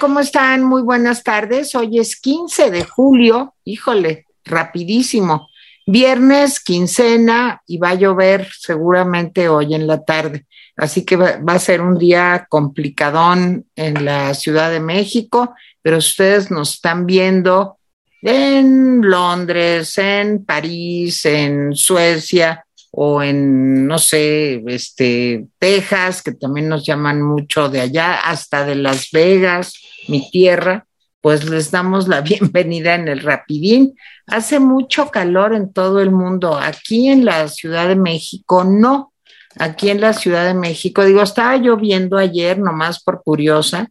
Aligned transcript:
¿cómo 0.00 0.20
están? 0.20 0.64
Muy 0.64 0.82
buenas 0.82 1.22
tardes. 1.22 1.74
Hoy 1.74 1.98
es 1.98 2.18
15 2.18 2.70
de 2.70 2.84
julio, 2.84 3.54
híjole, 3.64 4.24
rapidísimo. 4.44 5.48
Viernes, 5.86 6.60
quincena 6.60 7.62
y 7.66 7.76
va 7.76 7.90
a 7.90 7.94
llover 7.94 8.48
seguramente 8.58 9.48
hoy 9.48 9.74
en 9.74 9.86
la 9.86 10.02
tarde. 10.02 10.46
Así 10.76 11.04
que 11.04 11.16
va, 11.16 11.40
a 11.46 11.58
ser 11.58 11.82
un 11.82 11.98
día 11.98 12.46
complicadón 12.48 13.66
en 13.76 14.04
la 14.04 14.32
Ciudad 14.34 14.70
de 14.70 14.80
México, 14.80 15.54
pero 15.82 15.98
ustedes 15.98 16.50
nos 16.50 16.74
están 16.74 17.04
viendo 17.04 17.78
en 18.22 19.02
Londres, 19.02 19.96
en 19.98 20.44
París, 20.44 21.24
en 21.26 21.74
Suecia 21.74 22.65
o 22.98 23.22
en, 23.22 23.86
no 23.86 23.98
sé, 23.98 24.62
este, 24.68 25.48
Texas, 25.58 26.22
que 26.22 26.32
también 26.32 26.70
nos 26.70 26.86
llaman 26.86 27.20
mucho 27.20 27.68
de 27.68 27.82
allá, 27.82 28.14
hasta 28.14 28.64
de 28.64 28.74
Las 28.74 29.10
Vegas, 29.10 29.74
mi 30.08 30.30
tierra, 30.30 30.86
pues 31.20 31.44
les 31.44 31.70
damos 31.70 32.08
la 32.08 32.20
bienvenida 32.22 32.94
en 32.94 33.08
el 33.08 33.20
Rapidín. 33.20 33.98
Hace 34.26 34.60
mucho 34.60 35.10
calor 35.10 35.54
en 35.54 35.74
todo 35.74 36.00
el 36.00 36.10
mundo. 36.10 36.56
Aquí 36.56 37.08
en 37.08 37.26
la 37.26 37.48
Ciudad 37.48 37.86
de 37.86 37.96
México 37.96 38.64
no. 38.64 39.12
Aquí 39.58 39.90
en 39.90 40.00
la 40.00 40.14
Ciudad 40.14 40.46
de 40.46 40.54
México, 40.54 41.04
digo, 41.04 41.20
estaba 41.20 41.58
lloviendo 41.58 42.16
ayer, 42.16 42.58
nomás 42.58 43.02
por 43.02 43.22
curiosa, 43.22 43.90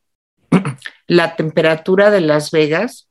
la 1.08 1.36
temperatura 1.36 2.10
de 2.10 2.22
Las 2.22 2.50
Vegas, 2.50 3.08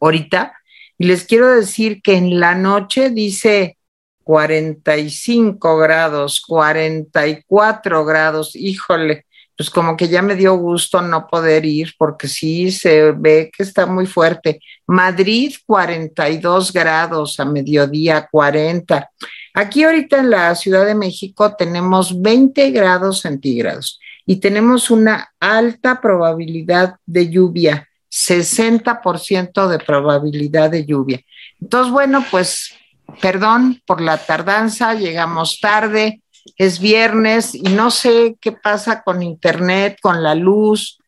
ahorita, 0.00 0.52
y 0.98 1.06
les 1.06 1.24
quiero 1.24 1.48
decir 1.48 2.02
que 2.02 2.16
en 2.16 2.38
la 2.38 2.54
noche 2.54 3.08
dice 3.08 3.78
45 4.22 5.76
grados, 5.78 6.42
44 6.46 8.04
grados, 8.04 8.56
híjole, 8.56 9.26
pues 9.56 9.70
como 9.70 9.96
que 9.96 10.08
ya 10.08 10.22
me 10.22 10.34
dio 10.34 10.56
gusto 10.56 11.00
no 11.02 11.26
poder 11.26 11.64
ir 11.64 11.94
porque 11.98 12.26
sí 12.26 12.70
se 12.72 13.12
ve 13.12 13.50
que 13.56 13.62
está 13.62 13.86
muy 13.86 14.06
fuerte. 14.06 14.60
Madrid 14.86 15.54
42 15.66 16.72
grados 16.72 17.38
a 17.38 17.44
mediodía 17.44 18.26
40. 18.30 19.10
Aquí 19.54 19.84
ahorita 19.84 20.18
en 20.18 20.30
la 20.30 20.54
Ciudad 20.54 20.86
de 20.86 20.94
México 20.94 21.54
tenemos 21.54 22.20
20 22.20 22.70
grados 22.70 23.20
centígrados 23.20 24.00
y 24.24 24.36
tenemos 24.36 24.90
una 24.90 25.32
alta 25.38 26.00
probabilidad 26.00 26.96
de 27.04 27.28
lluvia, 27.28 27.88
60% 28.10 29.68
de 29.68 29.78
probabilidad 29.78 30.70
de 30.70 30.86
lluvia. 30.86 31.20
Entonces, 31.60 31.92
bueno, 31.92 32.24
pues 32.30 32.74
perdón 33.20 33.80
por 33.86 34.00
la 34.00 34.18
tardanza, 34.18 34.94
llegamos 34.94 35.60
tarde, 35.60 36.22
es 36.56 36.80
viernes 36.80 37.54
y 37.54 37.62
no 37.62 37.90
sé 37.90 38.36
qué 38.40 38.52
pasa 38.52 39.02
con 39.02 39.22
internet, 39.22 39.98
con 40.00 40.22
la 40.22 40.34
luz, 40.34 40.98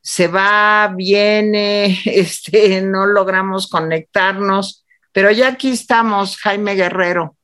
se 0.00 0.28
va, 0.28 0.92
viene, 0.96 1.98
este, 2.04 2.80
no 2.82 3.06
logramos 3.06 3.68
conectarnos, 3.68 4.84
pero 5.12 5.30
ya 5.30 5.48
aquí 5.48 5.70
estamos, 5.70 6.36
Jaime 6.38 6.74
Guerrero. 6.74 7.36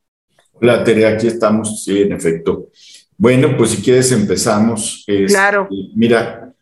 Hola, 0.53 0.85
Tere, 0.85 1.07
aquí 1.07 1.27
estamos, 1.27 1.85
sí, 1.85 2.03
en 2.03 2.13
efecto. 2.13 2.71
Bueno, 3.17 3.57
pues 3.57 3.71
si 3.71 3.83
quieres 3.83 4.11
empezamos. 4.13 5.05
claro. 5.27 5.69
Mira, 5.95 6.53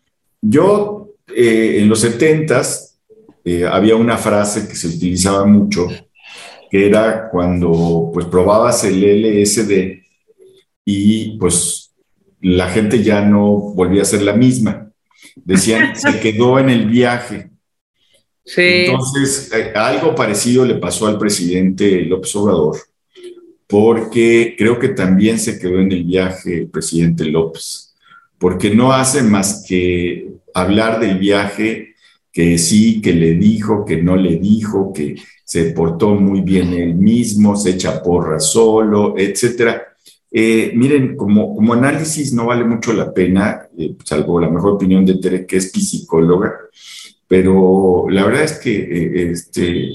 yo 0.40 1.10
eh, 1.28 1.78
en 1.80 1.88
los 1.88 2.00
setentas 2.00 2.98
eh, 3.44 3.64
había 3.64 3.96
una 3.96 4.16
frase 4.16 4.66
que 4.66 4.74
se 4.74 4.88
utilizaba 4.88 5.44
mucho 5.44 5.88
que 6.72 6.86
era 6.86 7.28
cuando 7.28 8.10
pues 8.14 8.24
probabas 8.24 8.82
el 8.84 9.02
LSD 9.02 10.00
y 10.86 11.36
pues 11.36 11.92
la 12.40 12.70
gente 12.70 13.02
ya 13.02 13.20
no 13.20 13.50
volvía 13.74 14.00
a 14.00 14.06
ser 14.06 14.22
la 14.22 14.32
misma. 14.32 14.90
Decían, 15.36 15.94
se 15.96 16.18
quedó 16.18 16.58
en 16.58 16.70
el 16.70 16.86
viaje. 16.86 17.50
Sí. 18.42 18.86
Entonces, 18.86 19.52
eh, 19.52 19.72
algo 19.74 20.14
parecido 20.14 20.64
le 20.64 20.76
pasó 20.76 21.06
al 21.06 21.18
presidente 21.18 22.06
López 22.06 22.34
Obrador, 22.36 22.78
porque 23.66 24.54
creo 24.56 24.78
que 24.78 24.88
también 24.88 25.38
se 25.38 25.58
quedó 25.58 25.78
en 25.78 25.92
el 25.92 26.04
viaje 26.04 26.56
el 26.56 26.68
presidente 26.68 27.26
López, 27.26 27.94
porque 28.38 28.74
no 28.74 28.94
hace 28.94 29.22
más 29.22 29.62
que 29.68 30.26
hablar 30.54 31.00
del 31.00 31.18
viaje 31.18 31.91
que 32.32 32.56
sí, 32.56 33.02
que 33.02 33.12
le 33.12 33.34
dijo, 33.34 33.84
que 33.84 34.02
no 34.02 34.16
le 34.16 34.36
dijo, 34.36 34.92
que 34.92 35.16
se 35.44 35.66
portó 35.72 36.14
muy 36.14 36.40
bien 36.40 36.72
él 36.72 36.94
mismo, 36.94 37.54
se 37.56 37.70
echa 37.70 38.02
porra 38.02 38.40
solo, 38.40 39.14
etcétera. 39.18 39.82
Eh, 40.30 40.72
miren, 40.74 41.14
como, 41.14 41.54
como 41.54 41.74
análisis 41.74 42.32
no 42.32 42.46
vale 42.46 42.64
mucho 42.64 42.94
la 42.94 43.12
pena, 43.12 43.68
eh, 43.76 43.94
salvo 44.02 44.40
la 44.40 44.48
mejor 44.48 44.72
opinión 44.72 45.04
de 45.04 45.18
Tere, 45.18 45.44
que 45.44 45.58
es 45.58 45.70
psicóloga, 45.72 46.54
pero 47.28 48.06
la 48.08 48.24
verdad 48.24 48.44
es 48.44 48.58
que 48.58 48.76
eh, 48.76 49.30
este, 49.32 49.90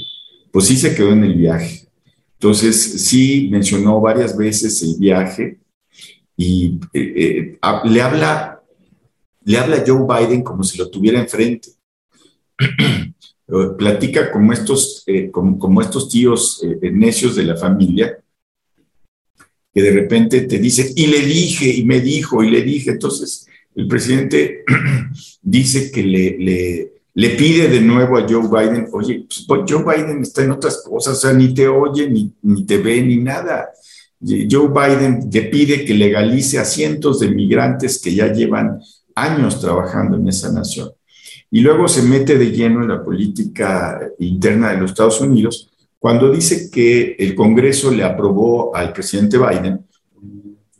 pues 0.51 0.65
sí 0.65 0.77
se 0.77 0.93
quedó 0.93 1.13
en 1.13 1.23
el 1.23 1.33
viaje. 1.33 1.87
Entonces, 2.33 3.03
sí 3.03 3.49
mencionó 3.51 3.99
varias 3.99 4.37
veces 4.37 4.79
el 4.83 4.95
viaje 4.99 5.57
y 6.37 6.79
le 6.93 8.01
habla, 8.01 8.61
le 9.43 9.57
habla 9.57 9.83
Joe 9.85 10.05
Biden 10.05 10.43
como 10.43 10.61
si 10.61 10.77
lo 10.77 10.87
tuviera 10.87 11.19
enfrente. 11.19 11.76
Platica 13.78 14.31
como 14.31 14.51
estos, 14.51 15.03
eh, 15.07 15.31
como, 15.31 15.81
estos 15.81 16.09
tíos 16.09 16.62
eh, 16.63 16.91
necios 16.91 17.35
de 17.35 17.44
la 17.44 17.56
familia, 17.56 18.19
que 19.73 19.81
de 19.81 19.91
repente 19.91 20.41
te 20.41 20.59
dice, 20.59 20.91
y 20.95 21.07
le 21.07 21.19
dije, 21.22 21.69
y 21.69 21.85
me 21.85 22.01
dijo, 22.01 22.44
y 22.44 22.50
le 22.50 22.62
dije. 22.63 22.91
Entonces, 22.91 23.47
el 23.75 23.88
presidente 23.88 24.63
dice 25.41 25.91
que 25.91 26.03
le, 26.03 26.91
le, 27.13 27.29
pide 27.31 27.68
de 27.69 27.81
nuevo 27.81 28.18
a 28.18 28.28
Joe 28.28 28.47
Biden, 28.47 28.88
oye, 28.91 29.25
pues, 29.28 29.45
pues, 29.47 29.62
Joe 29.68 29.84
Biden 29.84 30.22
está 30.22 30.44
en 30.44 30.51
otras 30.51 30.84
cosas, 30.84 31.18
o 31.18 31.19
sea, 31.22 31.34
ni 31.34 31.53
te 31.53 31.68
oye, 31.68 32.09
ni 32.09 32.66
te 32.66 32.78
ve, 32.78 33.01
ni 33.01 33.18
nada. 33.18 33.69
Joe 34.19 34.69
Biden 34.69 35.29
le 35.31 35.44
pide 35.44 35.85
que 35.85 35.94
legalice 35.94 36.57
a 36.57 36.66
cientos 36.66 37.19
de 37.19 37.29
migrantes 37.29 38.01
que 38.01 38.16
ya 38.16 38.34
llevan 38.34 38.81
años 39.13 39.62
trabajando 39.62 40.18
en 40.18 40.28
esa 40.28 40.51
nación 40.51 40.96
y 41.49 41.61
luego 41.61 41.87
se 41.87 42.03
mete 42.03 42.37
de 42.37 42.51
lleno 42.51 42.81
en 42.81 42.89
la 42.89 43.03
política 43.03 43.99
interna 44.19 44.71
de 44.71 44.77
los 44.77 44.91
Estados 44.91 45.21
Unidos 45.21 45.69
cuando 45.99 46.31
dice 46.31 46.69
que 46.69 47.15
el 47.17 47.35
Congreso 47.35 47.91
le 47.91 48.03
aprobó 48.03 48.75
al 48.75 48.93
presidente 48.93 49.37
Biden 49.37 49.85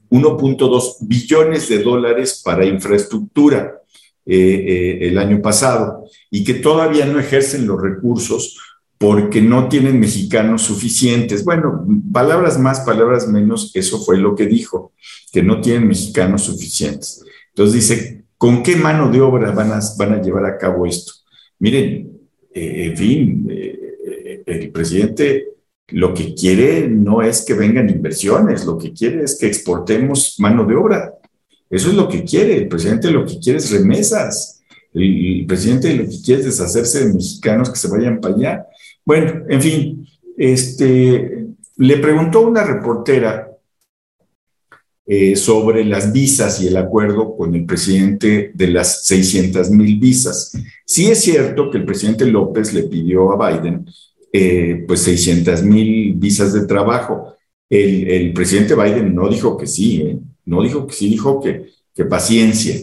1.2 0.10 0.98
billones 1.02 1.70
de 1.70 1.84
dólares 1.84 2.42
para 2.44 2.66
infraestructura 2.66 3.82
eh, 4.26 4.36
eh, 4.36 5.08
el 5.08 5.18
año 5.18 5.42
pasado 5.42 6.06
y 6.30 6.44
que 6.44 6.56
todavía 6.56 7.06
no 7.06 7.20
ejercen 7.20 7.66
los 7.66 7.82
recursos 7.82 8.58
porque 8.98 9.42
no 9.42 9.68
tienen 9.68 10.00
mexicanos 10.00 10.64
suficientes. 10.64 11.44
Bueno, 11.44 11.86
palabras 12.12 12.60
más, 12.60 12.82
palabras 12.82 13.28
menos, 13.28 13.72
eso 13.76 14.00
fue 14.00 14.18
lo 14.18 14.36
que 14.36 14.48
dijo, 14.48 14.94
que 15.32 15.44
no 15.44 15.62
tienen 15.62 15.88
mexicanos 15.88 16.44
suficientes. 16.44 17.24
Entonces 17.50 17.76
dice, 17.76 18.24
¿Con 18.38 18.62
qué 18.64 18.76
mano 18.76 19.10
de 19.10 19.22
obra 19.22 19.52
van 19.52 19.72
a, 19.72 20.22
llevar 20.22 20.46
a 20.46 20.58
cabo 20.58 20.86
esto? 20.86 21.14
Miren, 21.60 22.20
eh, 22.54 22.86
en 22.86 22.98
fin, 22.98 23.48
eh, 23.50 24.44
el 24.46 24.72
presidente 24.72 25.58
lo 25.90 26.14
que 26.14 26.34
quiere 26.34 26.88
no 26.88 27.22
es 27.22 27.44
que 27.46 27.54
vengan 27.54 27.90
inversiones, 27.90 28.66
lo 28.66 28.78
que 28.78 28.94
quiere 28.94 29.24
es 29.24 29.38
que 29.40 29.48
exportemos 29.48 30.36
mano 30.40 30.66
de 30.66 30.76
obra. 30.76 31.14
Eso 31.70 31.90
es 31.90 31.96
lo 31.96 32.08
que 32.08 32.24
quiere. 32.24 32.56
El 32.56 32.68
presidente 32.68 33.12
lo 33.12 33.26
que 33.26 33.40
quiere 33.40 33.60
es 33.60 33.72
remesas. 33.72 34.62
El, 34.94 35.46
presidente 35.48 35.94
lo 35.96 36.04
que 36.04 36.22
quiere 36.22 36.42
es 36.42 36.48
deshacerse 36.48 37.06
de 37.06 37.14
mexicanos 37.14 37.70
que 37.70 37.78
se 37.78 37.88
vayan 37.88 38.20
para 38.20 38.36
allá. 38.36 38.68
Bueno, 39.06 39.44
en 39.48 39.62
fin, 39.62 40.08
este, 40.38 41.48
le 41.78 41.98
preguntó 41.98 42.42
una 42.42 42.64
reportera 42.64 43.47
eh, 45.10 45.38
sobre 45.38 45.86
las 45.86 46.12
visas 46.12 46.62
y 46.62 46.68
el 46.68 46.76
acuerdo 46.76 47.38
con 47.38 47.56
el 47.56 47.66
presidente 47.66 48.52
de 48.54 48.68
las 48.68 49.06
600 49.06 49.72
mil 49.72 49.98
visas. 49.98 50.52
Sí 50.86 51.06
es 51.06 51.22
cierto 51.22 51.72
que 51.72 51.78
el 51.78 51.86
presidente 51.86 52.26
López 52.26 52.74
le 52.74 52.84
pidió 52.84 53.32
a 53.32 53.50
Biden 53.50 53.86
eh, 54.34 54.84
pues 54.86 55.04
600 55.04 55.64
mil 55.64 56.14
visas 56.16 56.52
de 56.52 56.66
trabajo. 56.68 57.36
El, 57.70 58.34
presidente 58.34 58.76
Biden 58.76 59.16
no 59.16 59.30
dijo 59.30 59.56
que 59.56 59.66
sí, 59.66 60.02
¿eh? 60.02 60.20
no 60.44 60.62
dijo 60.62 60.86
que 60.86 60.94
sí, 60.94 61.08
dijo 61.08 61.40
que, 61.40 61.68
que 61.96 62.04
paciencia. 62.04 62.76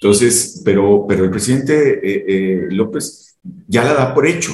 Entonces, 0.00 0.60
pero, 0.64 1.06
pero 1.08 1.22
el 1.22 1.30
presidente 1.30 2.66
López 2.70 3.36
ya 3.68 3.84
la 3.84 3.94
da 3.94 4.14
por 4.14 4.26
hecho. 4.26 4.50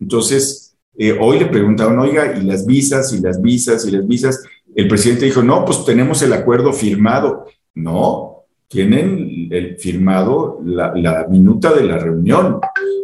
Entonces, 0.00 0.74
hoy 1.20 1.38
le 1.40 1.46
preguntaron, 1.46 1.98
oiga, 1.98 2.38
y 2.38 2.42
las 2.42 2.64
visas, 2.64 3.12
y 3.12 3.20
las 3.20 3.42
visas, 3.42 3.84
y 3.86 3.90
las 3.90 4.06
visas, 4.06 4.42
el 4.74 4.88
presidente 4.88 5.26
dijo, 5.26 5.42
no, 5.42 5.64
pues 5.64 5.84
tenemos 5.84 6.20
el 6.22 6.32
acuerdo 6.32 6.72
firmado. 6.72 7.46
No, 7.74 8.44
tienen 8.68 9.48
el 9.50 9.76
firmado 9.76 10.60
la, 10.64 11.26
minuta 11.28 11.72
de 11.72 11.84
la 11.84 11.98
reunión. 11.98 12.60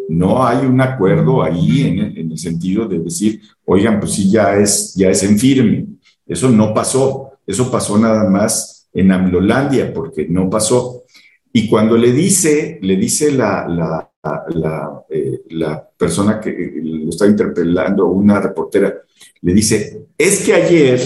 No 0.08 0.44
hay 0.44 0.67
un 0.67 0.81
acuerdo 0.81 1.43
ahí 1.43 1.82
en, 1.82 2.31
el 2.32 2.38
sentido 2.38 2.87
de 2.87 2.99
decir, 2.99 3.40
oigan, 3.64 4.00
pues 4.00 4.12
sí, 4.12 4.31
ya 4.31 4.56
es, 4.56 4.94
ya 4.94 5.11
es 5.11 5.22
en 5.22 5.38
firme. 5.38 5.87
Eso 6.26 6.49
no 6.49 6.75
pasó. 6.75 7.32
Eso 7.46 7.70
pasó 7.70 7.99
nada 7.99 8.28
más 8.28 8.88
en 8.93 9.12
Amlolandia, 9.12 9.93
porque 9.93 10.26
no 10.28 10.50
pasó. 10.50 11.05
Y 11.52 11.69
cuando 11.69 11.96
le 11.96 12.12
dice, 12.12 12.78
le 12.82 12.96
dice 12.96 13.32
la, 13.32 13.66
la, 13.69 14.11
la, 14.55 15.05
eh, 15.08 15.43
la 15.50 15.88
persona 15.96 16.40
que 16.40 16.81
lo 16.82 17.11
está 17.11 17.26
interpelando, 17.26 18.06
una 18.06 18.40
reportera, 18.40 18.94
le 19.43 19.52
dice, 19.52 20.06
es 20.16 20.44
que 20.44 20.55
ayer 20.55 21.00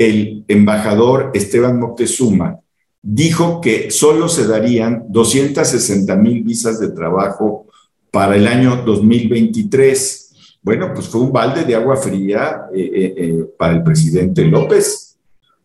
el 0.00 0.46
embajador 0.48 1.30
Esteban 1.34 1.78
Moctezuma 1.78 2.58
dijo 3.02 3.60
que 3.60 3.90
solo 3.90 4.30
se 4.30 4.46
darían 4.46 5.04
260 5.10 6.16
mil 6.16 6.42
visas 6.42 6.80
de 6.80 6.88
trabajo 6.88 7.66
para 8.10 8.34
el 8.34 8.46
año 8.46 8.82
2023. 8.82 10.56
Bueno, 10.62 10.92
pues 10.94 11.06
fue 11.06 11.20
un 11.20 11.30
balde 11.30 11.64
de 11.64 11.74
agua 11.74 11.98
fría 11.98 12.62
eh, 12.74 12.80
eh, 12.80 13.14
eh, 13.14 13.44
para 13.58 13.74
el 13.74 13.82
presidente 13.82 14.42
López, 14.46 15.18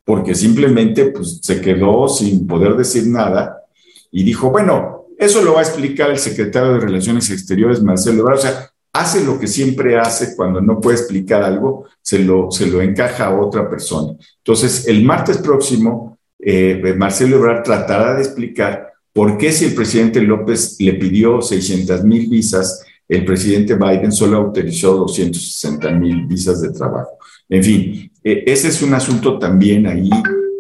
porque 0.04 0.36
simplemente 0.36 1.06
pues, 1.06 1.40
se 1.42 1.62
quedó 1.62 2.10
sin 2.10 2.46
poder 2.46 2.76
decir 2.76 3.08
nada 3.08 3.64
y 4.12 4.24
dijo, 4.24 4.52
bueno, 4.52 5.06
eso 5.18 5.42
lo 5.44 5.54
va 5.54 5.60
a 5.62 5.64
explicar 5.64 6.12
el 6.12 6.20
secretario 6.20 6.74
de 6.74 6.82
Relaciones 6.82 7.30
Exteriores, 7.30 7.82
Marcelo 7.82 8.20
Ebrard. 8.20 8.68
Hace 8.96 9.24
lo 9.26 9.38
que 9.38 9.48
siempre 9.48 9.98
hace 9.98 10.36
cuando 10.36 10.62
no 10.62 10.80
puede 10.80 10.98
explicar 10.98 11.44
algo, 11.44 11.86
se 12.02 12.20
lo, 12.20 12.50
se 12.50 12.68
lo 12.68 12.82
encaja 12.82 13.26
a 13.26 13.40
otra 13.40 13.70
persona. 13.70 14.14
Entonces, 14.38 14.88
el 14.88 15.04
martes 15.04 15.38
próximo, 15.40 16.18
eh, 16.40 16.94
Marcelo 16.98 17.36
Ebrard 17.36 17.64
tratará 17.64 18.16
de 18.16 18.22
explicar 18.22 18.94
por 19.12 19.38
qué 19.38 19.52
si 19.52 19.66
el 19.66 19.76
presidente 19.76 20.22
López 20.22 20.78
le 20.80 20.94
pidió 20.94 21.42
600 21.42 22.06
mil 22.06 22.30
visas, 22.30 22.86
el 23.08 23.26
presidente 23.26 23.76
Biden 23.76 24.14
solo 24.14 24.38
autorizó 24.38 24.96
260 24.96 25.92
mil 25.92 26.26
visas 26.26 26.62
de 26.62 26.72
trabajo. 26.72 27.18
En 27.50 27.64
fin, 27.64 28.12
eh, 28.24 28.44
ese 28.48 28.70
es 28.70 28.82
un 28.82 28.94
asunto 28.94 29.38
también 29.38 29.88
ahí 29.88 30.10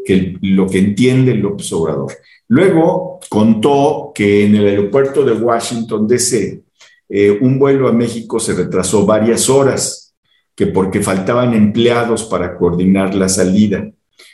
que 0.05 0.37
lo 0.41 0.67
que 0.67 0.79
entiende 0.79 1.35
López 1.35 1.71
Obrador. 1.71 2.11
Luego 2.49 3.21
contó 3.29 4.11
que 4.13 4.45
en 4.45 4.55
el 4.55 4.67
aeropuerto 4.67 5.23
de 5.23 5.31
Washington, 5.31 6.05
D.C., 6.05 6.64
eh, 7.09 7.37
un 7.41 7.59
vuelo 7.59 7.87
a 7.87 7.93
México 7.93 8.39
se 8.39 8.53
retrasó 8.53 9.05
varias 9.05 9.49
horas, 9.49 10.13
que 10.55 10.67
porque 10.67 11.01
faltaban 11.01 11.53
empleados 11.53 12.23
para 12.23 12.57
coordinar 12.57 13.13
la 13.13 13.29
salida. 13.29 13.91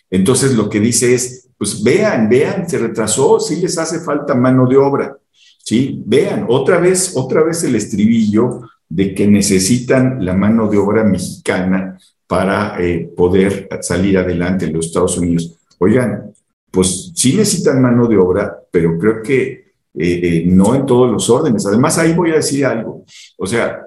Entonces 0.10 0.56
lo 0.56 0.70
que 0.70 0.80
dice 0.80 1.14
es, 1.14 1.50
pues 1.58 1.84
vean, 1.84 2.30
vean, 2.30 2.70
se 2.70 2.78
retrasó, 2.78 3.40
sí 3.40 3.58
les 3.58 3.78
hace 3.78 4.00
falta 4.00 4.36
mano 4.36 4.68
de 4.68 4.78
obra, 4.78 5.18
¿sí? 5.64 6.02
Vean, 6.06 6.46
otra 6.50 6.80
vez, 6.80 7.14
otra 7.16 7.44
vez 7.44 7.64
el 7.64 7.76
estribillo 7.76 8.62
de 8.88 9.16
que 9.16 9.28
necesitan 9.28 10.24
la 10.24 10.34
mano 10.34 10.68
de 10.68 10.78
obra 10.78 11.04
mexicana 11.04 11.98
para 12.28 12.76
eh, 12.80 13.10
poder 13.16 13.68
salir 13.82 14.18
adelante 14.18 14.66
en 14.66 14.74
los 14.74 14.88
Estados 14.88 15.18
Unidos. 15.18 15.58
Oigan, 15.80 16.34
pues 16.70 17.12
sí 17.16 17.36
necesitan 17.36 17.82
mano 17.82 18.08
de 18.08 18.18
obra, 18.18 18.58
pero 18.72 18.98
creo 18.98 19.22
que 19.22 19.61
eh, 19.94 20.20
eh, 20.24 20.44
no 20.48 20.74
en 20.76 20.86
todos 20.86 21.12
los 21.12 21.30
órdenes. 21.30 21.66
Además, 21.66 21.98
ahí 21.98 22.14
voy 22.14 22.32
a 22.32 22.36
decir 22.36 22.66
algo. 22.66 23.04
O 23.38 23.46
sea, 23.46 23.82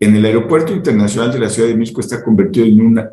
en 0.00 0.16
el 0.16 0.24
Aeropuerto 0.24 0.72
Internacional 0.72 1.32
de 1.32 1.40
la 1.40 1.50
Ciudad 1.50 1.68
de 1.68 1.76
México 1.76 2.00
está 2.00 2.22
convertido 2.22 2.66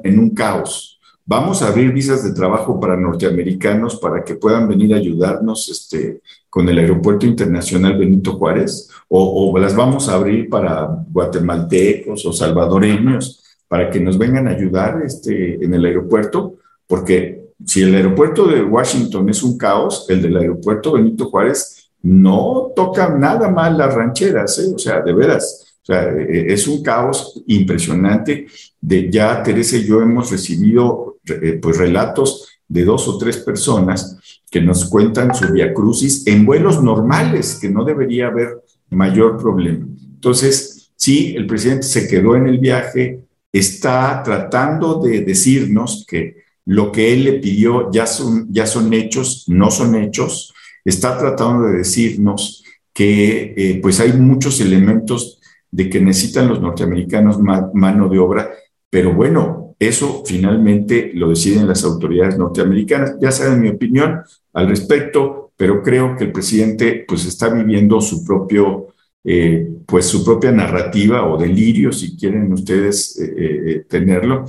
en, 0.03 0.19
un 0.19 0.29
caos. 0.31 0.99
Vamos 1.25 1.61
a 1.61 1.69
abrir 1.69 1.91
visas 1.91 2.23
de 2.23 2.33
trabajo 2.33 2.79
para 2.79 2.95
norteamericanos 2.95 3.97
para 3.97 4.23
que 4.23 4.35
puedan 4.35 4.67
venir 4.67 4.93
a 4.93 4.97
ayudarnos 4.97 5.67
este, 5.69 6.21
con 6.49 6.69
el 6.69 6.77
Aeropuerto 6.77 7.25
Internacional 7.25 7.97
Benito 7.97 8.33
Juárez, 8.33 8.89
o, 9.07 9.51
o 9.51 9.57
las 9.57 9.75
vamos 9.75 10.07
a 10.07 10.13
abrir 10.13 10.47
para 10.47 10.87
guatemaltecos 11.11 12.25
o 12.25 12.31
salvadoreños 12.31 13.43
para 13.67 13.89
que 13.89 13.99
nos 13.99 14.17
vengan 14.17 14.47
a 14.47 14.51
ayudar 14.51 15.01
este, 15.03 15.63
en 15.63 15.73
el 15.73 15.85
aeropuerto, 15.85 16.55
porque 16.87 17.45
si 17.65 17.81
el 17.81 17.95
aeropuerto 17.95 18.47
de 18.47 18.63
Washington 18.63 19.29
es 19.29 19.41
un 19.43 19.57
caos, 19.57 20.05
el 20.09 20.21
del 20.21 20.37
aeropuerto 20.37 20.93
Benito 20.93 21.25
Juárez 21.29 21.84
no 22.05 22.71
tocan 22.75 23.19
nada 23.19 23.49
mal 23.49 23.77
las 23.79 23.93
rancheras, 23.93 24.59
¿eh? 24.59 24.71
o 24.75 24.77
sea, 24.77 25.01
de 25.01 25.11
veras. 25.11 25.75
O 25.81 25.85
sea, 25.85 26.03
eh, 26.11 26.53
es 26.53 26.67
un 26.67 26.83
caos 26.83 27.41
impresionante. 27.47 28.45
De, 28.79 29.09
ya 29.09 29.41
Teresa 29.41 29.75
y 29.77 29.85
yo 29.85 30.01
hemos 30.01 30.29
recibido 30.29 31.17
eh, 31.27 31.57
pues 31.59 31.77
relatos 31.79 32.47
de 32.67 32.85
dos 32.85 33.07
o 33.07 33.17
tres 33.17 33.37
personas 33.37 34.19
que 34.51 34.61
nos 34.61 34.85
cuentan 34.85 35.33
su 35.33 35.51
viacrucis 35.51 36.27
en 36.27 36.45
vuelos 36.45 36.81
normales, 36.81 37.57
que 37.59 37.69
no 37.69 37.83
debería 37.83 38.27
haber 38.27 38.61
mayor 38.91 39.37
problema. 39.37 39.87
Entonces, 40.13 40.91
sí, 40.95 41.33
el 41.35 41.47
presidente 41.47 41.87
se 41.87 42.07
quedó 42.07 42.35
en 42.35 42.45
el 42.45 42.59
viaje, 42.59 43.21
está 43.51 44.21
tratando 44.23 45.01
de 45.01 45.21
decirnos 45.21 46.05
que 46.07 46.45
lo 46.65 46.91
que 46.91 47.13
él 47.13 47.23
le 47.23 47.33
pidió 47.33 47.91
ya 47.91 48.05
son, 48.05 48.47
ya 48.51 48.67
son 48.67 48.93
hechos, 48.93 49.45
no 49.47 49.71
son 49.71 49.95
hechos, 49.95 50.54
está 50.85 51.17
tratando 51.17 51.67
de 51.67 51.79
decirnos 51.79 52.63
que 52.93 53.53
eh, 53.57 53.79
pues 53.81 53.99
hay 53.99 54.13
muchos 54.13 54.61
elementos 54.61 55.41
de 55.69 55.89
que 55.89 55.99
necesitan 55.99 56.47
los 56.47 56.61
norteamericanos 56.61 57.39
mano 57.39 58.07
de 58.07 58.19
obra, 58.19 58.51
pero 58.89 59.13
bueno, 59.13 59.75
eso 59.77 60.23
finalmente 60.25 61.11
lo 61.13 61.27
deciden 61.27 61.67
las 61.67 61.83
autoridades 61.83 62.37
norteamericanas. 62.37 63.17
Ya 63.19 63.31
saben 63.31 63.61
mi 63.61 63.67
opinión 63.67 64.21
al 64.53 64.69
respecto, 64.69 65.51
pero 65.57 65.83
creo 65.83 66.15
que 66.15 66.25
el 66.25 66.31
presidente 66.31 67.03
pues 67.05 67.25
está 67.25 67.49
viviendo 67.49 67.99
su 67.99 68.23
propio, 68.23 68.87
eh, 69.25 69.67
pues 69.85 70.05
su 70.05 70.23
propia 70.23 70.53
narrativa 70.53 71.27
o 71.27 71.37
delirio, 71.37 71.91
si 71.91 72.15
quieren 72.15 72.53
ustedes 72.53 73.19
eh, 73.19 73.85
tenerlo. 73.89 74.45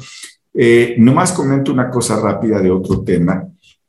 nomás 0.99 1.33
comento 1.33 1.73
una 1.73 1.91
cosa 1.91 2.21
rápida 2.21 2.61
de 2.61 2.71
otro 2.71 3.03
tema 3.03 3.45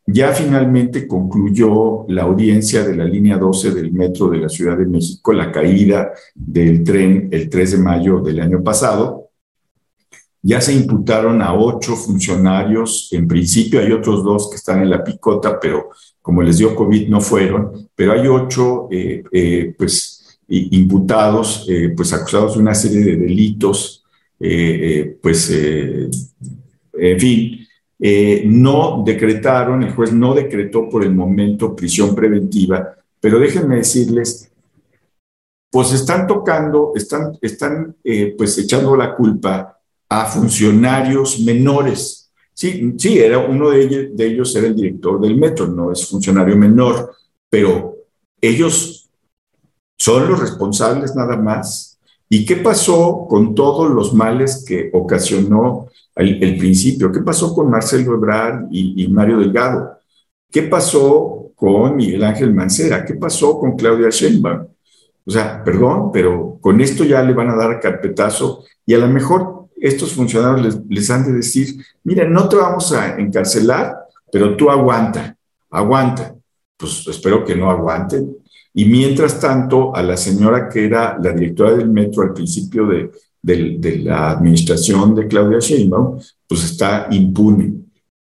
ya 0.09 0.31
finalmente 0.31 1.05
concluyó 1.05 2.05
la 2.07 2.23
audiencia 2.23 2.81
de 2.83 2.95
la 2.95 3.03
línea 3.03 3.37
12 3.37 3.71
del 3.71 3.91
metro 3.91 4.29
de 4.29 4.37
la 4.37 4.47
Ciudad 4.47 4.77
de 4.77 4.85
México, 4.85 5.33
la 5.33 5.51
caída 5.51 6.13
del 6.33 6.81
tren 6.85 7.27
el 7.29 7.49
3 7.49 7.71
de 7.73 7.77
mayo 7.79 8.21
del 8.21 8.39
año 8.39 8.63
pasado. 8.63 9.31
Ya 10.41 10.61
se 10.61 10.73
imputaron 10.73 11.41
a 11.41 11.53
ocho 11.53 11.97
funcionarios, 11.97 13.09
en 13.11 13.27
principio 13.27 13.81
hay 13.81 13.91
otros 13.91 14.23
dos 14.23 14.49
que 14.49 14.55
están 14.55 14.81
en 14.81 14.89
la 14.89 15.03
picota, 15.03 15.59
pero 15.59 15.89
como 16.21 16.41
les 16.41 16.57
dio 16.57 16.73
COVID 16.73 17.09
no 17.09 17.19
fueron, 17.19 17.89
pero 17.93 18.13
hay 18.13 18.27
ocho 18.27 18.87
eh, 18.89 19.25
eh, 19.29 19.75
pues, 19.77 20.39
imputados, 20.47 21.65
eh, 21.67 21.89
pues 21.89 22.13
acusados 22.13 22.53
de 22.53 22.61
una 22.61 22.73
serie 22.73 23.01
de 23.01 23.17
delitos, 23.17 24.05
pues, 24.39 25.51
en 25.51 27.19
fin, 27.19 27.66
eh, 27.99 28.43
no 28.45 29.03
decretaron, 29.05 29.83
el 29.83 29.93
juez 29.93 30.13
no 30.13 30.33
decretó 30.33 30.87
por 30.89 31.03
el 31.03 31.15
momento 31.15 31.75
prisión 31.75 32.13
preventiva, 32.13 32.95
pero 33.19 33.39
déjenme 33.39 33.77
decirles, 33.77 34.51
pues 35.71 35.91
están 35.93 36.27
tocando, 36.27 36.93
están, 36.95 37.37
están 37.41 37.95
eh, 38.03 38.35
pues 38.37 38.57
echando 38.57 38.95
la 38.95 39.15
culpa 39.15 39.79
a 40.09 40.25
funcionarios 40.25 41.39
menores. 41.39 42.31
Sí, 42.53 42.93
sí, 42.97 43.19
era 43.19 43.39
uno 43.39 43.69
de 43.69 43.83
ellos, 43.83 44.05
de 44.13 44.25
ellos 44.25 44.55
era 44.55 44.67
el 44.67 44.75
director 44.75 45.19
del 45.19 45.35
metro, 45.35 45.67
no 45.67 45.91
es 45.91 46.07
funcionario 46.07 46.55
menor, 46.55 47.13
pero 47.49 47.95
ellos 48.41 49.09
son 49.97 50.29
los 50.29 50.39
responsables 50.39 51.15
nada 51.15 51.37
más. 51.37 51.99
¿Y 52.29 52.45
qué 52.45 52.57
pasó 52.57 53.25
con 53.29 53.55
todos 53.55 53.89
los 53.89 54.13
males 54.13 54.63
que 54.67 54.89
ocasionó 54.93 55.87
el, 56.17 56.57
principio. 56.57 57.11
¿Qué 57.11 57.21
pasó 57.21 57.53
con 57.53 57.69
Marcelo 57.69 58.15
Ebrard 58.15 58.65
y, 58.71 59.07
Mario 59.07 59.39
Delgado? 59.39 59.97
¿Qué 60.51 60.63
pasó 60.63 61.51
con 61.55 61.95
Miguel 61.95 62.23
Ángel 62.23 62.53
Mancera? 62.53 63.05
¿Qué 63.05 63.15
pasó 63.15 63.59
con 63.59 63.75
Claudia 63.75 64.09
Sheinbaum? 64.09 64.67
O 65.25 65.31
sea, 65.31 65.63
perdón, 65.63 66.11
pero 66.11 66.57
con 66.61 66.79
esto 66.79 67.03
ya 67.03 67.21
le 67.21 67.33
van 67.33 67.49
a 67.49 67.55
dar 67.55 67.79
carpetazo 67.79 68.63
y 68.85 68.93
a 68.93 68.97
lo 68.97 69.07
mejor 69.07 69.67
estos 69.75 70.13
funcionarios 70.13 70.79
les, 70.87 71.09
han 71.11 71.25
de 71.25 71.33
decir, 71.33 71.83
mira, 72.03 72.27
no 72.27 72.47
te 72.47 72.55
vamos 72.55 72.91
a 72.93 73.17
encarcelar, 73.17 73.95
pero 74.31 74.55
tú 74.55 74.69
aguanta, 74.69 75.35
aguanta. 75.69 76.33
Pues 76.77 77.05
espero 77.07 77.43
que 77.43 77.55
no 77.55 77.69
aguanten. 77.69 78.37
Y 78.73 78.85
mientras 78.85 79.39
tanto, 79.39 79.95
a 79.95 80.03
la 80.03 80.15
señora 80.15 80.69
que 80.69 80.85
era 80.85 81.17
la 81.21 81.31
directora 81.31 81.73
del 81.73 81.89
metro 81.89 82.23
al 82.23 82.33
principio 82.33 82.85
de, 82.85 83.09
de, 83.41 83.99
la 84.03 84.31
administración 84.31 85.15
de 85.15 85.27
Claudia 85.27 85.59
Sheinbaum, 85.59 86.19
pues 86.47 86.63
está 86.63 87.07
impune. 87.11 87.73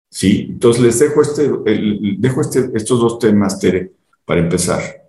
¿sí? 0.09 0.47
Entonces 0.49 0.83
les 0.83 0.99
dejo, 0.99 1.21
este, 1.21 1.49
dejo 2.17 2.41
este, 2.41 2.69
estos 2.75 2.99
dos 2.99 3.19
temas, 3.19 3.59
Tere, 3.59 3.91
para 4.25 4.41
empezar. 4.41 5.03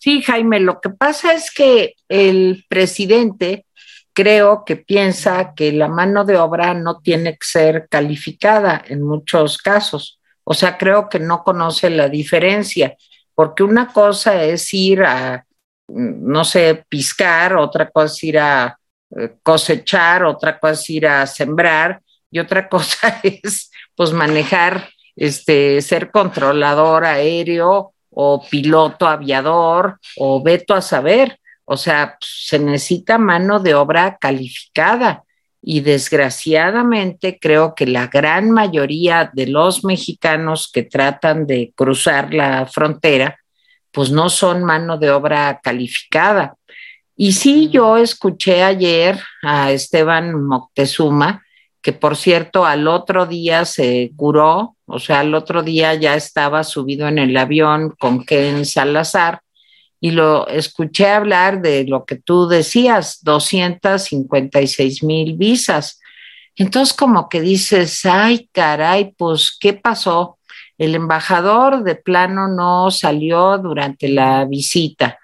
Sí, 0.00 0.20
Jaime, 0.20 0.60
lo 0.60 0.80
que 0.80 0.90
pasa 0.90 1.32
es 1.32 1.50
que 1.50 1.94
el 2.08 2.66
presidente 2.68 3.64
creo 4.12 4.64
que 4.64 4.76
piensa 4.76 5.54
que 5.54 5.72
la 5.72 5.88
mano 5.88 6.24
de 6.24 6.36
obra 6.36 6.74
no 6.74 7.00
tiene 7.00 7.32
que 7.32 7.46
ser 7.46 7.88
calificada 7.90 8.82
en 8.86 9.02
muchos 9.02 9.58
casos. 9.58 10.20
O 10.44 10.54
sea, 10.54 10.76
creo 10.76 11.08
que 11.08 11.18
no 11.18 11.42
conoce 11.42 11.88
la 11.88 12.10
diferencia, 12.10 12.96
porque 13.34 13.62
una 13.62 13.92
cosa 13.92 14.44
es 14.44 14.72
ir 14.74 15.02
a 15.02 15.46
no 15.88 16.44
sé, 16.44 16.84
piscar, 16.88 17.56
otra 17.56 17.90
cosa 17.90 18.26
ir 18.26 18.38
a 18.38 18.78
eh, 19.16 19.36
cosechar, 19.42 20.24
otra 20.24 20.58
cosa 20.58 20.92
ir 20.92 21.06
a 21.06 21.26
sembrar 21.26 22.00
y 22.30 22.38
otra 22.38 22.68
cosa 22.70 23.20
es 23.22 23.70
pues 23.94 24.12
manejar 24.12 24.88
este, 25.16 25.80
ser 25.80 26.10
controlador 26.10 27.04
aéreo 27.04 27.94
o 28.10 28.42
piloto 28.48 29.06
aviador 29.06 29.98
o 30.16 30.42
veto 30.42 30.74
a 30.74 30.82
saber. 30.82 31.38
O 31.64 31.76
sea, 31.76 32.16
se 32.20 32.58
necesita 32.58 33.18
mano 33.18 33.58
de 33.58 33.74
obra 33.74 34.18
calificada 34.20 35.24
y 35.62 35.80
desgraciadamente 35.80 37.38
creo 37.40 37.74
que 37.74 37.86
la 37.86 38.08
gran 38.08 38.50
mayoría 38.50 39.30
de 39.32 39.46
los 39.46 39.82
mexicanos 39.82 40.70
que 40.70 40.82
tratan 40.82 41.46
de 41.46 41.72
cruzar 41.74 42.34
la 42.34 42.66
frontera, 42.66 43.38
pues 43.94 44.10
no 44.10 44.28
son 44.28 44.64
mano 44.64 44.98
de 44.98 45.10
obra 45.10 45.60
calificada. 45.62 46.56
Y 47.16 47.32
sí, 47.32 47.70
yo 47.70 47.96
escuché 47.96 48.64
ayer 48.64 49.20
a 49.42 49.70
Esteban 49.70 50.44
Moctezuma, 50.44 51.44
que 51.80 51.92
por 51.92 52.16
cierto 52.16 52.66
al 52.66 52.88
otro 52.88 53.24
día 53.24 53.64
se 53.64 54.10
curó, 54.16 54.76
o 54.86 54.98
sea, 54.98 55.20
al 55.20 55.32
otro 55.34 55.62
día 55.62 55.94
ya 55.94 56.16
estaba 56.16 56.64
subido 56.64 57.06
en 57.06 57.18
el 57.18 57.36
avión 57.36 57.94
con 57.98 58.24
Ken 58.24 58.66
Salazar, 58.66 59.40
y 60.00 60.10
lo 60.10 60.48
escuché 60.48 61.06
hablar 61.08 61.62
de 61.62 61.84
lo 61.86 62.04
que 62.04 62.16
tú 62.16 62.48
decías, 62.48 63.20
256 63.22 65.02
mil 65.04 65.34
visas. 65.34 66.00
Entonces 66.56 66.94
como 66.94 67.28
que 67.28 67.40
dices, 67.40 68.04
ay 68.04 68.50
caray, 68.52 69.14
pues 69.16 69.56
¿qué 69.58 69.72
pasó? 69.72 70.33
El 70.78 70.94
embajador 70.94 71.82
de 71.84 71.94
plano 71.94 72.48
no 72.48 72.90
salió 72.90 73.58
durante 73.58 74.08
la 74.08 74.44
visita. 74.44 75.18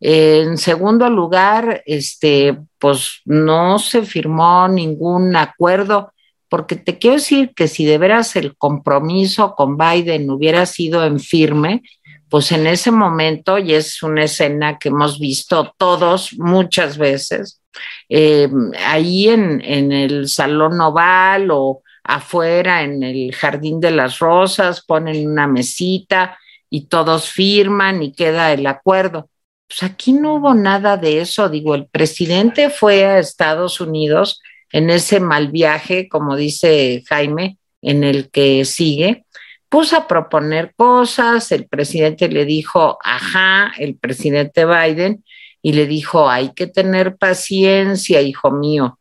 En 0.00 0.58
segundo 0.58 1.08
lugar, 1.08 1.82
este, 1.86 2.58
pues 2.78 3.20
no 3.24 3.78
se 3.78 4.02
firmó 4.02 4.68
ningún 4.68 5.36
acuerdo, 5.36 6.12
porque 6.48 6.76
te 6.76 6.98
quiero 6.98 7.16
decir 7.16 7.52
que 7.54 7.68
si 7.68 7.84
de 7.84 7.98
veras 7.98 8.36
el 8.36 8.56
compromiso 8.56 9.54
con 9.54 9.78
Biden 9.78 10.30
hubiera 10.30 10.66
sido 10.66 11.04
en 11.04 11.20
firme, 11.20 11.82
pues 12.28 12.50
en 12.52 12.66
ese 12.66 12.90
momento, 12.90 13.58
y 13.58 13.74
es 13.74 14.02
una 14.02 14.24
escena 14.24 14.78
que 14.78 14.88
hemos 14.88 15.20
visto 15.20 15.72
todos 15.78 16.34
muchas 16.36 16.98
veces, 16.98 17.60
eh, 18.08 18.48
ahí 18.84 19.28
en, 19.28 19.60
en, 19.64 19.92
el 19.92 20.28
Salón 20.28 20.80
Oval 20.80 21.50
o 21.52 21.83
afuera 22.04 22.82
en 22.82 23.02
el 23.02 23.34
Jardín 23.34 23.80
de 23.80 23.90
las 23.90 24.18
Rosas, 24.18 24.84
ponen 24.84 25.28
una 25.28 25.46
mesita 25.46 26.38
y 26.70 26.86
todos 26.86 27.30
firman 27.30 28.02
y 28.02 28.12
queda 28.12 28.52
el 28.52 28.66
acuerdo. 28.66 29.30
Pues 29.66 29.82
aquí 29.82 30.12
no 30.12 30.34
hubo 30.34 30.54
nada 30.54 30.96
de 30.96 31.20
eso, 31.20 31.48
digo, 31.48 31.74
el 31.74 31.86
presidente 31.86 32.70
fue 32.70 33.04
a 33.04 33.18
Estados 33.18 33.80
Unidos 33.80 34.40
en 34.70 34.90
ese 34.90 35.20
mal 35.20 35.50
viaje, 35.50 36.08
como 36.08 36.36
dice 36.36 37.02
Jaime, 37.08 37.58
en 37.80 38.04
el 38.04 38.30
que 38.30 38.64
sigue, 38.64 39.24
puso 39.68 39.96
a 39.96 40.06
proponer 40.06 40.74
cosas, 40.76 41.50
el 41.52 41.66
presidente 41.66 42.28
le 42.28 42.44
dijo, 42.44 42.98
ajá, 43.02 43.72
el 43.78 43.96
presidente 43.96 44.64
Biden, 44.64 45.24
y 45.62 45.72
le 45.72 45.86
dijo, 45.86 46.28
hay 46.28 46.52
que 46.52 46.66
tener 46.66 47.16
paciencia, 47.16 48.20
hijo 48.20 48.50
mío. 48.50 48.98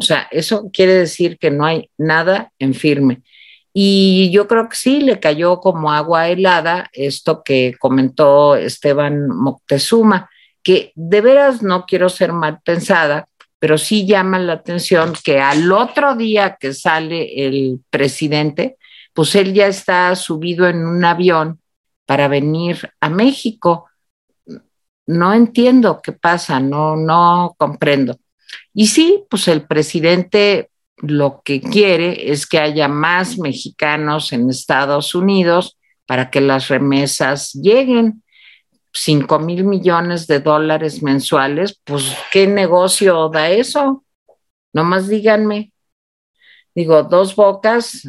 O 0.00 0.02
sea, 0.02 0.28
eso 0.30 0.70
quiere 0.72 0.94
decir 0.94 1.36
que 1.38 1.50
no 1.50 1.66
hay 1.66 1.90
nada 1.98 2.54
en 2.58 2.72
firme. 2.72 3.22
Y 3.74 4.30
yo 4.32 4.48
creo 4.48 4.66
que 4.66 4.74
sí, 4.74 5.00
le 5.00 5.20
cayó 5.20 5.60
como 5.60 5.92
agua 5.92 6.28
helada 6.28 6.88
esto 6.94 7.42
que 7.44 7.74
comentó 7.78 8.56
Esteban 8.56 9.28
Moctezuma, 9.28 10.30
que 10.62 10.92
de 10.94 11.20
veras 11.20 11.62
no 11.62 11.84
quiero 11.84 12.08
ser 12.08 12.32
mal 12.32 12.60
pensada, 12.64 13.28
pero 13.58 13.76
sí 13.76 14.06
llama 14.06 14.38
la 14.38 14.54
atención 14.54 15.12
que 15.22 15.38
al 15.38 15.70
otro 15.70 16.16
día 16.16 16.56
que 16.58 16.72
sale 16.72 17.46
el 17.46 17.80
presidente, 17.90 18.78
pues 19.12 19.34
él 19.34 19.52
ya 19.52 19.66
está 19.66 20.16
subido 20.16 20.66
en 20.66 20.86
un 20.86 21.04
avión 21.04 21.60
para 22.06 22.26
venir 22.26 22.90
a 23.00 23.10
México. 23.10 23.90
No 25.06 25.34
entiendo 25.34 26.00
qué 26.02 26.12
pasa, 26.12 26.58
no, 26.58 26.96
no 26.96 27.54
comprendo. 27.58 28.16
Y 28.74 28.86
sí, 28.86 29.24
pues 29.28 29.48
el 29.48 29.66
presidente 29.66 30.70
lo 30.98 31.42
que 31.44 31.60
quiere 31.60 32.30
es 32.30 32.46
que 32.46 32.58
haya 32.58 32.88
más 32.88 33.38
mexicanos 33.38 34.32
en 34.32 34.50
Estados 34.50 35.14
Unidos 35.14 35.78
para 36.06 36.30
que 36.30 36.40
las 36.40 36.68
remesas 36.68 37.52
lleguen. 37.54 38.22
Cinco 38.92 39.38
mil 39.38 39.64
millones 39.64 40.26
de 40.26 40.40
dólares 40.40 41.00
mensuales, 41.02 41.80
pues 41.84 42.12
¿qué 42.32 42.48
negocio 42.48 43.28
da 43.28 43.48
eso? 43.48 44.04
Nomás 44.72 45.06
díganme. 45.06 45.72
Digo, 46.74 47.04
dos 47.04 47.36
bocas 47.36 48.08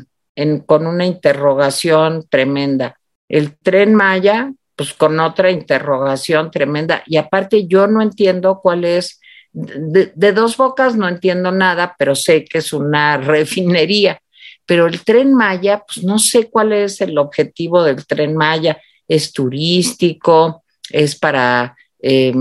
con 0.65 0.87
una 0.87 1.05
interrogación 1.05 2.27
tremenda. 2.29 2.99
El 3.29 3.57
tren 3.59 3.93
Maya, 3.93 4.51
pues 4.75 4.93
con 4.93 5.19
otra 5.19 5.51
interrogación 5.51 6.49
tremenda. 6.49 7.03
Y 7.05 7.17
aparte 7.17 7.67
yo 7.67 7.85
no 7.85 8.01
entiendo 8.01 8.59
cuál 8.61 8.83
es, 8.83 9.20
de, 9.53 10.31
dos 10.33 10.57
bocas 10.57 10.95
no 10.95 11.07
entiendo 11.07 11.51
nada, 11.51 11.95
pero 11.97 12.15
sé 12.15 12.45
que 12.45 12.59
es 12.59 12.73
una 12.73 13.17
refinería. 13.17 14.19
Pero 14.65 14.87
el 14.87 15.03
tren 15.03 15.33
Maya, 15.33 15.83
pues 15.85 16.05
no 16.05 16.19
sé 16.19 16.49
cuál 16.49 16.73
es 16.73 17.01
el 17.01 17.17
objetivo 17.17 17.83
del 17.83 18.05
tren 18.05 18.35
Maya. 18.35 18.81
Es 19.07 19.33
turístico, 19.33 20.63
es 20.89 21.17
para 21.17 21.75
eh, 21.99 22.33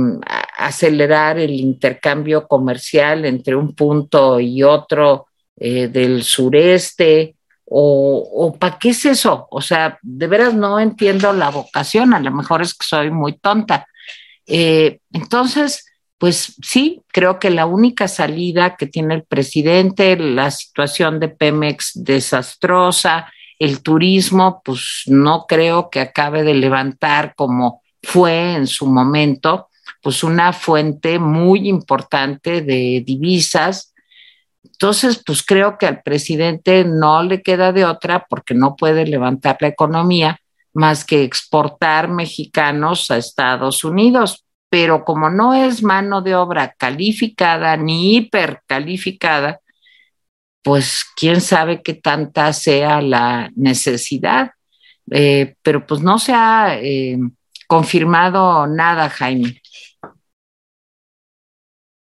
acelerar 0.59 1.38
el 1.38 1.52
intercambio 1.52 2.47
comercial 2.47 3.25
entre 3.25 3.57
un 3.57 3.75
punto 3.75 4.38
y 4.38 4.62
otro 4.62 5.26
eh, 5.57 5.88
del 5.88 6.23
sureste, 6.23 7.35
o, 7.73 8.57
para 8.59 8.79
qué 8.79 8.90
es 8.90 9.05
eso? 9.07 9.47
O 9.50 9.61
sea, 9.61 9.99
de 10.02 10.26
veras 10.26 10.55
no 10.55 10.81
entiendo 10.81 11.33
la 11.33 11.50
vocación, 11.50 12.12
a 12.14 12.21
lo 12.21 12.33
mejor 12.33 12.62
es 12.62 12.75
que 12.75 12.85
soy 12.85 13.11
muy 13.11 13.35
tonta. 13.38 13.87
Eh, 14.47 14.99
entonces, 15.12 15.87
pues 16.21 16.55
sí, 16.62 17.03
creo 17.09 17.41
que 17.41 17.50
la 17.50 17.67
única 17.67 18.07
salida 18.07 18.77
que 18.77 18.87
tiene 18.87 19.15
el 19.15 19.25
presidente, 19.25 20.17
la 20.17 20.53
situación 20.53 21.19
de 21.19 21.29
Pemex 21.29 21.93
desastrosa, 21.95 23.33
el 23.59 23.83
turismo, 23.83 24.62
pues 24.65 25.03
no 25.07 25.47
creo 25.49 25.91
que 25.91 26.00
acabe 26.00 26.45
de 26.45 26.55
levantar 26.55 27.35
como 27.35 27.83
fue 28.03 28.55
en 28.55 28.69
su 28.69 28.87
momento, 28.87 29.69
pues 30.00 30.23
una 30.23 30.53
fuente 30.53 31.19
muy 31.19 31.69
importante 31.69 32.61
de 32.61 33.03
divisas 33.05 33.91
entonces, 34.81 35.23
pues 35.27 35.43
creo 35.43 35.77
que 35.77 35.87
al 35.87 36.03
presidente 36.03 36.85
no 36.85 37.23
le 37.23 37.43
queda 37.43 37.71
de 37.71 37.85
otra 37.85 38.27
porque 38.31 38.55
no 38.55 38.77
puede 38.77 39.05
levantar 39.05 39.59
la 39.61 39.69
economía 39.69 40.41
más 40.73 41.05
que 41.05 41.23
exportar 41.23 42.09
mexicanos 42.09 43.11
a 43.11 43.19
Estados 43.19 43.85
Unidos. 43.85 44.47
Pero 44.71 45.05
como 45.05 45.29
no 45.29 45.53
es 45.53 45.83
mano 45.83 46.23
de 46.23 46.35
obra 46.35 46.75
calificada 46.79 47.77
ni 47.77 48.17
hipercalificada, 48.17 49.61
pues 50.62 51.05
quién 51.17 51.41
sabe 51.41 51.83
qué 51.83 51.95
tanta 51.95 52.53
sea 52.53 53.03
la 53.03 53.50
necesidad. 53.57 54.53
Eh, 55.11 55.57
pero 55.62 55.87
pues 55.87 56.00
no 56.00 56.19
se 56.19 56.33
ha 56.33 56.79
eh, 56.81 57.19
confirmado 57.67 58.67
nada, 58.67 59.11
Jaime. 59.11 59.61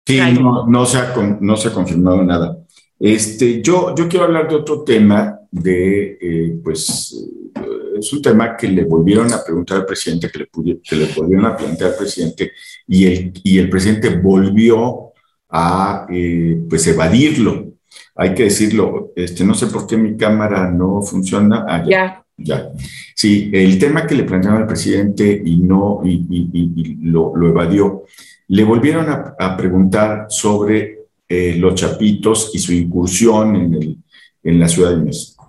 Sí, 0.06 0.20
no, 0.66 0.86
se 0.86 0.98
ha, 0.98 1.14
no 1.40 1.56
se 1.56 1.68
ha 1.68 1.72
confirmado 1.72 2.22
nada. 2.22 2.56
Este, 2.98 3.62
yo, 3.62 3.94
yo 3.94 4.08
quiero 4.08 4.26
hablar 4.26 4.48
de 4.48 4.56
otro 4.56 4.82
tema, 4.84 5.39
de, 5.50 6.18
eh, 6.20 6.60
pues, 6.62 7.14
eh, 7.54 7.98
es 7.98 8.12
un 8.12 8.22
tema 8.22 8.56
que 8.56 8.68
le 8.68 8.84
volvieron 8.84 9.32
a 9.32 9.42
preguntar 9.44 9.78
al 9.78 9.86
presidente, 9.86 10.30
que 10.30 10.38
le, 10.38 10.80
que 10.80 10.96
le 10.96 11.06
volvieron 11.14 11.46
a 11.46 11.56
plantear 11.56 11.90
al 11.90 11.96
presidente, 11.96 12.52
y 12.86 13.06
el, 13.06 13.32
y 13.42 13.58
el 13.58 13.68
presidente 13.68 14.10
volvió 14.16 15.12
a, 15.48 16.06
eh, 16.10 16.60
pues, 16.68 16.86
evadirlo. 16.86 17.72
Hay 18.14 18.34
que 18.34 18.44
decirlo, 18.44 19.12
este, 19.16 19.44
no 19.44 19.54
sé 19.54 19.66
por 19.66 19.86
qué 19.86 19.96
mi 19.96 20.16
cámara 20.16 20.70
no 20.70 21.02
funciona. 21.02 21.64
Ah, 21.68 21.84
ya. 21.88 22.24
ya. 22.36 22.70
Sí, 23.14 23.50
el 23.52 23.78
tema 23.78 24.06
que 24.06 24.14
le 24.14 24.24
plantearon 24.24 24.62
al 24.62 24.68
presidente 24.68 25.42
y 25.44 25.56
no, 25.58 26.00
y, 26.04 26.26
y, 26.30 26.96
lo, 27.02 27.34
lo 27.34 27.48
evadió 27.48 28.04
le 28.50 28.64
volvieron 28.64 29.06
a, 29.08 29.56
preguntar 29.56 30.26
sobre 30.28 31.06
eh, 31.28 31.54
los 31.56 31.76
chapitos 31.76 32.50
y 32.52 32.58
su 32.58 32.72
incursión 32.72 33.54
en, 33.54 34.04
en 34.42 34.58
la 34.58 34.66
Ciudad 34.66 34.90
de 34.90 35.04
México. 35.04 35.39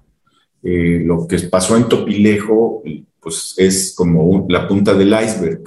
Eh, 0.63 1.01
lo 1.03 1.27
que 1.27 1.39
pasó 1.39 1.75
en 1.75 1.89
Topilejo, 1.89 2.83
pues 3.19 3.55
es 3.57 3.93
como 3.95 4.45
la 4.49 4.67
punta 4.67 4.93
del 4.93 5.13
iceberg. 5.13 5.63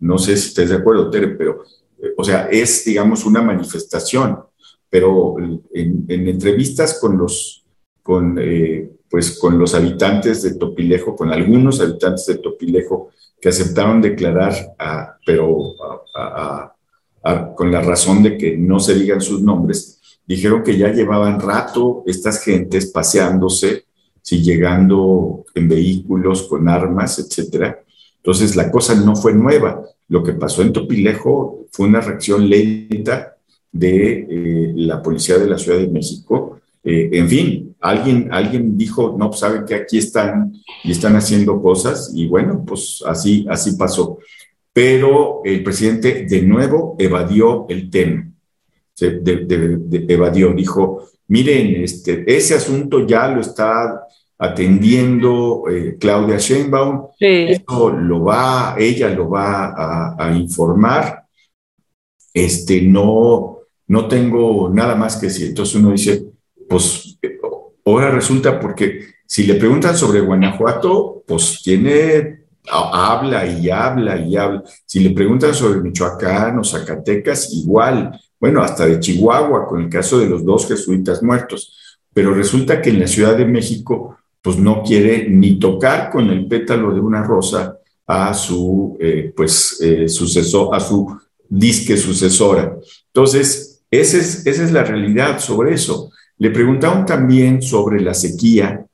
No 0.00 0.18
sé 0.18 0.36
si 0.36 0.48
estés 0.48 0.70
de 0.70 0.76
acuerdo, 0.76 1.10
Tere, 1.10 1.28
pero, 1.28 1.62
eh, 2.02 2.12
o 2.16 2.24
sea, 2.24 2.48
es, 2.50 2.84
digamos, 2.84 3.24
una 3.24 3.42
manifestación. 3.42 4.38
Pero 4.90 5.36
en, 5.72 6.04
entrevistas 6.08 6.98
con 7.00 7.16
los, 7.16 7.64
con, 8.02 8.38
pues, 9.08 9.38
con 9.38 9.58
los 9.58 9.74
habitantes 9.74 10.42
de 10.42 10.56
Topilejo, 10.56 11.16
con 11.16 11.32
algunos 11.32 11.80
habitantes 11.80 12.26
de 12.26 12.34
Topilejo, 12.34 13.08
que 13.40 13.48
aceptaron 13.48 14.02
declarar, 14.02 14.54
pero 15.24 15.74
con 17.56 17.72
la 17.72 17.80
razón 17.80 18.22
de 18.22 18.36
que 18.36 18.56
no 18.58 18.78
se 18.80 18.94
digan 18.94 19.22
sus 19.22 19.40
nombres, 19.40 19.98
dijeron 20.26 20.62
que 20.62 20.76
ya 20.76 20.92
llevaban 20.92 21.40
rato 21.40 22.02
estas 22.06 22.42
gentes 22.42 22.86
paseándose 22.86 23.86
si 24.22 24.42
llegando 24.42 25.44
en 25.54 25.68
vehículos 25.68 26.44
con 26.44 26.68
armas, 26.68 27.18
etcétera. 27.18 27.82
Entonces 28.16 28.54
la 28.56 28.70
cosa 28.70 28.94
no 28.94 29.16
fue 29.16 29.34
nueva. 29.34 29.82
Lo 30.08 30.22
que 30.22 30.32
pasó 30.32 30.62
en 30.62 30.72
Topilejo 30.72 31.66
fue 31.70 31.88
una 31.88 32.00
reacción 32.00 32.48
lenta 32.48 33.36
de 33.72 34.26
eh, 34.30 34.72
la 34.76 35.02
policía 35.02 35.38
de 35.38 35.48
la 35.48 35.58
Ciudad 35.58 35.78
de 35.78 35.88
México. 35.88 36.60
Eh, 36.84 37.10
en 37.12 37.28
fin, 37.28 37.76
alguien, 37.80 38.28
alguien 38.30 38.76
dijo, 38.76 39.16
no, 39.18 39.28
pues 39.28 39.40
saben 39.40 39.64
que 39.64 39.74
aquí 39.74 39.98
están 39.98 40.52
y 40.84 40.92
están 40.92 41.16
haciendo 41.16 41.60
cosas 41.60 42.12
y 42.14 42.26
bueno, 42.26 42.64
pues 42.66 43.02
así, 43.06 43.44
así 43.48 43.76
pasó. 43.76 44.18
Pero 44.72 45.42
el 45.44 45.62
presidente 45.62 46.26
de 46.26 46.42
nuevo 46.42 46.96
evadió 46.98 47.66
el 47.68 47.90
tema. 47.90 48.28
Evadió, 49.00 50.52
dijo, 50.52 51.08
miren, 51.28 51.82
este, 51.82 52.24
ese 52.26 52.54
asunto 52.54 53.06
ya 53.06 53.28
lo 53.28 53.40
está 53.40 54.01
atendiendo 54.42 55.68
eh, 55.70 55.96
Claudia 56.00 56.36
Sheinbaum. 56.36 57.10
Esto 57.16 57.90
lo 57.90 58.24
va, 58.24 58.74
ella 58.76 59.08
lo 59.10 59.30
va 59.30 60.16
a, 60.18 60.32
informar. 60.34 61.26
Este, 62.34 62.82
no, 62.82 63.58
no 63.86 64.08
tengo 64.08 64.68
nada 64.68 64.96
más 64.96 65.16
que 65.16 65.26
decir. 65.26 65.50
Entonces 65.50 65.76
uno 65.76 65.92
dice, 65.92 66.24
pues 66.68 67.20
ahora 67.84 68.10
resulta 68.10 68.58
porque 68.58 69.12
si 69.24 69.44
le 69.44 69.54
preguntan 69.54 69.96
sobre 69.96 70.20
Guanajuato, 70.20 71.22
pues 71.24 71.60
tiene, 71.62 72.46
habla 72.68 73.46
y 73.46 73.70
habla 73.70 74.16
y 74.18 74.36
habla. 74.36 74.64
Si 74.84 74.98
le 74.98 75.10
preguntan 75.10 75.54
sobre 75.54 75.80
Michoacán 75.80 76.58
o 76.58 76.64
Zacatecas, 76.64 77.52
igual. 77.52 78.20
Bueno, 78.40 78.60
hasta 78.60 78.86
de 78.86 78.98
Chihuahua, 78.98 79.68
con 79.68 79.82
el 79.82 79.88
caso 79.88 80.18
de 80.18 80.28
los 80.28 80.44
dos 80.44 80.66
jesuitas 80.66 81.22
muertos. 81.22 82.00
Pero 82.12 82.34
resulta 82.34 82.82
que 82.82 82.90
en 82.90 82.98
la 82.98 83.06
Ciudad 83.06 83.36
de 83.36 83.46
México 83.46 84.18
pues 84.42 84.58
no 84.58 84.82
quiere 84.82 85.28
ni 85.30 85.58
tocar 85.58 86.10
con 86.10 86.28
el 86.30 86.46
pétalo 86.46 86.92
de 86.92 87.00
una 87.00 87.22
rosa 87.22 87.78
a 88.06 88.34
su, 88.34 88.96
eh, 89.00 89.32
pues, 89.34 89.80
eh, 89.80 90.06
a 90.06 90.80
su 90.80 91.18
disque 91.48 91.96
sucesora. 91.96 92.76
Entonces, 93.06 93.82
esa 93.90 94.18
es, 94.18 94.46
esa 94.46 94.64
es 94.64 94.72
la 94.72 94.82
realidad 94.82 95.38
sobre 95.38 95.74
eso. 95.74 96.10
Le 96.38 96.50
preguntaron 96.50 97.06
también 97.06 97.62
sobre 97.62 98.00
la 98.00 98.14
sequía, 98.14 98.84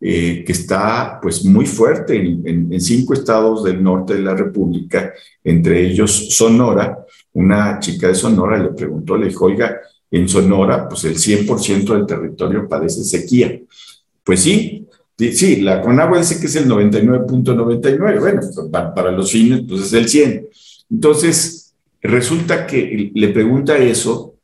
eh, 0.00 0.42
que 0.44 0.52
está 0.52 1.18
pues 1.22 1.44
muy 1.44 1.64
fuerte 1.66 2.16
en, 2.16 2.70
en, 2.70 2.80
cinco 2.80 3.14
estados 3.14 3.64
del 3.64 3.82
norte 3.82 4.14
de 4.14 4.22
la 4.22 4.34
República, 4.34 5.12
entre 5.42 5.86
ellos 5.86 6.34
Sonora. 6.34 6.98
Una 7.32 7.78
chica 7.78 8.08
de 8.08 8.14
Sonora 8.14 8.58
le 8.58 8.70
preguntó, 8.70 9.16
le 9.16 9.28
dijo, 9.28 9.46
oiga, 9.46 9.78
en 10.10 10.28
Sonora, 10.28 10.88
pues 10.88 11.04
el 11.04 11.16
100% 11.16 11.94
del 11.94 12.06
territorio 12.06 12.68
padece 12.68 13.04
sequía. 13.04 13.58
Pues 14.24 14.40
sí, 14.40 14.85
Sí, 15.18 15.62
la 15.62 15.80
Conagua 15.80 16.18
dice 16.18 16.38
que 16.38 16.46
es 16.46 16.56
el 16.56 16.68
99.99, 16.68 18.20
bueno, 18.20 18.40
para, 18.70 19.10
los 19.10 19.32
fines, 19.32 19.62
pues 19.66 19.82
es 19.82 19.92
el 19.94 20.08
100. 20.08 20.48
Entonces, 20.90 21.74
resulta 22.02 22.66
que 22.66 23.10
le 23.14 23.28
pregunta 23.28 23.78
eso 23.78 24.34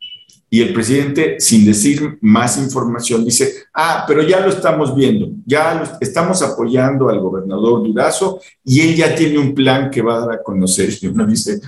y 0.49 0.61
el 0.61 0.73
presidente, 0.73 1.37
sin 1.41 1.65
decir 1.65 2.19
más 2.21 2.59
información, 2.59 3.25
dice, 3.25 3.55
ah, 3.75 4.05
pero 4.07 4.23
ya 4.23 4.41
lo 4.41 4.51
estamos 4.51 4.95
viendo, 4.95 5.31
ya 5.47 5.99
estamos 6.01 6.43
apoyando 6.43 7.09
al 7.09 7.21
gobernador 7.21 7.83
Durazo 7.83 8.41
y 8.65 8.81
él 8.81 8.95
ya 8.95 9.15
tiene 9.15 9.39
un 9.39 9.55
plan 9.55 9.91
que 9.91 10.03
va 10.03 10.17
a 10.17 10.21
dar 10.27 10.33
a 10.33 10.43
conocer. 10.43 10.91
Y 11.03 11.07
uno 11.07 11.27
dice, 11.27 11.61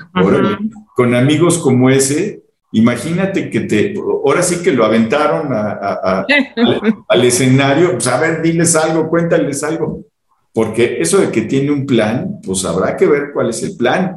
con 0.95 1.15
amigos 1.15 1.59
como 1.59 1.91
ese, 1.91 2.44
Imagínate 2.75 3.51
que 3.51 3.61
te, 3.61 3.95
ahora 3.97 4.43
sí 4.43 4.61
que 4.61 4.73
lo 4.73 4.85
aventaron 4.85 5.47
al, 7.09 7.25
escenario, 7.25 7.93
pues 7.93 8.09
a 8.09 8.19
ver, 8.19 8.43
diles 8.43 8.75
algo, 8.75 9.09
cuéntales 9.09 9.63
algo, 9.63 10.05
porque 10.53 11.01
eso 11.01 11.19
de 11.19 11.31
que 11.31 11.43
tiene 11.43 11.71
un 11.71 11.87
plan, 11.87 12.41
pues 12.45 12.65
habrá 12.65 12.97
que 12.97 13.07
ver 13.07 13.31
cuál 13.33 13.51
es 13.51 13.63
el 13.63 13.77
plan, 13.77 14.17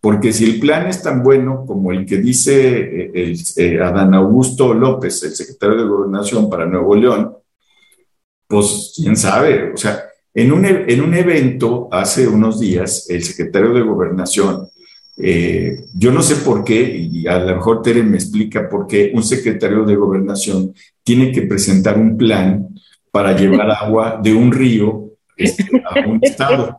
porque 0.00 0.32
si 0.32 0.44
el 0.44 0.60
plan 0.60 0.86
es 0.86 1.02
tan 1.02 1.24
bueno 1.24 1.64
como 1.66 1.90
el 1.90 2.06
que 2.06 2.18
dice 2.18 2.78
eh, 2.78 3.10
el, 3.12 3.36
eh, 3.56 3.80
Adán 3.82 4.14
Augusto 4.14 4.72
López, 4.72 5.24
el 5.24 5.34
secretario 5.34 5.76
de 5.78 5.88
Gobernación 5.88 6.48
para 6.48 6.66
Nuevo 6.66 6.94
León, 6.94 7.34
pues 8.46 8.92
quién 8.94 9.16
sabe, 9.16 9.72
o 9.72 9.76
sea, 9.76 10.04
en 10.32 10.52
un, 10.52 10.64
en 10.64 11.00
un 11.00 11.12
evento 11.12 11.88
hace 11.90 12.28
unos 12.28 12.60
días, 12.60 13.10
el 13.10 13.24
secretario 13.24 13.74
de 13.74 13.82
Gobernación 13.82 14.68
eh, 15.22 15.84
yo 15.94 16.12
no 16.12 16.22
sé 16.22 16.36
por 16.36 16.64
qué, 16.64 16.96
y 16.96 17.26
a 17.26 17.38
lo 17.38 17.56
mejor 17.56 17.82
Tere 17.82 18.02
me 18.02 18.16
explica 18.16 18.68
por 18.68 18.86
qué 18.86 19.12
un 19.14 19.22
secretario 19.22 19.84
de 19.84 19.96
gobernación 19.96 20.74
tiene 21.02 21.32
que 21.32 21.42
presentar 21.42 21.98
un 21.98 22.16
plan 22.16 22.68
para 23.10 23.36
llevar 23.36 23.70
agua 23.82 24.20
de 24.22 24.34
un 24.34 24.52
río 24.52 25.10
este, 25.36 25.68
a 25.84 26.06
un 26.06 26.18
estado. 26.22 26.76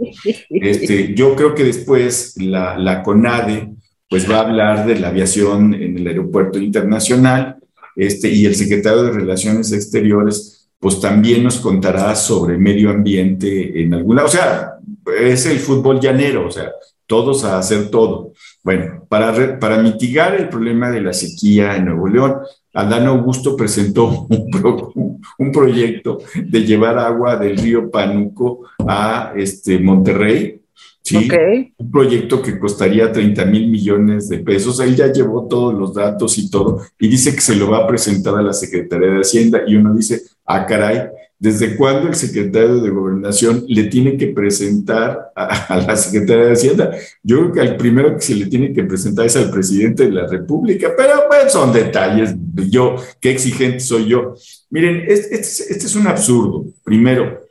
Este, 0.49 1.13
yo 1.13 1.35
creo 1.35 1.55
que 1.55 1.63
después 1.63 2.35
la, 2.37 2.77
la, 2.77 3.03
CONADE 3.03 3.73
pues 4.09 4.29
va 4.29 4.37
a 4.37 4.41
hablar 4.41 4.85
de 4.85 4.99
la 4.99 5.09
aviación 5.09 5.73
en 5.73 5.97
el 5.97 6.07
aeropuerto 6.07 6.59
internacional 6.59 7.57
este, 7.95 8.29
y 8.29 8.45
el 8.45 8.55
secretario 8.55 9.03
de 9.03 9.11
Relaciones 9.11 9.71
Exteriores 9.71 10.69
pues 10.79 10.99
también 10.99 11.43
nos 11.43 11.59
contará 11.59 12.15
sobre 12.15 12.57
medio 12.57 12.89
ambiente 12.89 13.81
en 13.81 13.93
algún 13.93 14.15
lado. 14.15 14.27
O 14.27 14.31
sea, 14.31 14.73
es 15.19 15.45
el 15.45 15.59
fútbol 15.59 15.99
llanero, 15.99 16.47
o 16.47 16.51
sea, 16.51 16.71
todos 17.11 17.43
a 17.43 17.59
hacer 17.59 17.89
todo. 17.89 18.31
Bueno, 18.63 19.05
para, 19.09 19.59
para 19.59 19.79
mitigar 19.79 20.33
el 20.33 20.47
problema 20.47 20.89
de 20.89 21.01
la 21.01 21.11
sequía 21.11 21.75
en 21.75 21.87
Nuevo 21.87 22.07
León, 22.07 22.35
Adán 22.73 23.05
Augusto 23.05 23.57
presentó 23.57 24.27
un, 25.37 25.51
proyecto 25.51 26.19
de 26.33 26.63
llevar 26.63 26.97
agua 26.97 27.35
del 27.35 27.57
río 27.57 27.91
Panuco 27.91 28.61
a 28.87 29.33
este, 29.35 29.77
Monterrey, 29.77 30.61
¿sí? 31.01 31.27
Un 31.75 31.91
proyecto 31.91 32.41
que 32.41 32.57
costaría 32.57 33.11
30 33.11 33.43
mil 33.43 33.69
millones 33.69 34.29
de 34.29 34.37
pesos. 34.37 34.79
Él 34.79 34.95
ya 34.95 35.11
llevó 35.11 35.49
todos 35.49 35.73
los 35.73 35.93
datos 35.93 36.37
y 36.37 36.49
todo, 36.49 36.79
y 36.97 37.09
dice 37.09 37.35
que 37.35 37.41
se 37.41 37.57
lo 37.57 37.69
va 37.69 37.79
a 37.79 37.87
presentar 37.87 38.37
a 38.37 38.41
la 38.41 38.53
Secretaría 38.53 39.09
de 39.09 39.19
Hacienda, 39.19 39.63
y 39.67 39.75
uno 39.75 39.93
dice, 39.93 40.21
ah, 40.45 40.65
caray, 40.65 41.09
¿Desde 41.41 41.75
cuándo 41.75 42.07
el 42.07 42.13
secretario 42.13 42.79
de 42.81 42.91
Gobernación 42.91 43.65
le 43.67 43.85
tiene 43.85 44.15
que 44.15 44.27
presentar 44.27 45.31
a, 45.35 45.83
la 45.87 45.97
Secretaría 45.97 46.45
de 46.45 46.51
Hacienda? 46.51 46.91
Yo 47.23 47.39
creo 47.39 47.51
que 47.51 47.61
al 47.61 47.77
primero 47.77 48.13
que 48.15 48.21
se 48.21 48.35
le 48.35 48.45
tiene 48.45 48.71
que 48.71 48.83
presentar 48.83 49.25
es 49.25 49.35
al 49.35 49.49
presidente 49.49 50.03
de 50.03 50.11
la 50.11 50.27
República, 50.27 50.93
pero 50.95 51.23
bueno, 51.27 51.49
son 51.49 51.73
detalles. 51.73 52.35
Yo, 52.69 52.95
qué 53.19 53.31
exigente 53.31 53.79
soy 53.79 54.05
yo. 54.05 54.35
Miren, 54.69 55.03
este, 55.07 55.39
es 55.39 55.95
un 55.95 56.05
absurdo. 56.05 56.63
Primero, 56.83 57.41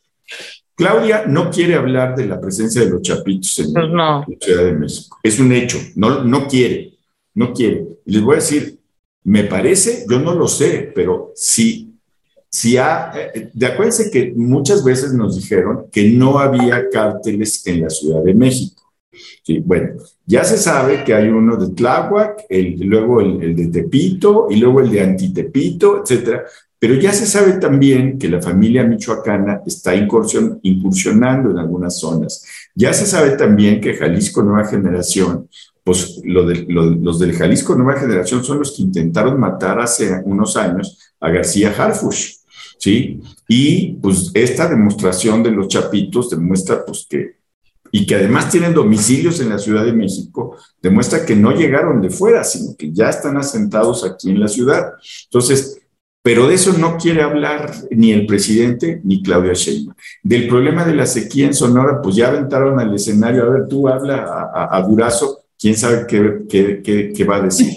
Claudia 0.77 1.25
no 1.27 1.51
quiere 1.51 1.75
hablar 1.75 2.15
de 2.15 2.27
la 2.27 2.41
presencia 2.41 2.83
de 2.83 2.91
los 2.91 3.03
chapitos 3.03 3.59
en 3.59 3.73
pues 3.73 3.89
la 3.89 4.25
Ciudad 4.41 4.65
de 4.67 4.73
México. 4.73 5.19
Es 5.21 5.41
un 5.41 5.51
hecho. 5.51 5.79
No, 5.97 6.23
no 6.23 6.47
quiere. 6.47 6.93
No 7.35 7.53
quiere. 7.53 7.89
Y 8.07 8.13
les 8.13 8.23
voy 8.23 8.35
a 8.35 8.37
decir, 8.37 8.79
me 9.25 9.43
parece, 9.43 10.05
yo 10.09 10.21
no 10.21 10.33
lo 10.33 10.47
sé, 10.47 10.93
pero 10.95 11.33
sí 11.35 11.90
si 12.51 12.77
ha, 12.77 13.13
eh, 13.15 13.51
de 13.55 13.67
acuérdense 13.67 14.11
que 14.11 14.33
muchas 14.35 14.83
veces 14.83 15.13
nos 15.13 15.37
dijeron 15.37 15.87
que 15.93 16.11
no 16.11 16.39
había 16.39 16.89
cárteles 16.91 17.65
en 17.67 17.83
la 17.83 17.91
Ciudad 17.91 18.23
de 18.25 18.35
México. 18.35 18.93
Sí, 19.45 19.61
bueno, 19.65 19.95
ya 20.27 20.45
se 20.45 20.59
sabe 20.59 21.05
que 21.05 21.15
hay 21.15 21.29
uno 21.29 21.57
de 21.57 21.75
Tláhuac, 21.75 22.47
luego 22.51 23.21
el, 23.21 23.55
de 23.55 23.67
Tepito 23.69 24.49
y 24.51 24.57
luego 24.57 24.81
el 24.81 24.91
de 24.91 25.01
Antitepito, 25.01 26.03
etcétera. 26.03 26.45
Pero 26.79 26.95
ya 26.95 27.13
se 27.13 27.27
sabe 27.27 27.55
también 27.55 28.19
que 28.19 28.29
la 28.29 28.41
familia 28.41 28.85
michoacana 28.85 29.61
está 29.67 29.95
incursionando 29.95 31.51
en 31.51 31.59
algunas 31.59 31.99
zonas. 31.99 32.45
Ya 32.75 32.93
se 32.95 33.07
sabe 33.07 33.33
también 33.33 33.81
que 33.81 33.95
Jalisco 33.95 34.43
Nueva 34.43 34.67
Generación, 34.67 35.49
pues 35.85 36.21
los 36.25 37.19
del 37.19 37.33
Jalisco 37.35 37.75
Nueva 37.75 38.01
Generación 38.01 38.43
son 38.43 38.61
los 38.61 38.75
que 38.75 38.83
intentaron 38.83 39.39
matar 39.39 39.79
hace 39.79 40.23
unos 40.25 40.57
años 40.57 40.99
a 41.21 41.31
García 41.31 41.75
Harfush. 41.77 42.40
¿Sí? 42.81 43.21
Y 43.47 43.93
pues 43.95 44.31
esta 44.35 44.69
demostración 44.69 45.43
de 45.43 45.53
los 45.53 45.69
chapitos 45.69 46.31
demuestra 46.31 46.85
pues 46.85 47.07
que, 47.09 47.37
y 47.93 48.07
que 48.07 48.15
además 48.15 48.51
tienen 48.51 48.75
domicilios 48.75 49.41
en 49.41 49.51
la 49.51 49.59
Ciudad 49.59 49.85
de 49.85 49.93
México, 49.93 50.57
demuestra 50.81 51.25
que 51.25 51.37
no 51.37 51.53
llegaron 51.53 52.01
de 52.01 52.11
fuera, 52.11 52.43
sino 52.43 52.75
que 52.77 52.91
ya 52.93 53.11
están 53.11 53.37
asentados 53.37 54.05
aquí 54.05 54.31
en 54.31 54.41
la 54.41 54.49
ciudad. 54.49 54.95
Entonces, 55.25 55.79
pero 56.23 56.49
de 56.49 56.55
eso 56.55 56.73
no 56.79 56.97
quiere 56.97 57.23
hablar 57.23 57.73
ni 57.91 58.13
el 58.13 58.27
presidente 58.27 59.01
ni 59.05 59.23
Claudia 59.23 59.53
Sheinbaum. 59.53 59.97
Del 60.23 60.49
problema 60.49 60.85
de 60.85 60.95
la 60.95 61.07
sequía 61.07 61.47
en 61.47 61.55
Sonora, 61.55 62.01
pues 62.03 62.17
ya 62.17 62.29
aventaron 62.29 62.79
al 62.79 62.95
escenario, 62.95 63.45
a 63.45 63.51
ver, 63.51 63.69
tú 63.69 63.89
habla 63.89 64.51
a, 64.55 64.83
Durazo, 64.83 65.41
quién 65.59 65.77
sabe 65.77 66.07
qué, 66.07 66.45
qué, 66.49 67.13
qué 67.15 67.25
va 67.25 67.37
a 67.37 67.43
decir. 67.43 67.73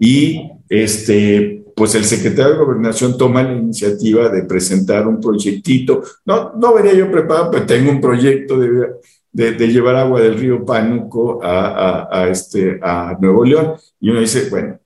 Y 0.00 0.40
este, 0.68 1.57
pues 1.78 1.94
el 1.94 2.04
secretario 2.04 2.52
de 2.52 2.58
Gobernación 2.58 3.16
toma 3.16 3.42
la 3.42 3.54
iniciativa 3.54 4.28
de 4.28 4.42
presentar 4.42 5.06
un 5.06 5.20
proyectito. 5.20 6.02
No, 6.26 6.52
no 6.56 6.74
venía 6.74 6.92
yo 6.92 7.10
preparado, 7.10 7.50
pero 7.52 7.64
tengo 7.64 7.90
un 7.90 8.00
proyecto 8.00 8.58
de, 8.58 9.52
de, 9.52 9.68
llevar 9.68 9.94
agua 9.94 10.20
del 10.20 10.36
río 10.36 10.64
Pánuco 10.64 11.42
a, 11.42 12.08
a, 12.10 12.28
este, 12.28 12.80
a 12.82 13.16
Nuevo 13.20 13.44
León. 13.44 13.74
Y 14.00 14.10
uno 14.10 14.20
dice, 14.20 14.48
bueno, 14.50 14.80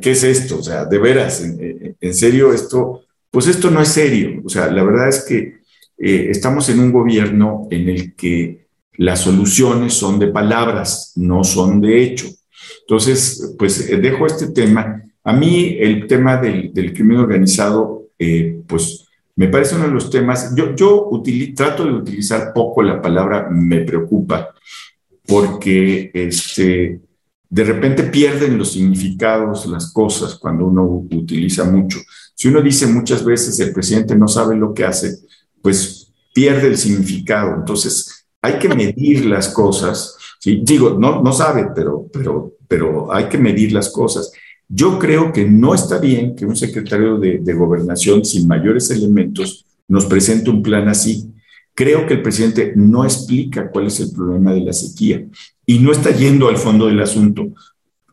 ¿qué 0.00 0.12
es 0.12 0.22
esto? 0.22 0.58
O 0.58 0.62
sea, 0.62 0.84
de 0.84 0.98
veras, 0.98 1.42
en, 1.42 2.14
serio, 2.14 2.52
esto 2.52 3.02
pues 3.30 3.46
esto 3.46 3.70
no 3.70 3.82
es 3.82 3.88
serio. 3.88 4.40
O 4.44 4.48
sea, 4.48 4.70
la 4.70 4.82
verdad 4.82 5.08
es 5.08 5.24
que 5.24 5.58
eh, 5.98 6.28
estamos 6.30 6.68
en 6.68 6.80
un 6.80 6.92
gobierno 6.92 7.66
en 7.70 7.88
el 7.88 8.14
que 8.14 8.68
las 8.94 9.20
soluciones 9.20 9.94
son 9.94 10.18
de 10.18 10.28
palabras, 10.28 11.12
no 11.16 11.44
son 11.44 11.80
de 11.80 12.02
hecho. 12.02 12.28
Entonces, 12.80 13.54
pues 13.58 13.88
eh, 13.90 13.96
dejo 13.98 14.26
este 14.26 14.48
tema. 14.48 15.02
A 15.28 15.32
mí 15.34 15.76
el 15.78 16.06
tema 16.06 16.38
del, 16.38 16.72
crimen 16.94 17.18
organizado, 17.18 18.06
eh, 18.18 18.62
pues 18.66 19.06
me 19.36 19.48
parece 19.48 19.74
uno 19.74 19.84
de 19.84 19.92
los 19.92 20.08
temas, 20.08 20.54
yo, 20.56 20.74
trato 21.54 21.84
de 21.84 21.92
utilizar 21.92 22.54
poco 22.54 22.82
la 22.82 23.02
palabra 23.02 23.46
me 23.50 23.82
preocupa, 23.82 24.54
porque 25.26 26.10
este, 26.14 27.02
de 27.46 27.64
repente 27.64 28.04
pierden 28.04 28.56
los 28.56 28.72
significados 28.72 29.66
las 29.66 29.92
cosas 29.92 30.36
cuando 30.36 30.64
uno 30.64 30.84
utiliza 30.84 31.64
mucho. 31.64 31.98
Si 32.34 32.48
uno 32.48 32.62
dice 32.62 32.86
muchas 32.86 33.22
veces 33.22 33.60
el 33.60 33.74
presidente 33.74 34.16
no 34.16 34.28
sabe 34.28 34.56
lo 34.56 34.72
que 34.72 34.86
hace, 34.86 35.14
pues 35.60 36.10
pierde 36.32 36.68
el 36.68 36.78
significado. 36.78 37.54
Entonces, 37.54 38.26
hay 38.40 38.58
que 38.58 38.70
medir 38.70 39.26
las 39.26 39.50
cosas. 39.50 40.16
Digo, 40.42 40.96
no, 40.98 41.22
no 41.22 41.32
sabe, 41.34 41.68
pero, 41.74 42.06
pero, 42.10 42.54
pero 42.66 43.12
hay 43.12 43.28
que 43.28 43.36
medir 43.36 43.72
las 43.72 43.90
cosas. 43.90 44.32
Yo 44.68 44.98
creo 44.98 45.32
que 45.32 45.48
no 45.48 45.74
está 45.74 45.98
bien 45.98 46.36
que 46.36 46.44
un 46.44 46.56
secretario 46.56 47.18
de, 47.18 47.38
de 47.38 47.54
gobernación 47.54 48.24
sin 48.24 48.46
mayores 48.46 48.90
elementos 48.90 49.64
nos 49.88 50.04
presente 50.06 50.50
un 50.50 50.62
plan 50.62 50.88
así. 50.88 51.32
Creo 51.74 52.06
que 52.06 52.14
el 52.14 52.22
presidente 52.22 52.72
no 52.76 53.04
explica 53.04 53.70
cuál 53.70 53.86
es 53.86 54.00
el 54.00 54.12
problema 54.12 54.52
de 54.52 54.60
la 54.60 54.72
sequía 54.72 55.24
y 55.64 55.78
no 55.78 55.92
está 55.92 56.10
yendo 56.10 56.48
al 56.48 56.58
fondo 56.58 56.86
del 56.86 57.00
asunto. 57.00 57.48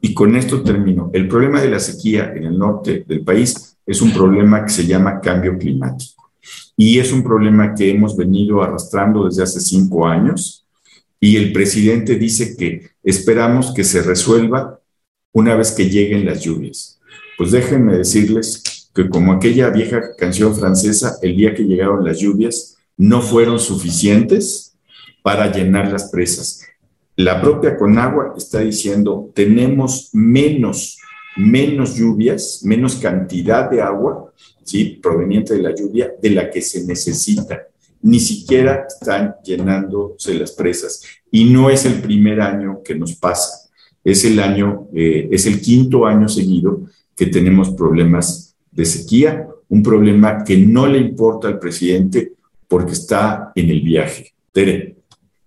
Y 0.01 0.13
con 0.13 0.35
esto 0.35 0.61
termino. 0.61 1.09
El 1.13 1.27
problema 1.27 1.61
de 1.61 1.69
la 1.69 1.79
sequía 1.79 2.31
en 2.35 2.45
el 2.45 2.57
norte 2.57 3.03
del 3.07 3.23
país 3.23 3.77
es 3.85 4.01
un 4.01 4.13
problema 4.13 4.63
que 4.63 4.71
se 4.71 4.85
llama 4.85 5.19
cambio 5.19 5.57
climático 5.57 6.31
y 6.77 6.99
es 6.99 7.11
un 7.11 7.23
problema 7.23 7.73
que 7.73 7.89
hemos 7.89 8.15
venido 8.17 8.61
arrastrando 8.61 9.25
desde 9.25 9.43
hace 9.43 9.59
cinco 9.59 10.07
años 10.07 10.65
y 11.19 11.37
el 11.37 11.53
presidente 11.53 12.15
dice 12.15 12.55
que 12.57 12.89
esperamos 13.03 13.73
que 13.73 13.83
se 13.83 14.01
resuelva 14.01 14.79
una 15.35 15.53
vez 15.55 15.73
que 15.73 15.89
lleguen 15.89 16.25
las 16.25 16.41
lluvias. 16.41 16.97
Pues 17.37 17.51
déjenme 17.51 17.97
decirles 17.97 18.89
que 18.93 19.09
como 19.09 19.33
aquella 19.33 19.69
vieja 19.69 20.15
canción 20.17 20.55
francesa, 20.55 21.17
el 21.21 21.35
día 21.35 21.53
que 21.53 21.65
llegaron 21.65 22.05
las 22.05 22.19
lluvias, 22.19 22.77
no 22.95 23.21
fueron 23.21 23.59
suficientes 23.59 24.77
para 25.21 25.51
llenar 25.51 25.91
las 25.91 26.09
presas. 26.09 26.61
La 27.17 27.41
propia 27.41 27.75
Conagua 27.75 28.33
está 28.37 28.61
diciendo, 28.61 29.29
tenemos 29.35 30.09
menos, 30.13 30.99
menos 31.35 31.95
lluvias, 31.95 32.61
menos 32.63 32.95
cantidad 32.95 33.69
de 33.69 33.81
agua 33.81 34.31
¿sí? 34.63 34.99
proveniente 35.03 35.53
de 35.53 35.63
la 35.63 35.75
lluvia 35.75 36.13
de 36.21 36.29
la 36.29 36.49
que 36.49 36.61
se 36.61 36.85
necesita. 36.85 37.67
Ni 38.03 38.21
siquiera 38.21 38.85
están 38.87 39.35
llenándose 39.43 40.33
las 40.35 40.53
presas. 40.53 41.03
Y 41.29 41.43
no 41.43 41.69
es 41.69 41.83
el 41.83 42.01
primer 42.01 42.39
año 42.39 42.81
que 42.81 42.95
nos 42.95 43.15
pasa. 43.15 43.64
Es 44.05 44.23
el 44.23 44.39
año, 44.39 44.87
eh, 44.93 45.27
es 45.31 45.45
el 45.45 45.59
quinto 45.59 46.05
año 46.05 46.29
seguido 46.29 46.83
que 47.17 47.25
tenemos 47.25 47.71
problemas 47.71 48.55
de 48.71 48.85
sequía, 48.85 49.47
un 49.67 49.83
problema 49.83 50.45
que 50.45 50.57
no 50.57 50.87
le 50.87 50.99
importa 50.99 51.49
al 51.49 51.59
presidente 51.59 52.31
porque 52.67 52.93
está 52.93 53.51
en 53.55 53.69
el 53.69 53.81
viaje. 53.81 54.33
Tere. 54.53 54.95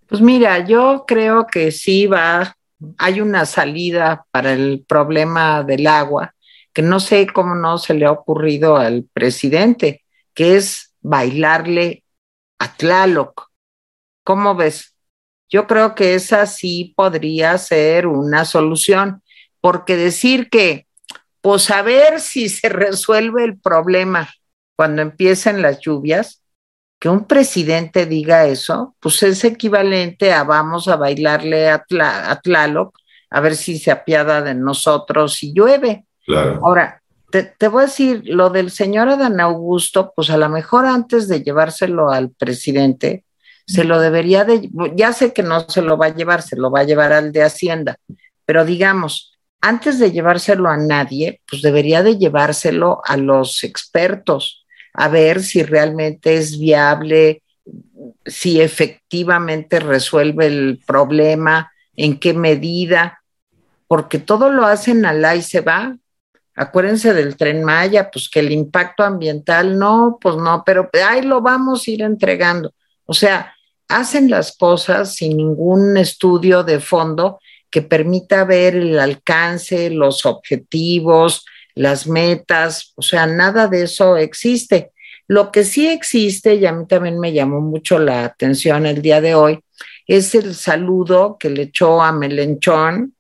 Pues 0.06 0.20
mira, 0.20 0.66
yo 0.66 1.04
creo 1.06 1.46
que 1.46 1.70
sí 1.70 2.06
va, 2.06 2.54
hay 2.98 3.20
una 3.20 3.46
salida 3.46 4.26
para 4.30 4.52
el 4.52 4.84
problema 4.86 5.62
del 5.62 5.86
agua 5.86 6.34
que 6.72 6.82
no 6.82 7.00
sé 7.00 7.26
cómo 7.26 7.56
no 7.56 7.76
se 7.78 7.94
le 7.94 8.06
ha 8.06 8.12
ocurrido 8.12 8.76
al 8.76 9.04
presidente, 9.12 10.04
que 10.32 10.56
es 10.56 10.94
bailarle 11.00 12.04
a 12.58 12.76
Tlaloc. 12.76 13.50
¿Cómo 14.22 14.54
ves? 14.54 14.94
Yo 15.48 15.66
creo 15.66 15.94
que 15.94 16.14
esa 16.14 16.46
sí 16.46 16.92
podría 16.96 17.56
ser 17.58 18.06
una 18.06 18.44
solución, 18.44 19.22
porque 19.60 19.96
decir 19.96 20.50
que, 20.50 20.86
pues 21.40 21.70
a 21.70 21.82
ver 21.82 22.20
si 22.20 22.48
se 22.48 22.68
resuelve 22.68 23.44
el 23.44 23.58
problema 23.58 24.28
cuando 24.76 25.02
empiecen 25.02 25.62
las 25.62 25.80
lluvias, 25.80 26.42
que 27.00 27.08
un 27.08 27.26
presidente 27.26 28.06
diga 28.06 28.46
eso, 28.46 28.96
pues 29.00 29.22
es 29.22 29.44
equivalente 29.44 30.32
a 30.32 30.42
vamos 30.42 30.88
a 30.88 30.96
bailarle 30.96 31.68
a, 31.68 31.84
Tlaloc 32.42 32.98
a 33.30 33.40
ver 33.40 33.54
si 33.54 33.78
se 33.78 33.90
apiada 33.90 34.42
de 34.42 34.54
nosotros 34.54 35.42
y 35.42 35.52
llueve. 35.52 36.06
Ahora, 36.62 37.02
te, 37.30 37.68
voy 37.68 37.82
a 37.82 37.86
decir, 37.86 38.22
lo 38.24 38.50
del 38.50 38.70
señor 38.70 39.08
Adán 39.08 39.40
Augusto, 39.40 40.12
pues 40.14 40.30
a 40.30 40.38
lo 40.38 40.48
mejor 40.48 40.86
antes 40.86 41.28
de 41.28 41.42
llevárselo 41.42 42.10
al 42.10 42.30
presidente, 42.30 43.24
se 43.68 43.84
lo 43.84 44.00
debería 44.00 44.44
de, 44.44 44.70
ya 44.96 45.12
sé 45.12 45.34
que 45.34 45.42
no 45.42 45.68
se 45.68 45.82
lo 45.82 45.98
va 45.98 46.06
a 46.06 46.14
llevar, 46.14 46.40
se 46.40 46.56
lo 46.56 46.70
va 46.70 46.80
a 46.80 46.84
llevar 46.84 47.12
al 47.12 47.32
de 47.32 47.42
Hacienda, 47.42 47.98
pero 48.46 48.64
digamos, 48.64 49.38
antes 49.60 49.98
de 49.98 50.10
llevárselo 50.10 50.70
a 50.70 50.78
nadie, 50.78 51.42
pues 51.48 51.60
debería 51.60 52.02
de 52.02 52.16
llevárselo 52.16 53.02
a 53.04 53.18
los 53.18 53.62
expertos, 53.64 54.64
a 54.94 55.08
ver 55.08 55.42
si 55.42 55.62
realmente 55.62 56.38
es 56.38 56.58
viable, 56.58 57.42
si 58.24 58.62
efectivamente 58.62 59.80
resuelve 59.80 60.46
el 60.46 60.80
problema, 60.86 61.70
en 61.94 62.18
qué 62.18 62.32
medida, 62.32 63.22
porque 63.86 64.18
todo 64.18 64.50
lo 64.50 64.64
hacen 64.64 65.04
al 65.04 65.36
y 65.36 65.42
se 65.42 65.60
va, 65.60 65.94
acuérdense 66.54 67.12
del 67.12 67.36
tren 67.36 67.62
Maya, 67.64 68.10
pues 68.10 68.30
que 68.30 68.40
el 68.40 68.50
impacto 68.50 69.04
ambiental 69.04 69.78
no, 69.78 70.16
pues 70.20 70.36
no, 70.36 70.62
pero 70.64 70.88
ahí 71.06 71.20
lo 71.20 71.42
vamos 71.42 71.86
a 71.86 71.90
ir 71.90 72.02
entregando. 72.02 72.72
O 73.04 73.14
sea, 73.14 73.54
hacen 73.88 74.30
las 74.30 74.56
cosas 74.56 75.14
sin 75.14 75.36
ningún 75.36 75.96
estudio 75.96 76.62
de 76.62 76.80
fondo 76.80 77.40
que 77.70 77.82
permita 77.82 78.44
ver 78.44 78.76
el 78.76 78.98
alcance, 78.98 79.90
los 79.90 80.24
objetivos, 80.26 81.44
las 81.74 82.06
metas, 82.06 82.92
o 82.96 83.02
sea, 83.02 83.26
nada 83.26 83.68
de 83.68 83.84
eso 83.84 84.16
existe. 84.16 84.92
Lo 85.26 85.52
que 85.52 85.64
sí 85.64 85.86
existe, 85.88 86.54
y 86.54 86.66
a 86.66 86.72
mí 86.72 86.86
también 86.86 87.18
me 87.20 87.32
llamó 87.32 87.60
mucho 87.60 87.98
la 87.98 88.24
atención 88.24 88.86
el 88.86 89.02
día 89.02 89.20
de 89.20 89.34
hoy, 89.34 89.60
es 90.06 90.34
el 90.34 90.54
saludo 90.54 91.36
que 91.38 91.50
le 91.50 91.62
echó 91.64 92.02
a 92.02 92.12
Melenchón, 92.12 93.14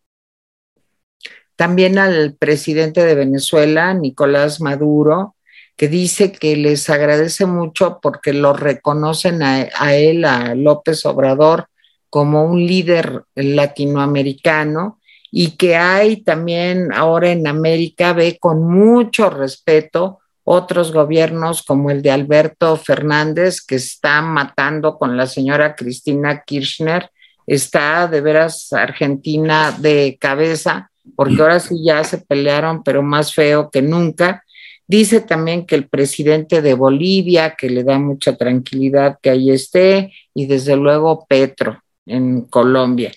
también 1.54 1.98
al 1.98 2.34
presidente 2.34 3.04
de 3.04 3.14
Venezuela, 3.14 3.92
Nicolás 3.92 4.60
Maduro, 4.60 5.34
que 5.78 5.88
dice 5.88 6.32
que 6.32 6.56
les 6.56 6.90
agradece 6.90 7.46
mucho 7.46 8.00
porque 8.02 8.32
lo 8.32 8.52
reconocen 8.52 9.42
a, 9.44 9.94
él, 9.94 10.24
a 10.24 10.56
López 10.56 11.06
Obrador, 11.06 11.68
como 12.10 12.44
un 12.44 12.66
líder 12.66 13.22
latinoamericano 13.36 14.98
y 15.30 15.52
que 15.52 15.76
hay 15.76 16.22
también 16.22 16.92
ahora 16.92 17.30
en 17.30 17.46
América, 17.46 18.12
ve 18.12 18.38
con 18.40 18.62
mucho 18.64 19.30
respeto 19.30 20.18
otros 20.42 20.92
gobiernos 20.92 21.62
como 21.62 21.92
el 21.92 22.02
de 22.02 22.10
Alberto 22.10 22.76
Fernández, 22.76 23.60
que 23.60 23.76
está 23.76 24.20
matando 24.20 24.98
con 24.98 25.16
la 25.16 25.26
señora 25.26 25.76
Cristina 25.76 26.42
Kirchner, 26.44 27.10
está 27.46 28.08
de 28.08 28.20
veras 28.20 28.72
Argentina 28.72 29.70
de 29.78 30.18
cabeza 30.20 30.90
porque 31.16 31.40
ahora 31.40 31.60
sí 31.60 31.82
ya 31.84 32.02
se 32.04 32.18
pelearon, 32.18 32.82
pero 32.82 33.02
más 33.02 33.34
feo 33.34 33.70
que 33.70 33.82
nunca. 33.82 34.44
Dice 34.88 35.20
también 35.20 35.66
que 35.66 35.74
el 35.74 35.86
presidente 35.86 36.62
de 36.62 36.72
Bolivia, 36.72 37.54
que 37.56 37.68
le 37.68 37.84
da 37.84 37.98
mucha 37.98 38.36
tranquilidad 38.36 39.18
que 39.22 39.28
ahí 39.28 39.50
esté, 39.50 40.14
y 40.34 40.46
desde 40.46 40.76
luego 40.76 41.26
Petro 41.28 41.82
en 42.06 42.46
Colombia. 42.46 43.12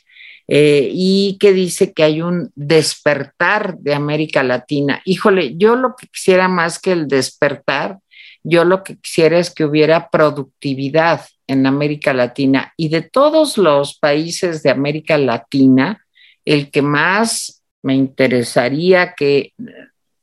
Eh, 0.50 0.90
y 0.92 1.38
que 1.40 1.54
dice 1.54 1.94
que 1.94 2.04
hay 2.04 2.22
un 2.22 2.52
despertar 2.56 3.78
de 3.78 3.94
América 3.94 4.44
Latina. 4.44 5.02
Híjole, 5.06 5.56
yo 5.56 5.78
lo 5.78 5.96
que 5.96 6.08
quisiera 6.08 6.50
más 6.50 6.78
que 6.78 6.92
el 6.92 7.08
despertar, 7.08 8.00
yo 8.44 8.66
lo 8.66 8.84
que 8.84 8.98
quisiera 8.98 9.40
es 9.40 9.50
que 9.50 9.64
hubiera 9.64 10.10
productividad 10.10 11.22
en 11.48 11.66
América 11.68 12.14
Latina 12.14 12.74
y 12.76 12.90
de 12.90 13.02
todos 13.02 13.58
los 13.58 13.98
países 13.98 14.62
de 14.62 14.72
América 14.72 15.18
Latina, 15.18 16.06
el 16.44 16.70
que 16.70 16.82
más 16.82 17.64
me 17.82 17.96
interesaría 17.96 19.14
que 19.14 19.54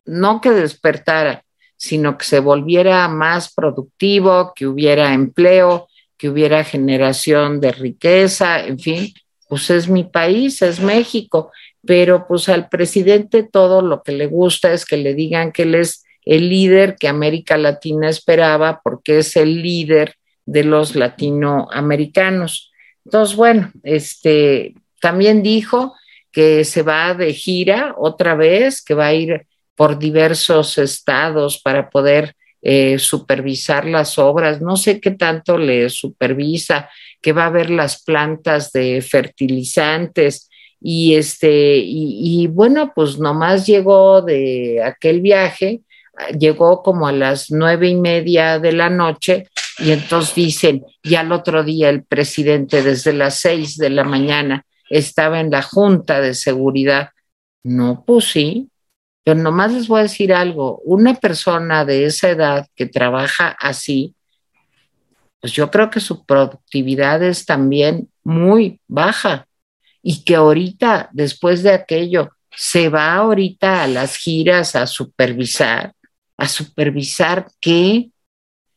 no 0.09 0.41
que 0.41 0.51
despertara, 0.51 1.45
sino 1.77 2.19
que 2.19 2.25
se 2.25 2.41
volviera 2.41 3.07
más 3.09 3.55
productivo, 3.55 4.53
que 4.55 4.67
hubiera 4.67 5.15
empleo, 5.15 5.89
que 6.17 6.29
hubiera 6.29 6.65
generación 6.65 7.61
de 7.61 7.73
riqueza, 7.73 8.67
en 8.67 8.79
fin, 8.79 9.15
pues 9.49 9.71
es 9.71 9.89
mi 9.89 10.05
país, 10.05 10.61
es 10.63 10.81
México, 10.81 11.53
pero 11.87 12.27
pues 12.27 12.49
al 12.49 12.69
presidente 12.69 13.45
todo 13.45 13.81
lo 13.81 14.03
que 14.03 14.13
le 14.13 14.27
gusta 14.27 14.73
es 14.73 14.85
que 14.85 14.97
le 14.97 15.15
digan 15.15 15.53
que 15.53 15.63
él 15.63 15.77
es 15.77 16.05
el 16.25 16.49
líder 16.49 16.97
que 16.97 17.09
América 17.09 17.57
Latina 17.57 18.09
esperaba 18.09 18.81
porque 18.83 19.19
es 19.19 19.37
el 19.37 19.63
líder 19.63 20.17
de 20.45 20.65
los 20.65 20.95
latinoamericanos. 20.97 22.73
Entonces, 23.05 23.37
bueno, 23.37 23.71
este 23.85 24.75
también 25.01 25.43
dijo 25.43 25.95
que 26.33 26.65
se 26.65 26.83
va 26.83 27.15
de 27.15 27.33
gira 27.33 27.95
otra 27.97 28.35
vez, 28.35 28.83
que 28.83 28.95
va 28.95 29.07
a 29.07 29.15
ir 29.15 29.47
por 29.79 29.97
diversos 29.97 30.77
estados 30.77 31.63
para 31.63 31.89
poder 31.89 32.35
eh, 32.63 32.99
supervisar 32.99 33.85
las 33.87 34.19
obras, 34.19 34.61
no 34.61 34.77
sé 34.77 35.01
qué 35.01 35.13
tanto 35.13 35.57
le 35.57 35.89
supervisa, 35.89 36.91
que 37.23 37.33
va 37.33 37.47
a 37.47 37.51
ver 37.51 37.71
las 37.71 38.03
plantas 38.03 38.73
de 38.73 39.01
fertilizantes 39.03 40.51
y 40.81 41.15
este, 41.15 41.77
y, 41.77 42.43
y 42.43 42.47
bueno, 42.49 42.91
pues 42.93 43.21
nomás 43.21 43.69
llegó 43.69 44.21
de 44.21 44.83
aquel 44.83 45.21
viaje, 45.21 45.83
llegó 46.37 46.83
como 46.83 47.07
a 47.07 47.13
las 47.13 47.53
nueve 47.53 47.89
y 47.89 47.95
media 47.95 48.59
de 48.59 48.73
la 48.73 48.91
noche 48.91 49.47
y 49.79 49.93
entonces 49.93 50.35
dicen, 50.35 50.85
y 51.05 51.15
al 51.15 51.31
otro 51.31 51.63
día 51.63 51.89
el 51.89 52.03
presidente 52.03 52.83
desde 52.83 53.13
las 53.13 53.39
seis 53.39 53.77
de 53.77 53.91
la 53.91 54.03
mañana 54.03 54.67
estaba 54.91 55.39
en 55.39 55.53
la 55.53 55.63
Junta 55.63 56.21
de 56.21 56.35
Seguridad. 56.35 57.11
No, 57.63 58.03
pues 58.05 58.25
sí, 58.25 58.71
pero 59.29 59.41
nomás 59.41 59.75
les 59.75 59.89
voy 59.89 60.01
a 60.01 60.05
decir 60.05 60.33
algo, 60.33 60.81
una 60.87 61.13
persona 61.13 61.85
de 61.85 62.07
esa 62.07 62.31
edad 62.31 62.67
que 62.75 62.87
trabaja 62.87 63.55
así, 63.61 64.15
pues 65.39 65.53
yo 65.53 65.71
creo 65.71 65.91
que 65.91 66.01
su 66.01 66.25
productividad 66.25 67.23
es 67.23 67.45
también 67.45 68.09
muy 68.25 68.81
baja 68.89 69.47
y 70.03 70.25
que 70.25 70.35
ahorita, 70.35 71.11
después 71.13 71.63
de 71.63 71.75
aquello, 71.75 72.31
se 72.57 72.89
va 72.89 73.17
ahorita 73.17 73.83
a 73.83 73.87
las 73.87 74.17
giras 74.17 74.75
a 74.75 74.87
supervisar, 74.87 75.93
a 76.39 76.49
supervisar 76.49 77.49
qué, 77.61 78.09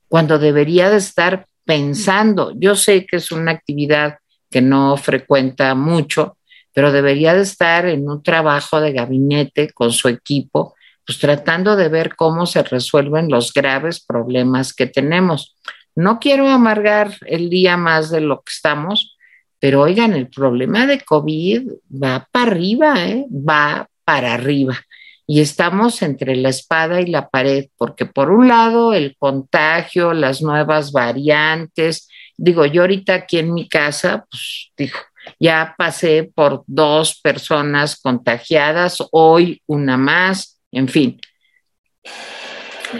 cuando 0.09 0.37
debería 0.37 0.89
de 0.89 0.97
estar 0.97 1.45
pensando. 1.63 2.51
Yo 2.57 2.75
sé 2.75 3.05
que 3.05 3.15
es 3.15 3.31
una 3.31 3.51
actividad 3.51 4.17
que 4.49 4.61
no 4.61 4.97
frecuenta 4.97 5.73
mucho, 5.75 6.35
pero 6.73 6.91
debería 6.91 7.33
de 7.33 7.41
estar 7.41 7.85
en 7.85 8.09
un 8.09 8.23
trabajo 8.23 8.79
de 8.79 8.93
gabinete 8.93 9.71
con 9.71 9.91
su 9.91 10.07
equipo, 10.07 10.75
pues 11.05 11.19
tratando 11.19 11.75
de 11.75 11.89
ver 11.89 12.15
cómo 12.15 12.45
se 12.45 12.63
resuelven 12.63 13.29
los 13.29 13.53
graves 13.53 13.99
problemas 13.99 14.73
que 14.73 14.87
tenemos. 14.87 15.55
No 15.95 16.19
quiero 16.19 16.47
amargar 16.47 17.17
el 17.25 17.49
día 17.49 17.75
más 17.77 18.09
de 18.09 18.21
lo 18.21 18.37
que 18.37 18.51
estamos, 18.51 19.17
pero 19.59 19.81
oigan, 19.81 20.13
el 20.13 20.29
problema 20.29 20.87
de 20.87 21.01
COVID 21.01 21.69
va 21.91 22.27
para 22.31 22.51
arriba, 22.51 23.05
¿eh? 23.05 23.25
va 23.29 23.87
para 24.03 24.33
arriba. 24.33 24.79
Y 25.27 25.39
estamos 25.39 26.01
entre 26.01 26.35
la 26.35 26.49
espada 26.49 26.99
y 26.99 27.05
la 27.05 27.29
pared, 27.29 27.67
porque 27.77 28.05
por 28.05 28.31
un 28.31 28.47
lado 28.47 28.93
el 28.93 29.15
contagio, 29.17 30.13
las 30.13 30.41
nuevas 30.41 30.91
variantes, 30.91 32.09
digo, 32.37 32.65
yo 32.65 32.81
ahorita 32.81 33.13
aquí 33.13 33.37
en 33.37 33.53
mi 33.53 33.69
casa, 33.69 34.25
pues 34.29 34.71
digo, 34.75 34.97
ya 35.39 35.75
pasé 35.77 36.31
por 36.33 36.63
dos 36.67 37.19
personas 37.21 37.99
contagiadas, 37.99 38.97
hoy 39.11 39.61
una 39.67 39.97
más, 39.97 40.59
en 40.71 40.87
fin. 40.87 41.21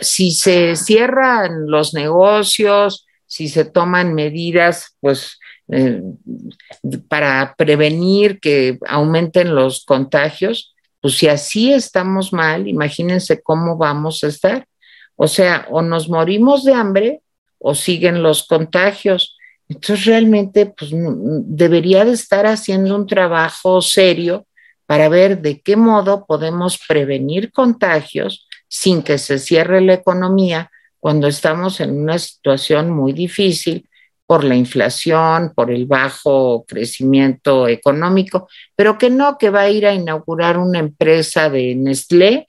Si 0.02 0.32
se 0.32 0.76
cierran 0.76 1.70
los 1.70 1.94
negocios, 1.94 3.06
si 3.26 3.50
se 3.50 3.66
toman 3.66 4.14
medidas, 4.14 4.96
pues 5.00 5.40
eh, 5.72 6.02
para 7.08 7.56
prevenir 7.58 8.40
que 8.40 8.78
aumenten 8.88 9.56
los 9.56 9.86
contagios, 9.86 10.76
pues 11.00 11.18
si 11.18 11.28
así 11.28 11.72
estamos 11.74 12.34
mal, 12.34 12.68
imagínense 12.68 13.42
cómo 13.42 13.78
vamos 13.78 14.24
a 14.24 14.28
estar. 14.28 14.68
O 15.16 15.28
sea, 15.28 15.68
o 15.70 15.82
nos 15.82 16.10
morimos 16.10 16.64
de 16.64 16.74
hambre 16.74 17.22
o 17.58 17.74
siguen 17.74 18.22
los 18.22 18.48
contagios. 18.48 19.38
Entonces 19.72 20.04
realmente 20.06 20.66
pues, 20.66 20.92
debería 20.94 22.04
de 22.04 22.12
estar 22.12 22.46
haciendo 22.46 22.94
un 22.94 23.08
trabajo 23.08 23.82
serio 23.82 24.46
para 24.86 25.08
ver 25.08 25.42
de 25.42 25.62
qué 25.62 25.78
modo 25.78 26.26
podemos 26.26 26.78
prevenir 26.86 27.54
contagios 27.54 28.50
sin 28.68 29.02
que 29.02 29.18
se 29.18 29.40
cierre 29.40 29.80
la 29.80 29.94
economía 29.94 30.70
cuando 31.00 31.28
estamos 31.28 31.80
en 31.80 31.98
una 32.02 32.20
situación 32.20 32.90
muy 32.92 33.14
difícil 33.14 33.88
por 34.26 34.44
la 34.44 34.56
inflación, 34.56 35.54
por 35.56 35.72
el 35.72 35.86
bajo 35.86 36.66
crecimiento 36.68 37.70
económico, 37.70 38.50
pero 38.76 38.98
que 38.98 39.10
no, 39.10 39.38
que 39.38 39.50
va 39.52 39.62
a 39.62 39.70
ir 39.70 39.88
a 39.88 39.94
inaugurar 39.94 40.58
una 40.58 40.80
empresa 40.80 41.50
de 41.50 41.76
Nestlé 41.76 42.48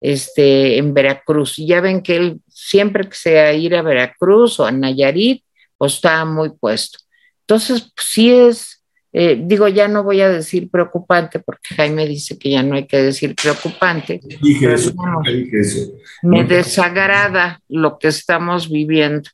este, 0.00 0.76
en 0.78 0.92
Veracruz. 0.92 1.56
Y 1.60 1.68
ya 1.68 1.80
ven 1.80 2.02
que 2.02 2.16
él 2.16 2.40
siempre 2.48 3.08
que 3.08 3.14
sea 3.16 3.52
ir 3.52 3.76
a 3.76 3.82
Veracruz 3.82 4.58
o 4.58 4.66
a 4.66 4.72
Nayarit, 4.72 5.44
pues 5.84 5.96
está 5.96 6.24
muy 6.24 6.48
puesto. 6.48 6.98
Entonces, 7.40 7.92
pues, 7.94 8.06
sí 8.08 8.30
es, 8.30 8.82
eh, 9.12 9.38
digo, 9.38 9.68
ya 9.68 9.86
no 9.86 10.02
voy 10.02 10.22
a 10.22 10.30
decir 10.30 10.70
preocupante, 10.70 11.40
porque 11.40 11.74
Jaime 11.74 12.08
dice 12.08 12.38
que 12.38 12.52
ya 12.52 12.62
no 12.62 12.74
hay 12.74 12.86
que 12.86 12.96
decir 12.96 13.34
preocupante. 13.34 14.18
Dije 14.40 14.72
eso, 14.72 14.94
dije 15.26 15.60
eso. 15.60 15.92
Me 16.22 16.44
desagrada 16.44 17.60
lo 17.68 17.98
que 17.98 18.08
estamos 18.08 18.70
viviendo, 18.70 19.28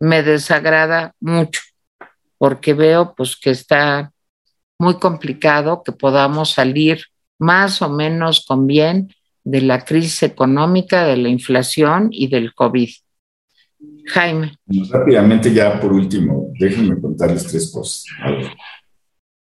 me 0.00 0.22
desagrada 0.22 1.14
mucho, 1.20 1.60
porque 2.38 2.72
veo 2.72 3.14
pues 3.14 3.36
que 3.36 3.50
está 3.50 4.12
muy 4.78 4.94
complicado 4.94 5.82
que 5.84 5.92
podamos 5.92 6.52
salir 6.52 7.02
más 7.38 7.82
o 7.82 7.90
menos 7.90 8.46
con 8.46 8.66
bien 8.66 9.14
de 9.44 9.60
la 9.60 9.84
crisis 9.84 10.22
económica, 10.22 11.04
de 11.04 11.18
la 11.18 11.28
inflación 11.28 12.08
y 12.10 12.28
del 12.28 12.54
COVID. 12.54 12.88
Jaime. 14.06 14.52
Rápidamente, 14.90 15.52
ya 15.52 15.80
por 15.80 15.92
último, 15.92 16.52
déjenme 16.58 17.00
contarles 17.00 17.46
tres 17.46 17.70
cosas. 17.70 18.04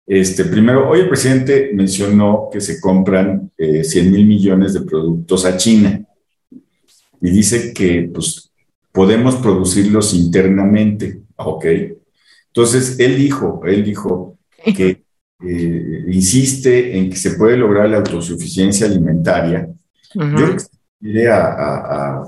Este, 0.07 0.45
primero, 0.45 0.89
hoy 0.89 1.01
el 1.01 1.09
presidente 1.09 1.71
mencionó 1.73 2.49
que 2.53 2.61
se 2.61 2.81
compran 2.81 3.53
100 3.57 4.07
eh, 4.07 4.11
mil 4.11 4.27
millones 4.27 4.75
de 4.75 4.81
productos 4.81 5.45
a 5.45 5.57
China 5.57 6.05
y 7.21 7.31
dice 7.31 7.73
que 7.73 8.11
pues, 8.13 8.51
podemos 8.93 9.37
producirlos 9.37 10.15
internamente. 10.15 11.23
Ok. 11.37 11.67
Entonces, 12.49 12.99
él 12.99 13.17
dijo, 13.17 13.63
él 13.65 13.85
dijo 13.85 14.39
que 14.77 15.05
eh, 15.47 16.05
insiste 16.09 16.99
en 16.99 17.11
que 17.11 17.17
se 17.17 17.33
puede 17.33 17.57
lograr 17.57 17.89
la 17.89 17.99
autosuficiencia 17.99 18.87
alimentaria. 18.87 19.69
Yo 20.13 20.57
iré 21.01 21.29
a, 21.29 22.25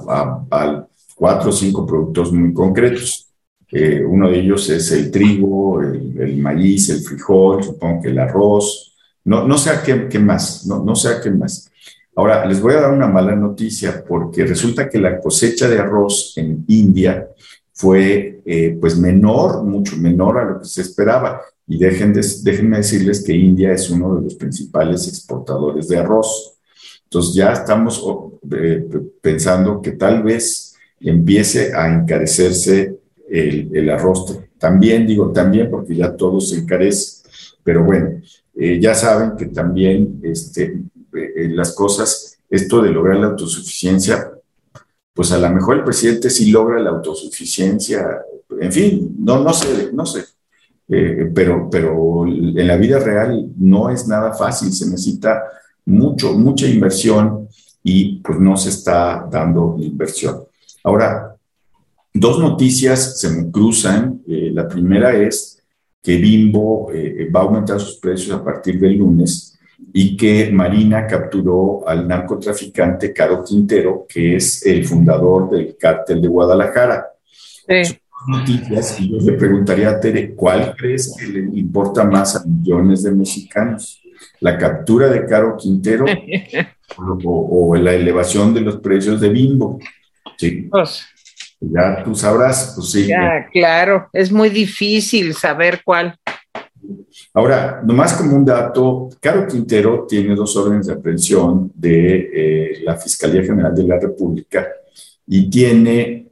a, 0.49 0.87
cuatro 1.23 1.51
o 1.51 1.53
cinco 1.53 1.87
productos 1.87 2.33
muy 2.33 2.53
concretos. 2.53 3.29
Eh, 3.71 4.05
uno 4.05 4.29
de 4.29 4.41
ellos 4.41 4.69
es 4.71 4.91
el 4.91 5.09
trigo, 5.09 5.81
el, 5.81 6.37
maíz, 6.39 6.89
el 6.89 6.99
frijol, 6.99 7.63
supongo 7.63 8.03
que 8.03 8.09
el 8.09 8.19
arroz, 8.19 8.97
no, 9.23 9.47
no 9.47 9.57
sé 9.57 9.71
a 9.71 9.85
qué, 9.85 10.19
más, 10.19 10.67
no, 10.67 10.83
no 10.83 10.97
sé 10.97 11.11
a 11.11 11.21
qué 11.21 11.31
más. 11.31 11.71
Ahora, 12.17 12.45
les 12.45 12.61
voy 12.61 12.75
a 12.75 12.81
dar 12.81 12.93
una 12.93 13.07
mala 13.07 13.37
noticia 13.37 14.03
porque 14.05 14.45
resulta 14.45 14.89
que 14.91 14.99
la 14.99 15.21
cosecha 15.21 15.69
de 15.69 15.79
arroz 15.79 16.33
en 16.39 16.65
India 16.67 17.29
fue 17.73 18.43
eh, 18.45 18.77
pues 18.81 18.99
menor, 18.99 19.63
mucho 19.63 19.97
menor 19.99 20.39
a 20.39 20.45
lo 20.45 20.59
que 20.59 20.65
se 20.65 20.81
esperaba. 20.81 21.41
Y 21.69 21.79
dejen 21.79 22.13
déjenme 22.43 22.79
decirles 22.79 23.23
que 23.25 23.33
India 23.33 23.71
es 23.71 23.89
uno 23.91 24.17
de 24.17 24.23
los 24.23 24.35
principales 24.35 25.07
exportadores 25.07 25.87
de 25.87 25.99
arroz. 25.99 26.59
Entonces 27.05 27.33
ya 27.33 27.53
estamos 27.53 28.05
eh, 28.51 28.89
pensando 29.21 29.81
que 29.81 29.93
tal 29.93 30.25
vez 30.25 30.72
empiece 31.05 31.75
a 31.75 31.93
encarecerse 31.93 32.97
el, 33.29 33.91
arroz. 33.91 34.39
También 34.59 35.07
digo 35.07 35.33
también 35.33 35.71
porque 35.71 35.97
ya 35.97 36.15
todo 36.15 36.41
se 36.41 36.59
encarece, 36.59 37.23
pero 37.63 37.85
bueno, 37.85 38.21
eh, 38.55 38.79
ya 38.81 38.95
saben 38.95 39.37
que 39.37 39.47
también 39.47 40.21
este, 40.23 40.83
eh, 41.15 41.49
las 41.51 41.75
cosas, 41.75 42.39
esto 42.49 42.83
de 42.83 42.91
lograr 42.91 43.17
la 43.17 43.29
autosuficiencia, 43.29 44.31
pues 45.15 45.33
a 45.33 45.39
lo 45.39 45.51
mejor 45.51 45.79
el 45.79 45.85
presidente 45.85 46.31
sí 46.31 46.51
logra 46.51 46.79
la 46.79 46.91
autosuficiencia, 46.91 48.23
en 48.61 48.73
fin, 48.73 49.17
no, 49.19 49.43
no 49.43 49.53
sé, 49.53 49.91
no 49.93 50.07
sé, 50.07 50.25
eh, 50.89 51.31
pero, 51.35 51.69
pero 51.71 52.27
en 52.27 52.67
la 52.67 52.77
vida 52.77 52.99
real 52.99 53.51
no 53.57 53.91
es 53.91 54.07
nada 54.07 54.33
fácil, 54.33 54.73
se 54.73 54.87
necesita 54.87 55.43
mucho, 55.87 56.33
mucha 56.35 56.67
inversión 56.67 57.49
y 57.83 58.21
pues 58.21 58.39
no 58.39 58.57
se 58.57 58.71
está 58.71 59.27
dando 59.31 59.77
inversión. 59.81 60.45
Ahora, 60.85 61.37
dos 62.13 62.39
noticias 62.39 63.21
se 63.21 63.31
me 63.31 63.51
cruzan. 63.51 64.21
Eh, 64.27 64.51
la 64.53 64.69
primera 64.69 65.15
es 65.15 65.63
que 66.03 66.17
Bimbo 66.17 66.91
eh, 66.93 67.29
va 67.35 67.41
a 67.41 67.45
aumentar 67.45 67.81
sus 67.81 67.97
precios 67.99 68.37
a 68.37 68.43
partir 68.43 68.81
del 68.81 68.97
lunes 68.97 69.59
y 69.93 70.17
que 70.17 70.51
Marina 70.51 71.07
capturó 71.07 71.87
al 71.87 72.09
narcotraficante 72.09 73.13
Caro 73.13 73.45
Quintero, 73.45 74.07
que 74.09 74.37
es 74.37 74.65
el 74.67 74.85
fundador 74.85 75.51
del 75.51 75.77
cártel 75.77 76.21
de 76.21 76.29
Guadalajara. 76.29 77.07
Sí. 77.67 77.99
noticias 78.27 79.01
y 79.01 79.11
yo 79.11 79.19
le 79.19 79.33
preguntaría 79.33 79.91
a 79.91 80.01
Tere, 80.01 80.35
¿cuál 80.35 80.75
crees 80.77 81.15
que 81.17 81.27
le 81.27 81.59
importa 81.59 82.05
más 82.05 82.37
a 82.37 82.45
millones 82.45 83.03
de 83.03 83.13
mexicanos? 83.13 84.01
¿La 84.41 84.57
captura 84.57 85.09
de 85.09 85.25
Caro 85.27 85.57
Quintero 85.57 86.05
o 86.97 87.77
la 87.77 87.93
elevación 87.93 88.55
de 88.55 88.61
los 88.61 88.77
precios 88.77 89.21
de 89.21 89.29
Bimbo? 89.29 89.79
Sí. 90.37 90.69
Pues, 90.71 91.07
ya 91.61 92.03
tú 92.03 92.15
sabrás, 92.15 92.73
pues 92.75 92.91
sí. 92.91 93.07
Ya, 93.07 93.47
claro, 93.53 94.09
es 94.13 94.33
muy 94.33 94.51
difícil 94.51 95.35
saber 95.35 95.81
cuál. 95.85 96.17
Ahora, 97.35 97.81
nomás 97.85 98.15
como 98.15 98.37
un 98.37 98.45
dato, 98.45 99.09
Caro 99.21 99.47
Quintero 99.47 100.07
tiene 100.09 100.35
dos 100.35 100.57
órdenes 100.57 100.87
de 100.87 100.95
aprehensión 100.95 101.71
de 101.75 102.31
eh, 102.35 102.83
la 102.83 102.97
Fiscalía 102.97 103.43
General 103.43 103.75
de 103.75 103.85
la 103.85 103.99
República 103.99 104.67
y 105.27 105.49
tiene 105.49 106.27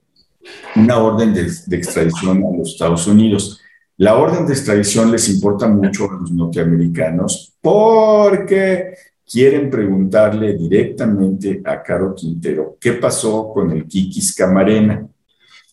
una 0.76 0.98
orden 0.98 1.32
de, 1.32 1.50
de 1.66 1.76
extradición 1.76 2.38
a 2.44 2.56
los 2.56 2.72
Estados 2.72 3.06
Unidos. 3.06 3.60
La 3.98 4.16
orden 4.16 4.46
de 4.46 4.52
extradición 4.52 5.12
les 5.12 5.28
importa 5.28 5.68
mucho 5.68 6.10
a 6.10 6.14
los 6.14 6.32
norteamericanos 6.32 7.54
porque 7.60 8.94
quieren 9.30 9.70
preguntarle 9.70 10.54
directamente 10.54 11.62
a 11.64 11.80
Caro 11.82 12.14
Quintero 12.14 12.76
qué 12.80 12.94
pasó 12.94 13.52
con 13.52 13.70
el 13.70 13.86
Kikis 13.86 14.34
Camarena, 14.34 15.06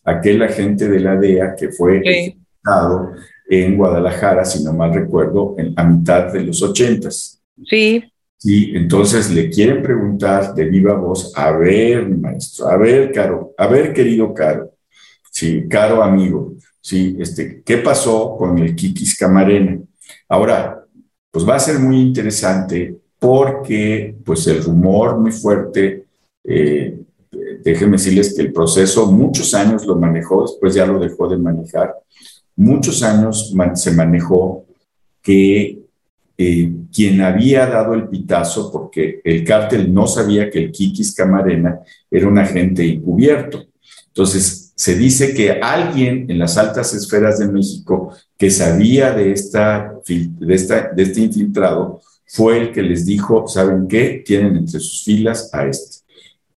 aquel 0.04 0.42
agente 0.42 0.88
de 0.88 1.00
la 1.00 1.16
DEA 1.16 1.56
que 1.56 1.70
fue 1.70 2.00
ejecutado 2.04 3.12
en 3.50 3.76
Guadalajara, 3.76 4.44
si 4.44 4.62
no 4.62 4.72
mal 4.72 4.94
recuerdo, 4.94 5.56
en, 5.58 5.72
a 5.76 5.82
mitad 5.82 6.32
de 6.32 6.44
los 6.44 6.62
ochentas. 6.62 7.42
Sí. 7.66 8.04
Sí, 8.36 8.70
entonces 8.74 9.32
le 9.32 9.50
quieren 9.50 9.82
preguntar 9.82 10.54
de 10.54 10.66
viva 10.66 10.94
voz, 10.94 11.32
a 11.34 11.50
ver, 11.50 12.08
maestro, 12.08 12.68
a 12.68 12.76
ver, 12.76 13.10
Caro, 13.10 13.52
a 13.58 13.66
ver, 13.66 13.92
querido 13.92 14.32
Caro, 14.32 14.74
sí, 15.32 15.66
Caro 15.68 16.04
amigo, 16.04 16.54
sí, 16.80 17.16
este, 17.18 17.60
¿qué 17.64 17.78
pasó 17.78 18.36
con 18.36 18.56
el 18.58 18.76
Kikis 18.76 19.18
Camarena? 19.18 19.80
Ahora, 20.28 20.84
pues 21.32 21.48
va 21.48 21.56
a 21.56 21.60
ser 21.60 21.80
muy 21.80 22.00
interesante 22.00 22.96
porque, 23.18 24.16
pues, 24.24 24.46
el 24.46 24.62
rumor 24.62 25.18
muy 25.18 25.32
fuerte, 25.32 26.04
eh, 26.44 27.00
déjenme 27.62 27.96
decirles 27.96 28.34
que 28.34 28.42
el 28.42 28.52
proceso 28.52 29.10
muchos 29.10 29.54
años 29.54 29.84
lo 29.84 29.96
manejó, 29.96 30.42
después 30.42 30.74
ya 30.74 30.86
lo 30.86 30.98
dejó 30.98 31.28
de 31.28 31.36
manejar, 31.36 31.94
muchos 32.56 33.02
años 33.02 33.52
se 33.74 33.90
manejó 33.92 34.64
que 35.22 35.78
eh, 36.40 36.72
quien 36.94 37.20
había 37.20 37.66
dado 37.66 37.94
el 37.94 38.08
pitazo, 38.08 38.70
porque 38.70 39.20
el 39.24 39.44
cártel 39.44 39.92
no 39.92 40.06
sabía 40.06 40.48
que 40.48 40.60
el 40.64 40.72
Kikis 40.72 41.12
Camarena 41.12 41.80
era 42.08 42.28
un 42.28 42.38
agente 42.38 42.84
encubierto. 42.84 43.64
Entonces, 44.06 44.72
se 44.74 44.94
dice 44.94 45.34
que 45.34 45.50
alguien 45.60 46.30
en 46.30 46.38
las 46.38 46.56
altas 46.56 46.94
esferas 46.94 47.40
de 47.40 47.48
México 47.48 48.14
que 48.36 48.50
sabía 48.50 49.12
de, 49.12 49.32
esta, 49.32 49.92
de, 50.06 51.02
este 51.02 51.20
infiltrado 51.20 52.00
fue 52.28 52.58
el 52.58 52.72
que 52.72 52.82
les 52.82 53.06
dijo, 53.06 53.48
¿saben 53.48 53.88
qué? 53.88 54.22
Tienen 54.24 54.56
entre 54.56 54.80
sus 54.80 55.02
filas 55.02 55.52
a 55.52 55.66
este. 55.66 56.04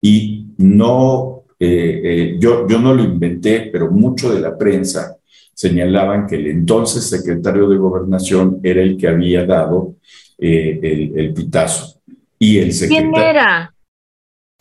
Y 0.01 0.47
no, 0.57 1.45
eh, 1.59 2.01
eh, 2.03 2.37
yo, 2.39 2.67
yo 2.67 2.79
no 2.79 2.93
lo 2.93 3.03
inventé, 3.03 3.69
pero 3.71 3.89
mucho 3.89 4.33
de 4.33 4.41
la 4.41 4.57
prensa 4.57 5.17
señalaban 5.53 6.27
que 6.27 6.35
el 6.35 6.47
entonces 6.47 7.07
secretario 7.07 7.69
de 7.69 7.77
gobernación 7.77 8.59
era 8.63 8.81
el 8.81 8.97
que 8.97 9.07
había 9.07 9.45
dado 9.45 9.95
eh, 10.37 11.13
el, 11.15 11.33
pitazo. 11.33 12.01
Y 12.37 12.57
el 12.57 12.73
secretario, 12.73 13.11
¿Quién 13.11 13.23
era? 13.23 13.73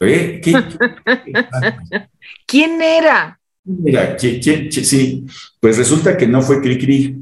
¿Eh? 0.00 0.40
¿Quién 2.46 2.82
era? 2.82 3.40
Mira, 3.64 4.16
¿quién, 4.16 4.70
sí, 4.70 5.26
pues 5.58 5.78
resulta 5.78 6.16
que 6.16 6.26
no 6.26 6.42
fue 6.42 6.60
Cricri, 6.60 7.16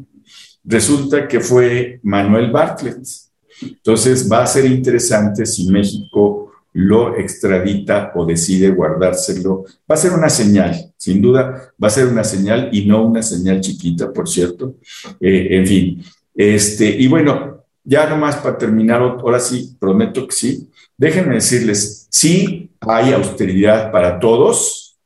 resulta 0.64 1.26
que 1.28 1.40
fue 1.40 2.00
Manuel 2.02 2.50
Bartlett. 2.50 3.27
Entonces 3.62 4.30
va 4.30 4.42
a 4.42 4.46
ser 4.46 4.66
interesante 4.66 5.46
si 5.46 5.68
México 5.68 6.52
lo 6.72 7.16
extradita 7.16 8.12
o 8.14 8.24
decide 8.24 8.70
guardárselo, 8.70 9.64
va 9.90 9.94
a 9.94 9.98
ser 9.98 10.12
una 10.12 10.28
señal, 10.28 10.92
sin 10.96 11.20
duda, 11.20 11.72
va 11.82 11.88
a 11.88 11.90
ser 11.90 12.06
una 12.06 12.22
señal 12.22 12.68
y 12.72 12.86
no 12.86 13.04
una 13.04 13.22
señal 13.22 13.60
chiquita, 13.60 14.12
por 14.12 14.28
cierto. 14.28 14.76
Eh, 15.20 15.48
en 15.50 15.66
fin, 15.66 16.04
este, 16.34 16.86
y 16.88 17.08
bueno, 17.08 17.64
ya 17.82 18.08
nomás 18.08 18.36
para 18.36 18.58
terminar, 18.58 19.00
ahora 19.00 19.40
sí, 19.40 19.76
prometo 19.80 20.26
que 20.28 20.34
sí, 20.34 20.68
déjenme 20.96 21.36
decirles, 21.36 22.06
sí 22.10 22.70
hay 22.80 23.12
austeridad 23.12 23.90
para 23.90 24.20
todos, 24.20 24.96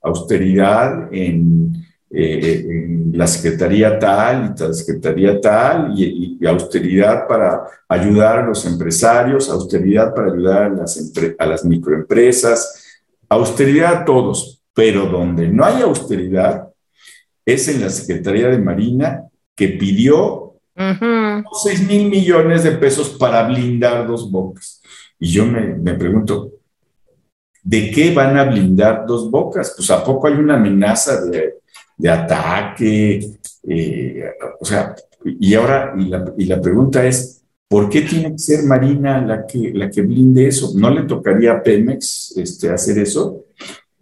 austeridad 0.00 1.12
en 1.12 1.87
eh, 2.10 2.64
en 2.66 3.12
la 3.14 3.26
Secretaría 3.26 3.98
tal 3.98 4.54
y 4.56 4.62
la 4.62 4.72
Secretaría 4.72 5.40
tal, 5.40 5.92
y, 5.94 6.38
austeridad 6.46 7.26
para 7.26 7.64
ayudar 7.88 8.38
a 8.38 8.46
los 8.46 8.64
empresarios, 8.64 9.50
austeridad 9.50 10.14
para 10.14 10.32
ayudar 10.32 10.62
a 10.62 10.68
las, 10.70 11.12
a 11.38 11.46
las 11.46 11.64
microempresas, 11.64 13.02
austeridad 13.28 13.94
a 13.94 14.04
todos, 14.04 14.62
pero 14.72 15.06
donde 15.06 15.48
no 15.48 15.64
hay 15.64 15.82
austeridad 15.82 16.68
es 17.44 17.68
en 17.68 17.82
la 17.82 17.90
Secretaría 17.90 18.48
de 18.48 18.58
Marina 18.58 19.24
que 19.54 19.68
pidió 19.68 20.54
6 20.74 21.88
mil 21.88 22.08
millones 22.08 22.62
de 22.62 22.72
pesos 22.72 23.10
para 23.10 23.42
blindar 23.48 24.06
dos 24.06 24.30
bocas. 24.30 24.80
Y 25.18 25.30
yo 25.32 25.44
me, 25.44 25.74
me 25.74 25.94
pregunto, 25.94 26.52
¿de 27.62 27.90
qué 27.90 28.14
van 28.14 28.38
a 28.38 28.44
blindar 28.44 29.04
dos 29.06 29.30
bocas? 29.30 29.74
Pues 29.76 29.90
a 29.90 30.04
poco 30.04 30.28
hay 30.28 30.34
una 30.34 30.54
amenaza 30.54 31.24
de 31.24 31.58
de 31.98 32.08
ataque, 32.08 33.32
eh, 33.64 34.24
o 34.60 34.64
sea, 34.64 34.94
y 35.24 35.54
ahora, 35.54 35.94
y 35.98 36.04
la, 36.06 36.32
y 36.38 36.44
la, 36.44 36.60
pregunta 36.60 37.04
es, 37.04 37.42
¿por 37.68 37.90
qué 37.90 38.02
tiene 38.02 38.32
que 38.32 38.38
ser 38.38 38.64
Marina 38.64 39.20
la 39.20 39.44
que, 39.44 39.72
la 39.74 39.90
que 39.90 40.02
blinde 40.02 40.46
eso? 40.46 40.72
¿No 40.76 40.90
le 40.90 41.02
tocaría 41.02 41.52
a 41.52 41.62
Pemex 41.62 42.34
este, 42.36 42.70
hacer 42.70 42.98
eso? 42.98 43.44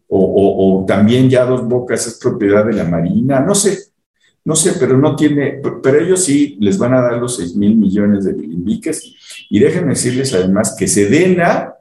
O, 0.09 0.81
o, 0.81 0.87
también 0.87 1.29
ya 1.29 1.45
Dos 1.45 1.67
Bocas 1.67 2.07
es 2.07 2.15
propiedad 2.19 2.65
de 2.65 2.75
la 2.75 2.85
Marina, 2.85 3.41
no 3.41 3.55
sé, 3.55 3.79
no 4.45 4.55
sé, 4.55 4.75
pero 4.79 4.97
no 4.97 5.17
tiene, 5.17 5.61
pero 5.83 5.99
ellos 5.99 6.25
sí 6.25 6.57
les 6.61 6.79
van 6.79 6.95
a 6.95 7.01
dar 7.01 7.15
los 7.15 7.37
6 7.37 7.57
mil 7.57 7.77
millones 7.77 8.25
de 8.25 8.33
bilimbiques. 8.33 9.13
Y 9.51 9.59
déjenme 9.59 9.89
decirles 9.89 10.33
además 10.35 10.77
que 10.79 10.87
Sedena 10.87 11.75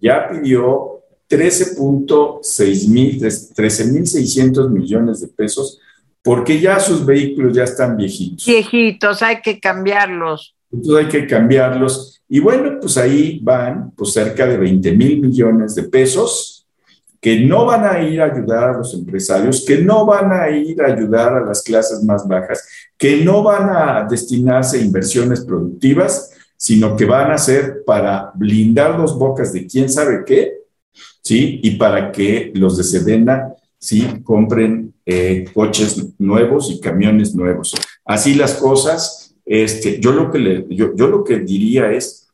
ya 0.00 0.28
pidió 0.28 0.91
13.6 1.32 2.88
mil, 2.88 3.18
13.600 3.18 4.68
millones 4.68 5.22
de 5.22 5.28
pesos, 5.28 5.80
porque 6.22 6.60
ya 6.60 6.78
sus 6.78 7.06
vehículos 7.06 7.56
ya 7.56 7.64
están 7.64 7.96
viejitos. 7.96 8.44
Viejitos, 8.44 9.22
hay 9.22 9.40
que 9.40 9.58
cambiarlos. 9.58 10.54
Entonces 10.70 11.04
hay 11.04 11.08
que 11.10 11.26
cambiarlos. 11.26 12.20
Y 12.28 12.40
bueno, 12.40 12.78
pues 12.78 12.98
ahí 12.98 13.40
van 13.42 13.92
pues 13.92 14.12
cerca 14.12 14.46
de 14.46 14.58
20 14.58 14.92
mil 14.92 15.20
millones 15.20 15.74
de 15.74 15.84
pesos 15.84 16.66
que 17.18 17.40
no 17.40 17.64
van 17.64 17.84
a 17.84 18.02
ir 18.02 18.20
a 18.20 18.26
ayudar 18.26 18.70
a 18.70 18.78
los 18.78 18.92
empresarios, 18.92 19.64
que 19.66 19.78
no 19.78 20.04
van 20.04 20.32
a 20.32 20.50
ir 20.50 20.82
a 20.82 20.92
ayudar 20.92 21.32
a 21.34 21.46
las 21.46 21.62
clases 21.62 22.02
más 22.02 22.26
bajas, 22.28 22.68
que 22.98 23.24
no 23.24 23.42
van 23.42 23.70
a 23.70 24.06
destinarse 24.10 24.78
a 24.78 24.82
inversiones 24.82 25.40
productivas, 25.44 26.32
sino 26.56 26.94
que 26.94 27.04
van 27.06 27.30
a 27.30 27.38
ser 27.38 27.84
para 27.86 28.32
blindar 28.34 28.98
dos 28.98 29.16
bocas 29.16 29.52
de 29.52 29.66
quién 29.66 29.88
sabe 29.88 30.24
qué 30.26 30.61
¿sí? 31.22 31.60
Y 31.62 31.76
para 31.76 32.12
que 32.12 32.52
los 32.54 32.76
de 32.76 32.84
Sedena, 32.84 33.54
¿sí? 33.78 34.06
Compren 34.22 34.94
eh, 35.06 35.46
coches 35.54 36.14
nuevos 36.18 36.70
y 36.70 36.80
camiones 36.80 37.34
nuevos. 37.34 37.74
Así 38.04 38.34
las 38.34 38.54
cosas, 38.54 39.34
este, 39.44 39.98
yo, 40.00 40.12
lo 40.12 40.30
que 40.30 40.66
yo 40.70 41.08
lo 41.08 41.24
que 41.24 41.38
diría 41.40 41.90
es, 41.92 42.28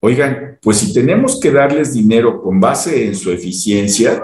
oigan, 0.00 0.58
pues 0.62 0.78
si 0.78 0.92
tenemos 0.92 1.38
que 1.38 1.50
darles 1.50 1.94
dinero 1.94 2.42
con 2.42 2.60
base 2.60 3.06
en 3.06 3.14
su 3.14 3.30
eficiencia, 3.30 4.22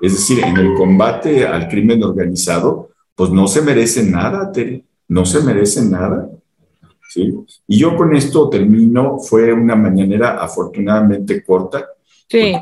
es 0.00 0.12
decir, 0.12 0.44
en 0.44 0.56
el 0.56 0.74
combate 0.74 1.46
al 1.46 1.68
crimen 1.68 2.02
organizado, 2.02 2.90
pues 3.14 3.30
no 3.30 3.46
se 3.46 3.62
merecen 3.62 4.10
nada, 4.10 4.50
Tere, 4.50 4.84
no 5.08 5.24
se 5.24 5.40
merecen 5.40 5.90
nada. 5.90 6.28
¿sí? 7.08 7.32
Y 7.68 7.78
yo 7.78 7.96
con 7.96 8.14
esto 8.16 8.48
termino, 8.48 9.18
fue 9.18 9.52
una 9.52 9.76
mañanera 9.76 10.42
afortunadamente 10.42 11.44
corta, 11.44 11.86
Sí. 12.32 12.54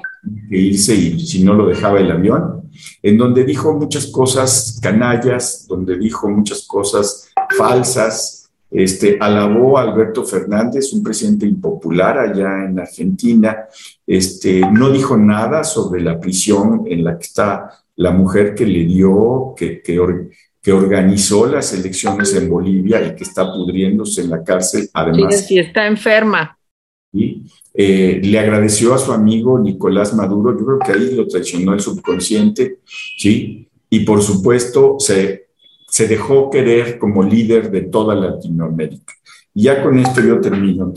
Que 0.49 0.57
irse 0.57 0.95
y 0.97 1.21
si 1.21 1.45
no 1.45 1.55
lo 1.55 1.67
dejaba 1.67 2.01
el 2.01 2.11
avión, 2.11 2.69
en 3.01 3.17
donde 3.17 3.45
dijo 3.45 3.73
muchas 3.73 4.09
cosas 4.09 4.81
canallas, 4.83 5.67
donde 5.69 5.97
dijo 5.97 6.29
muchas 6.29 6.67
cosas 6.67 7.31
falsas, 7.57 8.51
este, 8.69 9.17
alabó 9.21 9.79
a 9.79 9.83
Alberto 9.83 10.25
Fernández, 10.25 10.93
un 10.93 11.05
presidente 11.05 11.47
impopular 11.47 12.19
allá 12.19 12.65
en 12.65 12.81
Argentina, 12.81 13.67
este, 14.05 14.61
no 14.61 14.91
dijo 14.91 15.17
nada 15.17 15.63
sobre 15.63 16.03
la 16.03 16.19
prisión 16.19 16.83
en 16.87 17.05
la 17.05 17.17
que 17.17 17.25
está 17.27 17.71
la 17.95 18.11
mujer 18.11 18.55
que 18.57 18.67
le 18.67 18.85
dio, 18.87 19.55
que, 19.57 19.83
que, 19.83 20.01
que 20.61 20.73
organizó 20.73 21.47
las 21.47 21.73
elecciones 21.75 22.35
en 22.35 22.49
Bolivia 22.49 23.07
y 23.07 23.15
que 23.15 23.23
está 23.23 23.53
pudriéndose 23.53 24.23
en 24.23 24.31
la 24.31 24.43
cárcel. 24.43 24.89
Además, 24.95 25.41
sí, 25.41 25.47
sí 25.47 25.59
está 25.61 25.87
enferma. 25.87 26.59
¿sí? 27.13 27.45
Eh, 27.73 28.21
le 28.23 28.39
agradeció 28.39 28.95
a 28.95 28.99
su 28.99 29.13
amigo 29.13 29.59
Nicolás 29.59 30.13
Maduro, 30.15 30.59
yo 30.59 30.67
creo 30.67 30.79
que 30.79 30.93
ahí 30.93 31.15
lo 31.15 31.27
traicionó 31.29 31.73
el 31.73 31.81
subconsciente, 31.81 32.79
¿sí? 32.85 33.69
Y 33.89 34.01
por 34.01 34.23
supuesto 34.23 34.97
se, 34.99 35.49
se 35.89 36.09
dejó 36.09 36.51
querer 36.51 36.99
como 36.99 37.23
líder 37.23 37.71
de 37.71 37.83
toda 37.83 38.15
Latinoamérica. 38.15 39.15
Y 39.55 39.65
ya 39.65 39.83
con 39.83 39.99
esto 39.99 40.21
yo 40.21 40.41
termino, 40.41 40.93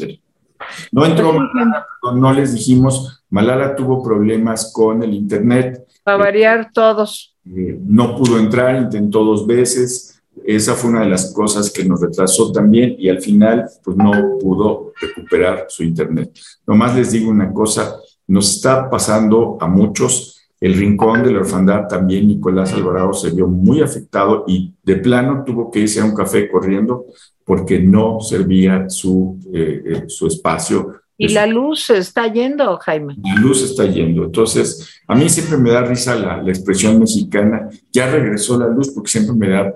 No 0.91 1.05
entró 1.05 1.33
Malala, 1.33 1.85
no 2.15 2.33
les 2.33 2.53
dijimos, 2.53 3.23
Malala 3.29 3.75
tuvo 3.75 4.03
problemas 4.03 4.71
con 4.73 5.03
el 5.03 5.13
Internet. 5.13 5.85
Para 6.03 6.17
variar 6.17 6.71
todos. 6.73 7.35
Eh, 7.45 7.77
no 7.83 8.15
pudo 8.15 8.39
entrar, 8.39 8.81
intentó 8.81 9.23
dos 9.23 9.45
veces, 9.45 10.12
esa 10.45 10.73
fue 10.73 10.89
una 10.89 11.01
de 11.01 11.09
las 11.09 11.33
cosas 11.33 11.71
que 11.71 11.85
nos 11.85 12.01
retrasó 12.01 12.51
también 12.51 12.95
y 12.97 13.09
al 13.09 13.21
final 13.21 13.65
pues 13.83 13.95
no 13.95 14.11
pudo 14.39 14.93
recuperar 14.99 15.65
su 15.69 15.83
internet. 15.83 16.31
Nomás 16.65 16.95
les 16.95 17.11
digo 17.11 17.29
una 17.29 17.51
cosa, 17.53 17.97
nos 18.27 18.55
está 18.55 18.89
pasando 18.89 19.57
a 19.59 19.67
muchos. 19.67 20.41
El 20.59 20.75
rincón 20.75 21.23
de 21.23 21.31
la 21.31 21.39
orfandad 21.39 21.87
también, 21.87 22.27
Nicolás 22.27 22.73
Alvarado 22.73 23.11
se 23.13 23.31
vio 23.31 23.47
muy 23.47 23.81
afectado 23.81 24.45
y 24.47 24.73
de 24.81 24.95
plano 24.95 25.43
tuvo 25.45 25.69
que 25.69 25.79
irse 25.79 25.99
a 25.99 26.05
un 26.05 26.15
café 26.15 26.49
corriendo 26.49 27.05
porque 27.43 27.79
no 27.79 28.21
servía 28.21 28.89
su, 28.89 29.39
eh, 29.53 29.81
eh, 29.85 30.03
su 30.07 30.27
espacio. 30.27 31.01
Y 31.17 31.29
la 31.29 31.45
luz 31.45 31.89
está 31.89 32.31
yendo, 32.31 32.77
Jaime. 32.77 33.17
La 33.23 33.35
luz 33.35 33.61
está 33.61 33.85
yendo. 33.85 34.23
Entonces, 34.23 35.01
a 35.07 35.15
mí 35.15 35.29
siempre 35.29 35.57
me 35.57 35.69
da 35.69 35.83
risa 35.83 36.15
la, 36.15 36.41
la 36.41 36.49
expresión 36.49 36.97
mexicana, 36.97 37.69
ya 37.91 38.09
regresó 38.09 38.57
la 38.57 38.67
luz, 38.67 38.89
porque 38.91 39.11
siempre 39.11 39.35
me 39.35 39.49
da 39.49 39.73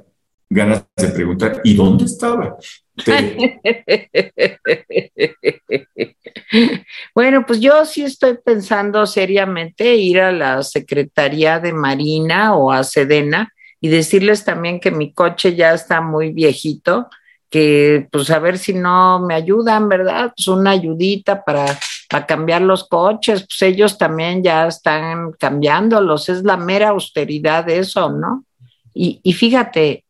ganas 0.50 0.86
de 0.96 1.10
preguntar, 1.10 1.62
¿y 1.64 1.76
dónde 1.76 2.06
estaba? 2.06 2.58
bueno, 7.16 7.46
pues 7.46 7.60
yo 7.60 7.86
sí 7.86 8.04
estoy 8.04 8.38
pensando 8.44 9.06
seriamente 9.06 9.96
ir 9.96 10.20
a 10.20 10.32
la 10.32 10.64
Secretaría 10.64 11.60
de 11.60 11.74
Marina 11.74 12.56
o 12.56 12.72
a 12.72 12.84
Sedena 12.84 13.54
y 13.80 13.90
decirles 13.90 14.44
también 14.46 14.80
que 14.80 14.92
mi 14.92 15.14
coche 15.14 15.56
ya 15.56 15.74
está 15.74 16.02
muy 16.02 16.32
viejito, 16.32 17.10
que 17.50 18.08
pues 18.12 18.30
a 18.32 18.40
ver 18.40 18.58
si 18.58 18.74
no 18.74 19.20
me 19.20 19.36
ayudan, 19.36 19.88
¿verdad? 19.88 20.34
Pues 20.36 20.48
una 20.48 20.72
ayudita 20.72 21.44
para, 21.44 21.66
para 22.10 22.26
cambiar 22.26 22.62
los 22.62 22.88
coches, 22.88 23.42
pues 23.42 23.62
ellos 23.62 23.98
también 23.98 24.44
ya 24.44 24.68
están 24.68 25.34
cambiándolos, 25.34 26.30
es 26.30 26.44
la 26.44 26.58
mera 26.58 26.90
austeridad 26.90 27.70
eso, 27.70 28.10
¿no? 28.10 28.46
Y, 28.94 29.20
y 29.22 29.34
fíjate, 29.34 30.06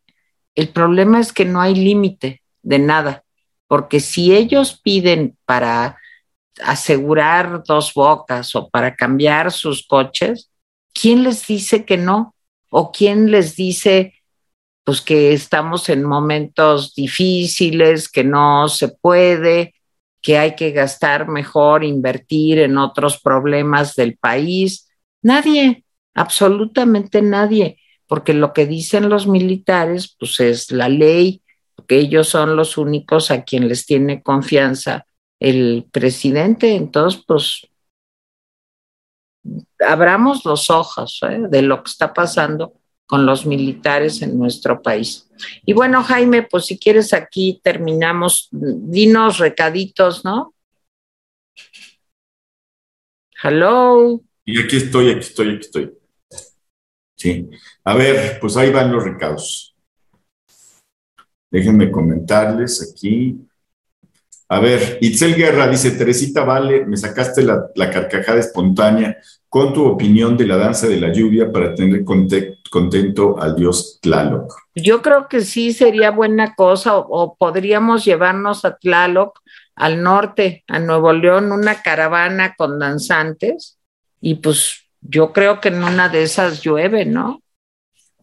el 0.57 0.69
problema 0.69 1.19
es 1.19 1.31
que 1.31 1.45
no 1.45 1.61
hay 1.61 1.75
límite 1.75 2.41
de 2.63 2.79
nada, 2.79 3.23
porque 3.67 3.99
si 3.99 4.35
ellos 4.35 4.81
piden 4.83 5.37
para 5.45 5.99
asegurar 6.59 7.61
dos 7.63 7.93
bocas 7.93 8.55
o 8.55 8.67
para 8.67 8.95
cambiar 8.95 9.51
sus 9.51 9.85
coches, 9.85 10.49
¿quién 10.99 11.23
les 11.23 11.45
dice 11.45 11.85
que 11.85 11.97
no? 11.97 12.33
¿O 12.71 12.91
quién 12.91 13.29
les 13.29 13.55
dice 13.55 14.15
pues 14.83 15.01
que 15.01 15.31
estamos 15.33 15.89
en 15.89 16.03
momentos 16.03 16.95
difíciles, 16.95 18.09
que 18.09 18.23
no 18.23 18.67
se 18.67 18.87
puede, 18.87 19.75
que 20.23 20.39
hay 20.39 20.55
que 20.55 20.71
gastar 20.71 21.27
mejor, 21.27 21.83
invertir 21.83 22.57
en 22.57 22.79
otros 22.79 23.21
problemas 23.21 23.93
del 23.93 24.17
país? 24.17 24.89
Nadie, 25.21 25.83
absolutamente 26.15 27.21
nadie 27.21 27.77
porque 28.07 28.33
lo 28.33 28.53
que 28.53 28.65
dicen 28.65 29.09
los 29.09 29.27
militares, 29.27 30.15
pues 30.17 30.39
es 30.39 30.71
la 30.71 30.89
ley, 30.89 31.41
que 31.87 31.99
ellos 31.99 32.27
son 32.27 32.55
los 32.55 32.77
únicos 32.77 33.31
a 33.31 33.43
quien 33.43 33.67
les 33.67 33.85
tiene 33.85 34.23
confianza 34.23 35.05
el 35.39 35.85
presidente, 35.91 36.75
entonces, 36.75 37.23
pues, 37.27 37.67
abramos 39.79 40.43
los 40.45 40.69
ojos 40.69 41.19
¿eh? 41.29 41.41
de 41.49 41.61
lo 41.61 41.83
que 41.83 41.91
está 41.91 42.13
pasando 42.13 42.73
con 43.05 43.25
los 43.25 43.45
militares 43.45 44.21
en 44.21 44.37
nuestro 44.37 44.81
país. 44.81 45.29
Y 45.65 45.73
bueno, 45.73 46.03
Jaime, 46.03 46.43
pues 46.43 46.65
si 46.65 46.77
quieres 46.77 47.13
aquí 47.13 47.61
terminamos, 47.63 48.49
dinos 48.51 49.37
recaditos, 49.37 50.25
¿no? 50.25 50.53
Hello. 53.41 54.21
Y 54.43 54.59
aquí 54.61 54.77
estoy, 54.77 55.11
aquí 55.11 55.19
estoy, 55.19 55.49
aquí 55.49 55.59
estoy. 55.59 55.93
Sí. 57.17 57.49
A 57.83 57.95
ver, 57.95 58.37
pues 58.39 58.55
ahí 58.57 58.71
van 58.71 58.91
los 58.91 59.03
recados. 59.03 59.75
Déjenme 61.49 61.91
comentarles 61.91 62.91
aquí. 62.91 63.39
A 64.49 64.59
ver, 64.59 64.99
Itzel 65.01 65.35
Guerra 65.35 65.67
dice, 65.67 65.91
Teresita 65.91 66.43
Vale, 66.43 66.85
me 66.85 66.95
sacaste 66.95 67.43
la, 67.43 67.69
carcajada 67.75 68.39
espontánea 68.39 69.17
con 69.49 69.73
tu 69.73 69.85
opinión 69.85 70.37
de 70.37 70.45
la 70.45 70.57
danza 70.57 70.87
de 70.87 70.99
la 70.99 71.11
lluvia 71.11 71.51
para 71.51 71.73
tener 71.73 72.05
contento 72.05 73.41
al 73.41 73.55
dios 73.55 73.99
Tlaloc. 74.01 74.53
Yo 74.75 75.01
creo 75.01 75.27
que 75.27 75.41
sí 75.41 75.73
sería 75.73 76.11
buena 76.11 76.55
cosa 76.55 76.97
o 76.97 77.35
podríamos 77.35 78.05
llevarnos 78.05 78.63
a 78.63 78.77
Tlaloc 78.77 79.39
al 79.75 80.01
norte, 80.01 80.63
a 80.67 80.79
Nuevo 80.79 81.11
León, 81.13 81.51
una 81.51 81.81
caravana 81.81 82.55
con 82.57 82.79
danzantes 82.79 83.77
y 84.21 84.35
pues 84.35 84.86
yo 85.01 85.33
creo 85.33 85.59
que 85.59 85.69
en 85.69 85.83
una 85.83 86.09
de 86.09 86.23
esas 86.23 86.61
llueve, 86.61 87.05
¿no? 87.05 87.41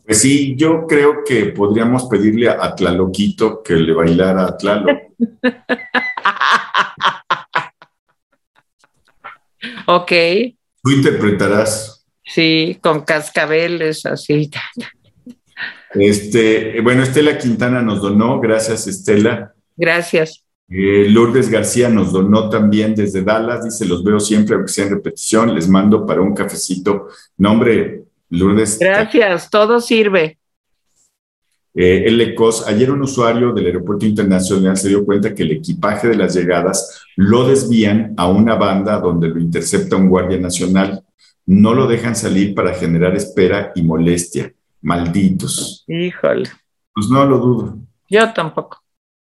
Pues 0.04 0.20
sí, 0.20 0.54
yo 0.56 0.86
creo 0.86 1.24
que 1.24 1.46
podríamos 1.46 2.04
pedirle 2.04 2.50
a 2.50 2.74
Tlaloquito 2.74 3.62
que 3.62 3.74
le 3.74 3.94
bailara 3.94 4.44
a 4.44 4.56
Tlaloc. 4.56 4.98
ok. 9.86 10.12
Tú 10.82 10.90
interpretarás. 10.90 12.04
Sí, 12.22 12.78
con 12.82 13.02
cascabeles, 13.02 14.04
así. 14.04 14.50
Este, 15.94 16.80
bueno, 16.82 17.02
Estela 17.02 17.38
Quintana 17.38 17.80
nos 17.80 18.02
donó, 18.02 18.40
gracias 18.40 18.86
Estela. 18.86 19.54
Gracias. 19.76 20.43
Eh, 20.68 21.08
Lourdes 21.10 21.50
García 21.50 21.88
nos 21.88 22.12
donó 22.12 22.48
también 22.48 22.94
desde 22.94 23.22
Dallas, 23.22 23.64
dice, 23.64 23.84
los 23.84 24.02
veo 24.02 24.18
siempre, 24.18 24.54
aunque 24.54 24.72
sea 24.72 24.86
en 24.86 24.92
repetición, 24.92 25.54
les 25.54 25.68
mando 25.68 26.06
para 26.06 26.20
un 26.20 26.34
cafecito. 26.34 27.08
Nombre, 27.36 28.04
Lourdes. 28.30 28.78
Gracias, 28.78 29.50
todo 29.50 29.80
sirve. 29.80 30.38
Eh, 31.76 32.36
ayer 32.68 32.90
un 32.92 33.02
usuario 33.02 33.52
del 33.52 33.66
aeropuerto 33.66 34.06
internacional 34.06 34.76
se 34.76 34.88
dio 34.88 35.04
cuenta 35.04 35.34
que 35.34 35.42
el 35.42 35.50
equipaje 35.50 36.06
de 36.06 36.16
las 36.16 36.34
llegadas 36.34 37.02
lo 37.16 37.48
desvían 37.48 38.14
a 38.16 38.28
una 38.28 38.54
banda 38.54 39.00
donde 39.00 39.28
lo 39.28 39.40
intercepta 39.40 39.96
un 39.96 40.08
guardia 40.08 40.38
nacional. 40.38 41.04
No 41.46 41.74
lo 41.74 41.88
dejan 41.88 42.14
salir 42.14 42.54
para 42.54 42.74
generar 42.74 43.16
espera 43.16 43.72
y 43.74 43.82
molestia. 43.82 44.52
Malditos. 44.82 45.84
Híjole. 45.88 46.48
Pues 46.94 47.08
no 47.08 47.24
lo 47.26 47.38
dudo. 47.38 47.78
Yo 48.08 48.32
tampoco. 48.32 48.83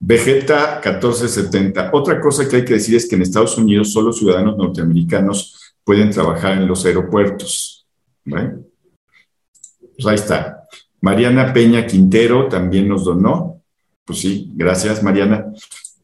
Vegeta 0.05 0.81
1470. 0.85 1.91
Otra 1.93 2.21
cosa 2.21 2.49
que 2.49 2.57
hay 2.57 2.65
que 2.65 2.75
decir 2.75 2.97
es 2.97 3.09
que 3.09 3.15
en 3.15 3.23
Estados 3.23 3.57
Unidos 3.57 3.93
solo 3.93 4.13
ciudadanos 4.13 4.57
norteamericanos 4.57 5.75
pueden 5.85 6.11
trabajar 6.11 6.59
en 6.59 6.67
los 6.67 6.85
aeropuertos. 6.85 7.87
Pues 8.25 10.07
ahí 10.07 10.17
está. 10.17 10.65
Mariana 11.01 11.53
Peña 11.53 11.87
Quintero 11.87 12.49
también 12.49 12.89
nos 12.89 13.05
donó. 13.05 13.63
Pues 14.05 14.19
sí, 14.19 14.51
gracias 14.57 15.05
Mariana. 15.05 15.53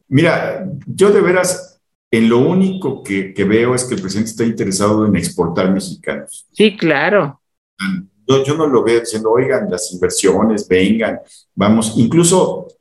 Mira, 0.07 0.65
yo 0.85 1.11
de 1.11 1.19
veras, 1.19 1.81
en 2.09 2.29
lo 2.29 2.37
único 2.37 3.03
que, 3.03 3.33
veo 3.45 3.75
es 3.75 3.83
que 3.83 3.95
el 3.95 4.01
presidente 4.01 4.31
está 4.31 4.45
interesado 4.45 5.05
en 5.05 5.17
exportar 5.17 5.73
mexicanos. 5.73 6.47
Sí, 6.53 6.77
claro. 6.77 7.41
Yo, 8.25 8.45
yo 8.45 8.55
no 8.55 8.65
lo 8.65 8.81
veo 8.81 9.01
diciendo, 9.01 9.29
oigan, 9.29 9.69
las 9.69 9.91
inversiones, 9.91 10.65
vengan, 10.69 11.19
vamos, 11.53 11.95
incluso 11.97 12.78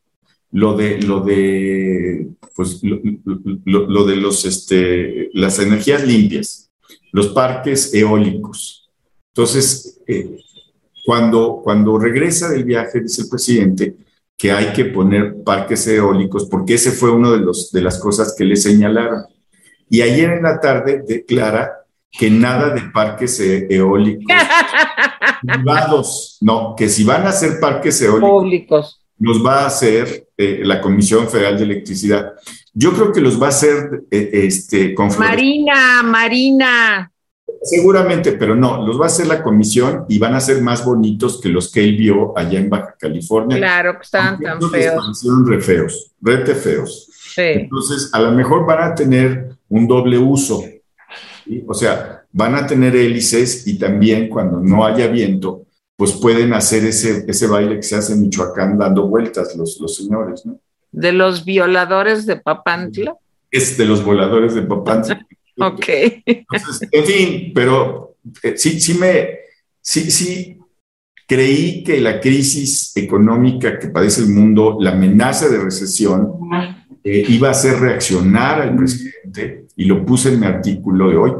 lo 0.53 0.75
de, 0.75 1.01
lo 1.03 1.21
de, 1.21 2.29
pues, 2.55 2.81
lo, 2.83 4.05
de 4.05 4.17
los, 4.17 4.45
este, 4.45 5.31
las 5.35 5.59
energías 5.59 6.07
limpias, 6.07 6.71
los 7.13 7.29
parques 7.29 7.93
eólicos. 7.95 8.89
Entonces, 9.35 10.01
eh, 10.07 10.39
cuando, 11.05 11.61
cuando 11.63 11.99
regresa 11.99 12.51
del 12.51 12.65
viaje, 12.65 13.01
dice 13.01 13.23
el 13.23 13.29
presidente 13.29 13.97
que 14.37 14.53
hay 14.53 14.73
que 14.73 14.87
poner 14.87 15.43
parques 15.43 15.87
eólicos, 15.89 16.49
porque 16.49 16.75
ese 16.75 16.93
fue 16.93 17.11
uno 17.11 17.33
de, 17.33 17.41
los, 17.41 17.73
de 17.73 17.83
las 17.83 17.99
cosas 17.99 18.35
que 18.39 18.45
le 18.45 18.57
señalaron. 18.57 19.25
Y 19.91 20.01
ayer 20.01 20.31
en 20.31 20.45
la 20.45 20.61
tarde 20.61 21.03
declara 21.07 21.73
que 22.11 22.31
nada 22.31 22.71
de 22.71 22.83
parques 22.93 23.41
e, 23.41 23.67
eólicos 23.69 24.25
privados, 25.43 26.39
no, 26.41 26.75
que 26.77 26.89
si 26.89 27.05
van 27.05 27.27
a 27.27 27.31
hacer 27.31 27.59
parques 27.61 28.01
eólicos 28.01 28.31
públicos 28.31 28.98
los 29.21 29.45
va 29.45 29.63
a 29.63 29.67
hacer 29.67 30.29
eh, 30.37 30.63
la 30.65 30.81
Comisión 30.81 31.29
Federal 31.29 31.57
de 31.57 31.65
Electricidad. 31.65 32.35
Yo 32.73 32.93
creo 32.93 33.13
que 33.13 33.21
los 33.21 33.41
va 33.41 33.47
a 33.47 33.51
hacer 33.51 34.05
eh, 34.11 34.31
este, 34.33 34.95
con 34.95 35.09
Marina, 35.19 36.03
Marina. 36.03 37.11
Seguramente, 37.63 38.33
pero 38.33 38.55
no, 38.55 38.87
los 38.87 39.01
va 39.01 39.05
a 39.05 39.09
hacer 39.09 39.27
la 39.27 39.43
comisión 39.43 40.05
y 40.09 40.19
van 40.19 40.35
a 40.35 40.41
ser 40.41 40.63
más 40.63 40.85
bonitos 40.85 41.41
que 41.41 41.49
los 41.49 41.73
que 41.73 41.83
él 41.83 41.97
vio 41.97 42.37
allá 42.39 42.61
en 42.61 42.71
Baja 42.71 42.95
California. 42.99 43.57
Claro 43.57 43.95
que 43.95 44.03
están 44.03 44.39
tan 44.39 44.61
feos. 44.71 45.25
re 45.45 45.61
feos, 45.61 46.13
rete 46.21 46.55
feos. 46.55 47.11
Entonces, 47.37 48.11
a 48.13 48.21
lo 48.21 48.33
mejor 48.33 48.65
van 48.67 48.93
a 48.93 48.95
tener 48.95 49.57
un 49.69 49.87
doble 49.87 50.19
uso. 50.19 50.63
O 51.67 51.75
sea, 51.75 52.23
van 52.33 52.55
a 52.55 52.67
tener 52.67 52.95
hélices 52.95 53.67
y 53.67 53.79
también 53.79 54.29
cuando 54.29 54.61
no 54.61 54.85
haya 54.85 55.09
viento, 55.09 55.67
pues 55.99 56.13
pueden 56.13 56.55
hacer 56.55 56.85
ese, 56.85 57.25
ese 57.27 57.49
baile 57.49 57.75
que 57.75 57.83
se 57.83 57.97
hace 57.97 58.13
en 58.13 58.23
Michoacán 58.23 58.79
dando 58.79 59.09
vueltas 59.09 59.57
los, 59.57 59.81
los 59.81 59.97
señores, 59.97 60.47
¿no? 60.47 60.61
¿De 60.93 61.11
los 61.11 61.45
violadores 61.45 62.25
de 62.25 62.37
Papantla? 62.37 63.17
Es 63.51 63.77
de 63.77 63.85
los 63.85 64.05
voladores 64.05 64.55
de 64.55 64.63
Papantla. 64.63 65.27
ok. 65.59 65.87
Entonces, 66.25 66.89
en 66.93 67.05
fin, 67.05 67.53
pero 67.53 68.15
eh, 68.45 68.57
sí, 68.57 68.81
sí 68.81 68.95
me, 68.95 69.41
sí, 69.81 70.09
sí, 70.13 70.58
Creí 71.29 71.85
que 71.85 72.01
la 72.01 72.21
crisis 72.21 72.91
económica 72.95 73.79
que 73.79 73.89
padece 73.89 74.23
el 74.23 74.31
mundo, 74.31 74.79
la 74.81 74.93
amenaza 74.93 75.51
de 75.51 75.59
recesión, 75.59 76.33
eh, 77.05 77.23
iba 77.29 77.49
a 77.49 77.51
hacer 77.51 77.79
reaccionar 77.79 78.63
al 78.63 78.75
presidente, 78.75 79.67
y 79.77 79.85
lo 79.85 80.07
puse 80.07 80.33
en 80.33 80.41
mi 80.41 80.47
artículo 80.47 81.11
de 81.11 81.17
hoy, 81.19 81.33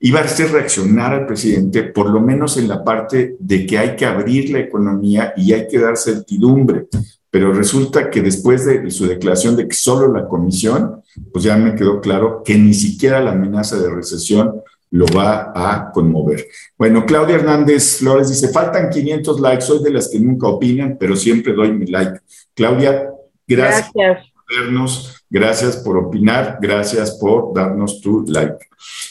iba 0.00 0.20
a 0.20 0.24
hacer 0.24 0.50
reaccionar 0.50 1.12
al 1.12 1.26
presidente, 1.26 1.82
por 1.82 2.08
lo 2.08 2.22
menos 2.22 2.56
en 2.56 2.68
la 2.68 2.82
parte 2.82 3.36
de 3.38 3.66
que 3.66 3.76
hay 3.76 3.96
que 3.96 4.06
abrir 4.06 4.48
la 4.48 4.60
economía 4.60 5.34
y 5.36 5.52
hay 5.52 5.68
que 5.68 5.78
dar 5.78 5.98
certidumbre. 5.98 6.86
Pero 7.30 7.52
resulta 7.52 8.08
que 8.08 8.22
después 8.22 8.64
de 8.64 8.90
su 8.90 9.06
declaración 9.06 9.56
de 9.56 9.68
que 9.68 9.76
solo 9.76 10.10
la 10.10 10.26
comisión, 10.26 11.02
pues 11.30 11.44
ya 11.44 11.58
me 11.58 11.74
quedó 11.74 12.00
claro 12.00 12.42
que 12.42 12.56
ni 12.56 12.72
siquiera 12.72 13.20
la 13.20 13.32
amenaza 13.32 13.76
de 13.76 13.90
recesión 13.90 14.62
lo 14.94 15.06
va 15.06 15.52
a 15.52 15.90
conmover. 15.90 16.46
Bueno, 16.78 17.04
Claudia 17.04 17.34
Hernández 17.34 17.96
Flores 17.98 18.28
dice, 18.28 18.48
faltan 18.50 18.90
500 18.90 19.40
likes, 19.40 19.64
soy 19.64 19.82
de 19.82 19.90
las 19.90 20.08
que 20.08 20.20
nunca 20.20 20.46
opinan, 20.46 20.96
pero 20.98 21.16
siempre 21.16 21.52
doy 21.52 21.72
mi 21.72 21.86
like. 21.86 22.20
Claudia, 22.54 23.10
gracias, 23.44 23.90
gracias. 23.92 24.30
por 24.32 24.56
vernos, 24.56 25.24
gracias 25.28 25.76
por 25.78 25.96
opinar, 25.96 26.58
gracias 26.60 27.10
por 27.20 27.52
darnos 27.52 28.00
tu 28.00 28.24
like. 28.28 28.54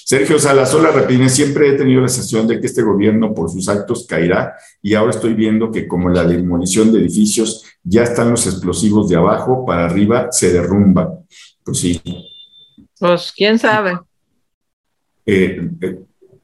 Sergio 0.06 0.40
Salazola 0.40 0.92
Rapines, 0.92 1.34
siempre 1.34 1.68
he 1.68 1.74
tenido 1.74 2.00
la 2.00 2.08
sensación 2.08 2.48
de 2.48 2.62
que 2.62 2.68
este 2.68 2.82
gobierno 2.82 3.34
por 3.34 3.52
sus 3.52 3.68
actos 3.68 4.08
caerá 4.08 4.54
y 4.82 4.94
ahora 4.94 5.12
estoy 5.12 5.34
viendo 5.34 5.70
que 5.70 5.86
como 5.86 6.08
la 6.08 6.24
demolición 6.24 6.94
de 6.94 7.00
edificios 7.00 7.66
ya 7.84 8.04
están 8.04 8.32
los 8.32 8.48
explosivos 8.48 9.10
de 9.10 9.18
abajo 9.18 9.66
para 9.66 9.84
arriba, 9.84 10.32
se 10.32 10.54
derrumba. 10.54 11.20
Pues 11.62 11.78
sí. 11.78 12.02
Pues 12.98 13.34
quién 13.36 13.60
sabe. 13.60 14.00
Eh, 15.26 15.70
eh, 15.82 16.00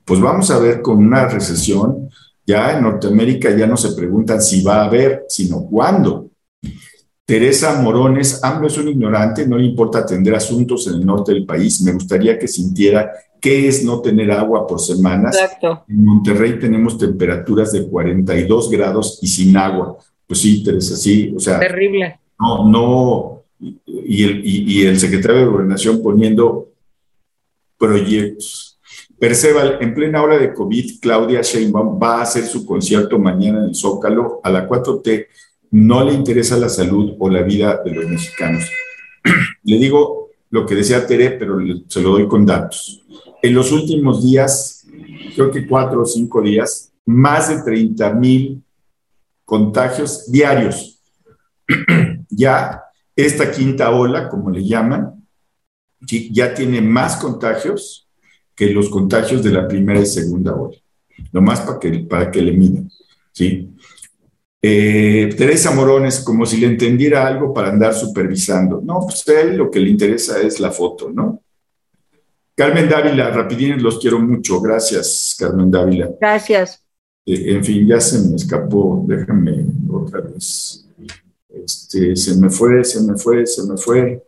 pues 0.05 0.19
vamos 0.19 0.49
a 0.51 0.59
ver 0.59 0.81
con 0.81 0.97
una 0.97 1.27
recesión, 1.27 2.09
ya 2.45 2.75
en 2.75 2.83
Norteamérica 2.83 3.55
ya 3.55 3.67
no 3.67 3.77
se 3.77 3.91
preguntan 3.91 4.41
si 4.41 4.63
va 4.63 4.81
a 4.81 4.85
haber, 4.85 5.25
sino 5.27 5.65
cuándo. 5.65 6.31
Teresa 7.23 7.79
Morones, 7.79 8.43
AMLO 8.43 8.65
es 8.65 8.77
un 8.79 8.87
ignorante, 8.87 9.47
no 9.47 9.55
le 9.55 9.65
importa 9.65 9.99
atender 9.99 10.33
asuntos 10.33 10.87
en 10.87 10.95
el 10.95 11.05
norte 11.05 11.31
del 11.31 11.45
país. 11.45 11.79
Me 11.81 11.91
gustaría 11.91 12.39
que 12.39 12.47
sintiera 12.47 13.11
qué 13.39 13.67
es 13.67 13.83
no 13.83 14.01
tener 14.01 14.31
agua 14.31 14.65
por 14.65 14.79
semanas. 14.79 15.35
Exacto. 15.35 15.83
En 15.87 16.03
Monterrey 16.03 16.57
tenemos 16.57 16.97
temperaturas 16.97 17.71
de 17.71 17.87
42 17.87 18.71
grados 18.71 19.19
y 19.21 19.27
sin 19.27 19.55
agua. 19.55 19.95
Pues 20.25 20.39
sí, 20.39 20.63
Teresa, 20.63 20.97
sí, 20.97 21.31
o 21.35 21.39
sea. 21.39 21.59
Terrible. 21.59 22.19
No, 22.39 22.67
no, 22.67 23.43
y 23.59 24.23
el, 24.23 24.41
y 24.43 24.87
el 24.87 24.99
secretario 24.99 25.41
de 25.41 25.45
Gobernación 25.45 26.01
poniendo 26.01 26.69
proyectos 27.77 28.68
Perceval, 29.19 29.79
en 29.81 29.93
plena 29.93 30.23
hora 30.23 30.37
de 30.37 30.53
COVID, 30.53 31.01
Claudia 31.01 31.41
Sheinbaum 31.41 32.01
va 32.01 32.19
a 32.19 32.21
hacer 32.21 32.45
su 32.45 32.65
concierto 32.65 33.19
mañana 33.19 33.59
en 33.59 33.65
el 33.65 33.75
Zócalo 33.75 34.39
a 34.41 34.49
la 34.49 34.67
4T. 34.67 35.27
No 35.71 36.05
le 36.05 36.13
interesa 36.13 36.57
la 36.57 36.69
salud 36.69 37.15
o 37.19 37.29
la 37.29 37.41
vida 37.41 37.81
de 37.83 37.91
los 37.91 38.05
mexicanos. 38.05 38.63
le 39.63 39.77
digo 39.77 40.29
lo 40.49 40.65
que 40.65 40.75
decía 40.75 41.05
Tere, 41.05 41.31
pero 41.31 41.59
se 41.87 42.01
lo 42.01 42.11
doy 42.11 42.29
con 42.29 42.45
datos. 42.45 43.03
En 43.41 43.53
los 43.53 43.73
últimos 43.73 44.23
días, 44.23 44.87
creo 45.35 45.51
que 45.51 45.67
cuatro 45.67 46.03
o 46.03 46.05
cinco 46.05 46.41
días, 46.41 46.93
más 47.05 47.49
de 47.49 47.61
30 47.61 48.13
mil 48.13 48.63
contagios 49.43 50.31
diarios. 50.31 51.01
ya 52.29 52.83
esta 53.15 53.51
quinta 53.51 53.91
ola, 53.91 54.29
como 54.29 54.49
le 54.49 54.63
llaman, 54.63 55.27
ya 56.31 56.53
tiene 56.53 56.81
más 56.81 57.17
contagios 57.17 58.08
que 58.59 58.73
los 58.73 58.89
contagios 58.89 59.41
de 59.41 59.51
la 59.51 59.65
primera 59.65 60.01
y 60.01 60.05
segunda 60.05 60.53
ola, 60.53 60.75
nomás 61.31 61.61
para 61.61 61.79
que, 61.79 61.99
para 61.99 62.29
que 62.29 62.41
le 62.41 62.51
midan, 62.51 62.91
¿sí? 63.31 63.69
Eh, 64.61 65.33
Teresa 65.37 65.71
Morones, 65.71 66.19
como 66.19 66.45
si 66.45 66.57
le 66.57 66.67
entendiera 66.67 67.25
algo 67.25 67.53
para 67.53 67.69
andar 67.69 67.93
supervisando. 67.93 68.81
No, 68.83 68.99
pues 68.99 69.25
a 69.29 69.39
él 69.39 69.55
lo 69.55 69.71
que 69.71 69.79
le 69.79 69.89
interesa 69.89 70.41
es 70.41 70.59
la 70.59 70.71
foto, 70.71 71.09
¿no? 71.09 71.41
Carmen 72.53 72.89
Dávila, 72.89 73.31
rapidines, 73.31 73.81
los 73.81 73.97
quiero 73.97 74.19
mucho. 74.19 74.59
Gracias, 74.59 75.37
Carmen 75.39 75.71
Dávila. 75.71 76.09
Gracias. 76.19 76.83
Eh, 77.25 77.53
en 77.53 77.63
fin, 77.63 77.87
ya 77.87 78.01
se 78.01 78.19
me 78.27 78.35
escapó. 78.35 79.05
Déjame 79.07 79.67
otra 79.89 80.19
vez. 80.19 80.85
Este, 81.47 82.13
se 82.17 82.35
me 82.35 82.49
fue, 82.49 82.83
se 82.83 83.01
me 83.03 83.17
fue, 83.17 83.45
se 83.47 83.63
me 83.63 83.77
fue. 83.77 84.21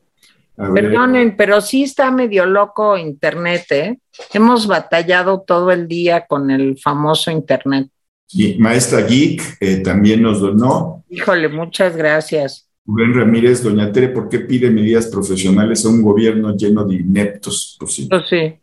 Perdonen, 0.56 1.36
pero 1.36 1.62
sí 1.62 1.84
está 1.84 2.12
medio 2.12 2.46
loco 2.46 2.98
Internet, 2.98 3.66
¿eh? 3.72 4.00
Hemos 4.34 4.68
batallado 4.68 5.42
todo 5.42 5.72
el 5.72 5.88
día 5.88 6.26
con 6.28 6.52
el 6.52 6.78
famoso 6.78 7.32
Internet. 7.32 7.90
Y 8.34 8.58
Maestra 8.60 9.02
Geek 9.02 9.58
eh, 9.60 9.78
también 9.78 10.22
nos 10.22 10.40
donó. 10.40 11.04
Híjole, 11.10 11.50
muchas 11.50 11.96
gracias. 11.96 12.70
Rubén 12.86 13.14
Ramírez, 13.14 13.64
doña 13.64 13.92
Tere, 13.92 14.10
¿por 14.10 14.30
qué 14.30 14.40
pide 14.40 14.70
medidas 14.70 15.08
profesionales 15.08 15.86
a 15.86 15.90
un 15.90 16.02
gobierno 16.02 16.56
lleno 16.56 16.86
de 16.86 16.96
ineptos? 16.96 17.78
Pues 17.80 17.94
sí. 17.94 18.08
Pues 18.10 18.24
sí. 18.30 18.54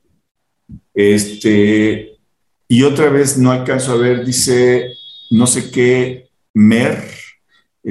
Este, 0.94 2.18
y 2.66 2.82
otra 2.82 3.08
vez 3.08 3.38
no 3.38 3.50
alcanzo 3.50 3.92
a 3.92 3.96
ver, 3.96 4.24
dice, 4.24 4.88
no 5.30 5.46
sé 5.46 5.70
qué, 5.70 6.28
Mer, 6.54 7.04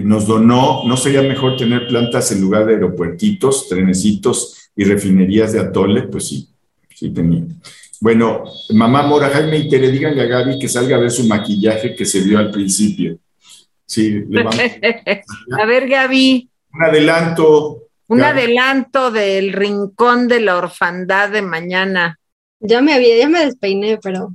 nos 0.04 0.28
donó, 0.28 0.84
¿no 0.86 0.98
sería 0.98 1.22
mejor 1.22 1.58
tener 1.58 1.88
plantas 1.88 2.32
en 2.32 2.42
lugar 2.42 2.66
de 2.66 2.74
aeropuertitos, 2.74 3.68
trenecitos 3.68 4.70
y 4.76 4.84
refinerías 4.84 5.54
de 5.54 5.60
atole? 5.60 6.04
Pues 6.04 6.28
sí, 6.28 6.50
sí 6.94 7.10
tenía. 7.10 7.46
Bueno, 8.00 8.44
mamá 8.70 9.04
Mora, 9.04 9.30
Jaime 9.30 9.58
y 9.58 9.70
Tere, 9.70 9.90
díganle 9.90 10.22
a 10.22 10.26
Gaby 10.26 10.60
que 10.60 10.68
salga 10.68 10.98
a 10.98 11.00
ver 11.00 11.12
su 11.12 11.26
maquillaje 11.26 11.96
que 11.96 12.06
se 12.06 12.22
vio 12.22 12.38
al 12.38 12.52
principio. 12.52 13.18
Sí, 13.86 14.24
le 14.30 14.44
vamos. 14.44 14.60
a 15.60 15.66
ver, 15.66 15.88
Gaby. 15.88 16.50
Un 16.74 16.84
adelanto. 16.84 17.84
Un 18.08 18.22
adelanto 18.22 19.12
del 19.12 19.52
rincón 19.54 20.28
de 20.28 20.42
la 20.42 20.58
orfandad 20.58 21.30
de 21.30 21.42
mañana. 21.42 22.20
Ya 22.60 22.82
me 22.82 22.94
había, 22.94 23.18
ya 23.18 23.30
me 23.30 23.46
despeiné, 23.46 23.98
pero. 24.02 24.34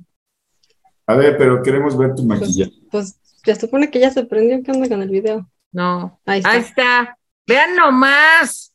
A 1.07 1.15
ver, 1.15 1.37
pero 1.39 1.63
queremos 1.63 1.97
ver 1.97 2.15
tu 2.15 2.27
pues, 2.27 2.41
maquillaje. 2.41 2.73
Pues, 2.91 3.17
se 3.45 3.55
supone 3.55 3.91
que 3.91 4.01
ya 4.01 4.11
se 4.11 4.25
prendió. 4.25 4.63
¿Qué 4.63 4.73
onda 4.73 4.89
con 4.89 5.03
el 5.03 5.09
video? 5.09 5.49
No. 5.73 6.21
Ahí 6.27 6.39
está. 6.39 6.51
Ahí 6.51 6.61
está. 6.61 7.19
Vean 7.47 7.75
nomás. 7.75 8.73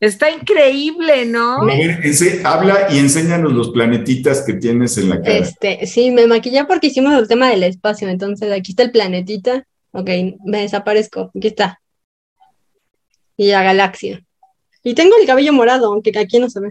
Está 0.00 0.30
increíble, 0.30 1.26
¿no? 1.26 1.62
A 1.62 1.64
ver, 1.66 2.00
habla 2.44 2.86
y 2.90 2.98
enséñanos 2.98 3.52
los 3.52 3.68
planetitas 3.68 4.42
que 4.42 4.54
tienes 4.54 4.96
en 4.96 5.10
la 5.10 5.20
cara. 5.20 5.36
Este, 5.36 5.86
sí, 5.86 6.10
me 6.10 6.26
maquillé 6.26 6.64
porque 6.64 6.86
hicimos 6.86 7.12
el 7.14 7.28
tema 7.28 7.50
del 7.50 7.64
espacio, 7.64 8.08
entonces 8.08 8.50
aquí 8.50 8.72
está 8.72 8.82
el 8.82 8.92
planetita. 8.92 9.66
Ok, 9.92 10.08
me 10.46 10.62
desaparezco. 10.62 11.30
Aquí 11.36 11.48
está. 11.48 11.82
Y 13.36 13.48
la 13.48 13.62
galaxia. 13.62 14.24
Y 14.82 14.94
tengo 14.94 15.16
el 15.20 15.26
cabello 15.26 15.52
morado, 15.52 15.92
aunque 15.92 16.18
aquí 16.18 16.38
no 16.38 16.48
se 16.48 16.60
ve. 16.60 16.70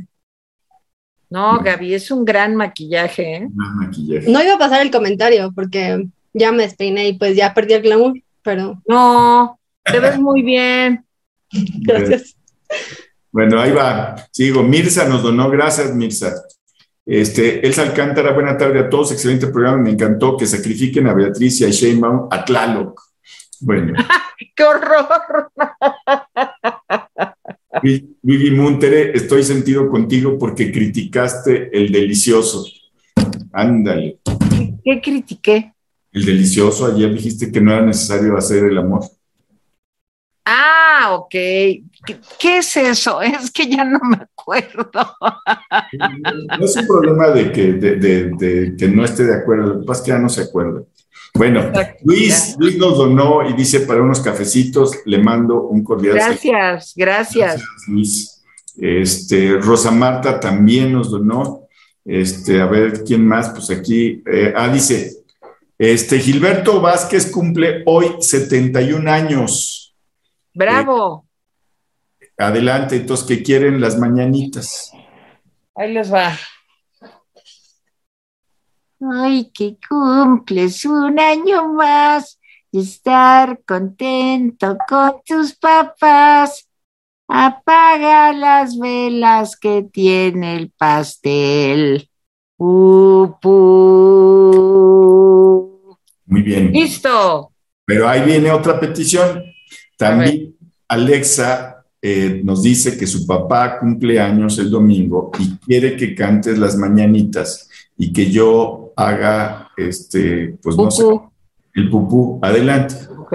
No, 1.30 1.60
Gaby, 1.60 1.94
es 1.94 2.10
un 2.10 2.26
gran 2.26 2.56
maquillaje, 2.56 3.36
¿eh? 3.36 3.48
maquillaje. 3.54 4.32
No 4.32 4.42
iba 4.42 4.56
a 4.56 4.60
pasar 4.60 4.82
el 4.82 4.90
comentario 4.90 5.52
porque 5.54 6.08
ya 6.34 6.52
me 6.52 6.64
despeiné 6.64 7.10
y 7.10 7.14
pues 7.14 7.36
ya 7.36 7.54
perdí 7.54 7.74
el 7.74 7.84
glamour, 7.84 8.14
pero. 8.44 8.82
No, 8.88 9.60
te 9.84 10.00
ves 10.00 10.20
muy 10.20 10.42
bien. 10.42 11.06
Gracias. 11.52 12.36
Bueno, 13.32 13.60
ahí 13.60 13.72
va. 13.72 14.16
Sigo. 14.32 14.64
Mirza 14.64 15.08
nos 15.08 15.24
donó. 15.24 15.50
Gracias, 15.50 15.94
Mirza. 15.96 16.34
Este, 17.06 17.66
Elsa 17.66 17.82
Alcántara, 17.82 18.34
buena 18.34 18.58
tarde 18.58 18.80
a 18.80 18.90
todos. 18.90 19.12
Excelente 19.12 19.48
programa. 19.48 19.78
Me 19.78 19.92
encantó 19.92 20.38
que 20.38 20.46
sacrifiquen 20.46 21.08
a 21.08 21.14
Beatriz 21.14 21.62
y 21.62 21.66
a 21.66 21.70
Sheinbaum 21.70 22.28
a 22.30 22.46
Tlaloc. 22.46 23.02
Bueno. 23.62 23.94
¡Qué 24.56 24.64
horror! 24.64 25.52
Vivi 28.22 28.52
Muntere, 28.52 29.12
estoy 29.16 29.44
sentido 29.44 29.90
contigo 29.90 30.38
porque 30.38 30.72
criticaste 30.72 31.70
el 31.72 31.92
delicioso. 31.92 32.66
Ándale. 33.52 34.20
¿Qué 34.84 35.02
critiqué? 35.02 35.74
El 36.12 36.26
delicioso. 36.26 36.88
Ayer 36.88 37.14
dijiste 37.14 37.52
que 37.52 37.62
no 37.62 37.72
era 37.72 37.86
necesario 37.86 38.38
hacer 38.38 38.66
el 38.66 38.78
amor. 38.78 39.04
Ah, 40.46 41.16
ok. 41.16 41.30
¿Qué, 41.32 42.58
es 42.58 42.78
eso? 42.78 43.22
Es 43.22 43.52
que 43.52 43.70
ya 43.70 43.84
no 43.84 44.00
me 44.00 44.18
acuerdo. 44.18 44.90
No 46.58 46.66
es 46.66 46.76
un 46.76 46.88
problema 46.88 47.30
de 47.30 47.52
que, 47.52 47.74
de, 47.74 48.76
que 48.78 48.88
no 48.88 49.06
esté 49.06 49.26
de 49.26 49.36
acuerdo, 49.36 49.68
lo 49.68 49.80
que 49.82 49.86
pasa 49.86 50.02
es 50.02 50.06
que 50.06 50.12
ya 50.12 50.20
no 50.20 50.30
se 50.30 50.42
acuerda. 50.42 50.82
Bueno, 51.36 51.72
Luis, 52.04 52.56
Luis 52.58 52.78
nos 52.78 52.98
donó 52.98 53.48
y 53.48 53.54
dice 53.54 53.82
para 53.82 54.02
unos 54.02 54.20
cafecitos, 54.20 54.98
le 55.06 55.20
mando 55.20 55.62
un 55.68 55.84
cordial. 55.84 56.16
Gracias, 56.16 56.94
gracias. 56.96 57.62
Luis. 57.88 58.44
Este, 58.76 59.58
Rosa 59.60 59.92
Marta 59.92 60.40
también 60.40 60.94
nos 60.94 61.12
donó. 61.12 61.68
Este, 62.04 62.60
a 62.62 62.66
ver, 62.66 63.04
¿quién 63.04 63.28
más? 63.28 63.50
Pues 63.50 63.70
aquí, 63.70 64.24
eh, 64.26 64.54
ah, 64.56 64.70
dice, 64.70 65.19
este, 65.80 66.20
Gilberto 66.20 66.82
Vázquez 66.82 67.32
cumple 67.32 67.84
hoy 67.86 68.18
71 68.20 69.10
años. 69.10 69.96
Bravo. 70.54 71.26
adelante, 72.38 72.98
entonces, 72.98 73.26
¿qué 73.26 73.42
quieren 73.42 73.80
las 73.80 73.98
mañanitas? 73.98 74.92
Ahí 75.74 75.94
les 75.94 76.14
va. 76.14 76.38
Ay, 79.00 79.50
que 79.54 79.78
cumples 79.88 80.84
un 80.84 81.18
año 81.18 81.70
más 81.74 82.38
y 82.72 82.82
estar 82.82 83.62
contento 83.66 84.78
con 84.86 85.22
tus 85.26 85.56
papás. 85.56 86.68
Apaga 87.30 88.34
las 88.34 88.78
velas 88.78 89.56
que 89.56 89.84
tiene 89.84 90.58
el 90.58 90.72
pastel. 90.72 92.10
Muy 96.30 96.44
bien. 96.44 96.72
Listo. 96.72 97.52
Pero 97.86 98.08
ahí 98.08 98.24
viene 98.24 98.52
otra 98.52 98.80
petición. 98.80 99.44
También 99.98 100.56
Alexa 100.88 101.84
eh, 102.02 102.42
nos 102.44 102.64
dice 102.64 102.98
que 102.98 103.08
su 103.08 103.26
papá 103.26 103.80
cumple 103.80 104.20
años 104.20 104.58
el 104.60 104.70
domingo 104.70 105.32
y 105.40 105.58
quiere 105.58 105.98
que 105.98 106.16
cantes 106.16 106.58
las 106.58 106.78
mañanitas 106.78 107.68
y 107.98 108.14
que 108.14 108.30
yo 108.30 108.94
haga, 108.96 109.70
este, 109.76 110.58
pues 110.62 110.78
no 110.78 110.92
sé, 110.92 111.04
el 111.74 111.90
pupú. 111.90 112.40
Adelante. 112.42 112.96
Ok. 113.18 113.34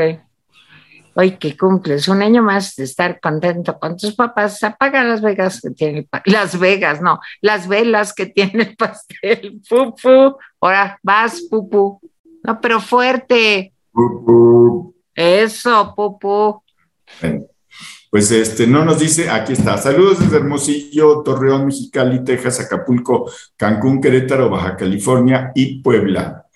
Hoy 1.16 1.32
que 1.32 1.57
cumples 1.57 2.09
un 2.09 2.22
año 2.22 2.42
más 2.42 2.74
de 2.74 2.84
estar 2.84 3.20
contento 3.20 3.78
con 3.78 3.97
tus 3.97 4.14
papás, 4.14 4.62
apaga 4.64 5.05
las 5.05 5.20
vegas 5.20 5.61
que 5.61 5.70
tiene 5.70 5.99
el 5.99 6.07
pastel. 6.07 6.32
Las 6.32 6.59
vegas, 6.59 7.01
no, 7.01 7.20
las 7.40 7.68
velas 7.68 8.12
que 8.12 8.26
tiene 8.26 8.62
el 8.62 8.76
pastel. 8.76 9.61
Pupú. 9.68 10.36
Ahora 10.61 10.99
vas, 11.03 11.42
pupú. 11.51 12.01
No, 12.45 12.61
pero 12.61 12.80
fuerte. 12.80 13.72
Pupú. 13.90 14.95
Eso. 15.14 15.95
Bueno, 15.97 17.47
pues 18.11 18.30
este, 18.30 18.66
no 18.66 18.84
nos 18.84 18.99
dice, 19.01 19.30
aquí 19.30 19.55
está. 19.55 19.78
Saludos 19.78 20.20
desde 20.20 20.36
Hermosillo, 20.36 21.22
Torreón, 21.22 21.66
Mexicali, 21.66 22.22
Texas, 22.22 22.61
Acapulco, 22.61 23.30
Cancún, 23.57 24.01
Querétaro, 24.01 24.51
Baja 24.51 24.76
California 24.76 25.53
y 25.55 25.80
Puebla. 25.82 26.47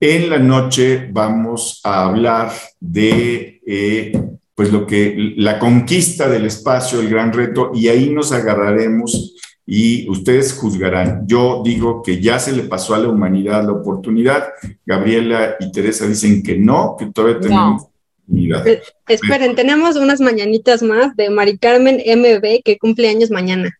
En 0.00 0.30
la 0.30 0.38
noche 0.38 1.08
vamos 1.12 1.80
a 1.84 2.04
hablar 2.04 2.52
de 2.80 3.60
eh, 3.66 4.12
pues 4.54 4.72
lo 4.72 4.86
que 4.86 5.34
la 5.36 5.58
conquista 5.58 6.28
del 6.28 6.46
espacio, 6.46 7.00
el 7.00 7.10
gran 7.10 7.32
reto, 7.32 7.72
y 7.74 7.88
ahí 7.88 8.10
nos 8.10 8.32
agarraremos 8.32 9.34
y 9.66 10.08
ustedes 10.08 10.54
juzgarán. 10.54 11.26
Yo 11.26 11.62
digo 11.64 12.02
que 12.02 12.20
ya 12.22 12.38
se 12.38 12.52
le 12.52 12.62
pasó 12.62 12.94
a 12.94 12.98
la 12.98 13.08
humanidad 13.08 13.64
la 13.64 13.72
oportunidad. 13.72 14.48
Gabriela 14.84 15.56
y 15.58 15.72
Teresa 15.72 16.06
dicen 16.06 16.42
que 16.42 16.56
no, 16.56 16.96
que 16.96 17.06
todavía 17.06 17.40
tenemos 17.40 17.82
oportunidad. 17.82 18.66
Eh, 18.66 18.82
esperen, 19.08 19.56
tenemos 19.56 19.96
unas 19.96 20.20
mañanitas 20.20 20.82
más 20.82 21.16
de 21.16 21.30
Mari 21.30 21.58
Carmen 21.58 21.96
MB 21.96 22.62
que 22.64 22.78
cumple 22.78 23.08
años 23.08 23.30
mañana. 23.30 23.76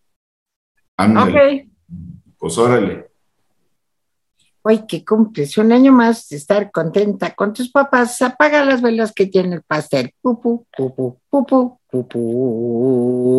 Ándale. 0.97 1.69
Pues 2.39 2.59
órale 2.59 3.07
hoy 4.69 4.85
que 4.85 5.05
cumples 5.05 5.57
un 5.59 5.71
año 5.71 5.93
más 5.93 6.29
de 6.29 6.39
estar 6.39 6.73
contenta 6.73 7.33
con 7.37 7.53
tus 7.53 7.71
papás, 7.71 8.21
apaga 8.21 8.65
las 8.65 8.83
velas 8.83 9.13
que 9.13 9.27
tiene 9.27 9.55
el 9.55 9.63
pastel. 9.63 10.13
Pupu, 10.21 10.67
pupu, 10.77 11.21
pupu, 11.31 11.79
pupu. 11.89 13.39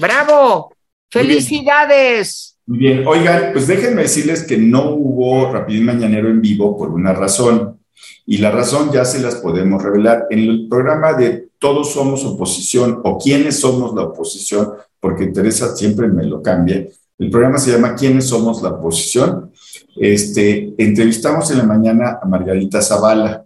¡Bravo! 0.00 0.73
¡Felicidades! 1.14 2.58
Muy 2.66 2.78
bien. 2.78 3.06
Oigan, 3.06 3.50
pues 3.52 3.68
déjenme 3.68 4.02
decirles 4.02 4.42
que 4.42 4.58
no 4.58 4.90
hubo 4.96 5.52
Rapidín 5.52 5.84
Mañanero 5.84 6.28
en 6.28 6.40
vivo 6.40 6.76
por 6.76 6.90
una 6.90 7.12
razón. 7.12 7.78
Y 8.26 8.38
la 8.38 8.50
razón 8.50 8.90
ya 8.92 9.04
se 9.04 9.20
las 9.20 9.36
podemos 9.36 9.80
revelar. 9.80 10.26
En 10.30 10.40
el 10.40 10.66
programa 10.68 11.12
de 11.12 11.50
Todos 11.60 11.92
somos 11.92 12.24
oposición 12.24 13.00
o 13.04 13.16
quiénes 13.16 13.60
somos 13.60 13.94
la 13.94 14.02
oposición, 14.02 14.72
porque 14.98 15.28
Teresa 15.28 15.76
siempre 15.76 16.08
me 16.08 16.24
lo 16.24 16.42
cambia. 16.42 16.84
El 17.16 17.30
programa 17.30 17.58
se 17.58 17.70
llama 17.70 17.94
¿Quiénes 17.94 18.26
somos 18.26 18.60
la 18.60 18.70
oposición? 18.70 19.52
Este, 19.96 20.74
entrevistamos 20.76 21.48
en 21.52 21.58
la 21.58 21.64
mañana 21.64 22.18
a 22.20 22.26
Margarita 22.26 22.82
Zavala. 22.82 23.44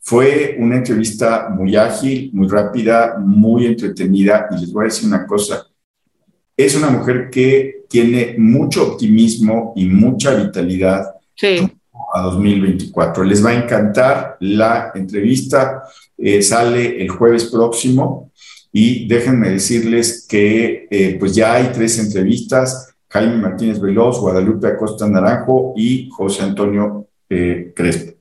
Fue 0.00 0.56
una 0.58 0.78
entrevista 0.78 1.48
muy 1.48 1.76
ágil, 1.76 2.30
muy 2.34 2.48
rápida, 2.48 3.16
muy 3.18 3.66
entretenida 3.66 4.48
y 4.50 4.60
les 4.60 4.72
voy 4.72 4.82
a 4.82 4.88
decir 4.88 5.06
una 5.06 5.24
cosa. 5.26 5.64
Es 6.56 6.76
una 6.76 6.90
mujer 6.90 7.30
que 7.30 7.84
tiene 7.88 8.36
mucho 8.38 8.92
optimismo 8.92 9.72
y 9.76 9.86
mucha 9.86 10.34
vitalidad 10.34 11.14
a 12.14 12.22
2024. 12.22 13.24
Les 13.24 13.44
va 13.44 13.50
a 13.50 13.62
encantar 13.62 14.36
la 14.40 14.92
entrevista. 14.94 15.82
Eh, 16.16 16.42
sale 16.42 17.02
el 17.02 17.08
jueves 17.08 17.46
próximo 17.46 18.30
y 18.72 19.06
déjenme 19.08 19.50
decirles 19.50 20.26
que 20.28 20.86
eh, 20.90 21.16
pues 21.18 21.34
ya 21.34 21.54
hay 21.54 21.70
tres 21.72 21.98
entrevistas 21.98 22.94
Jaime 23.14 23.36
Martínez 23.36 23.80
Veloz, 23.80 24.18
Guadalupe 24.18 24.66
Acosta 24.66 25.08
Naranjo 25.08 25.72
y 25.76 26.10
José 26.10 26.42
Antonio 26.42 27.06
eh, 27.30 27.72
Crespo. 27.74 28.12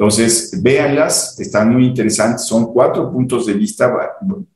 Entonces, 0.00 0.62
véanlas, 0.62 1.38
están 1.38 1.74
muy 1.74 1.84
interesantes, 1.84 2.46
son 2.46 2.72
cuatro 2.72 3.12
puntos 3.12 3.44
de 3.44 3.52
vista, 3.52 3.94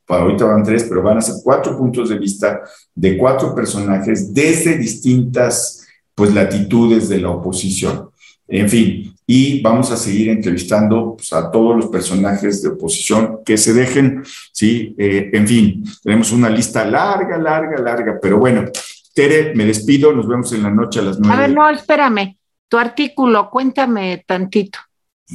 para 0.06 0.22
ahorita 0.22 0.46
van 0.46 0.62
tres, 0.62 0.84
pero 0.84 1.02
van 1.02 1.18
a 1.18 1.20
ser 1.20 1.34
cuatro 1.44 1.76
puntos 1.76 2.08
de 2.08 2.16
vista 2.18 2.62
de 2.94 3.18
cuatro 3.18 3.54
personajes 3.54 4.32
desde 4.32 4.78
distintas 4.78 5.86
pues, 6.14 6.32
latitudes 6.32 7.10
de 7.10 7.18
la 7.18 7.28
oposición. 7.28 8.08
En 8.48 8.70
fin, 8.70 9.14
y 9.26 9.60
vamos 9.60 9.90
a 9.90 9.98
seguir 9.98 10.30
entrevistando 10.30 11.14
pues, 11.14 11.30
a 11.34 11.50
todos 11.50 11.76
los 11.76 11.88
personajes 11.88 12.62
de 12.62 12.70
oposición 12.70 13.40
que 13.44 13.58
se 13.58 13.74
dejen, 13.74 14.22
¿sí? 14.50 14.94
Eh, 14.96 15.28
en 15.30 15.46
fin, 15.46 15.84
tenemos 16.02 16.32
una 16.32 16.48
lista 16.48 16.86
larga, 16.86 17.36
larga, 17.36 17.76
larga, 17.76 18.18
pero 18.18 18.38
bueno, 18.38 18.64
Tere, 19.12 19.54
me 19.54 19.66
despido, 19.66 20.10
nos 20.10 20.26
vemos 20.26 20.50
en 20.54 20.62
la 20.62 20.70
noche 20.70 21.00
a 21.00 21.02
las 21.02 21.20
nueve. 21.20 21.36
A 21.36 21.40
ver, 21.46 21.54
no, 21.54 21.68
espérame, 21.68 22.38
tu 22.66 22.78
artículo, 22.78 23.50
cuéntame 23.50 24.24
tantito. 24.26 24.78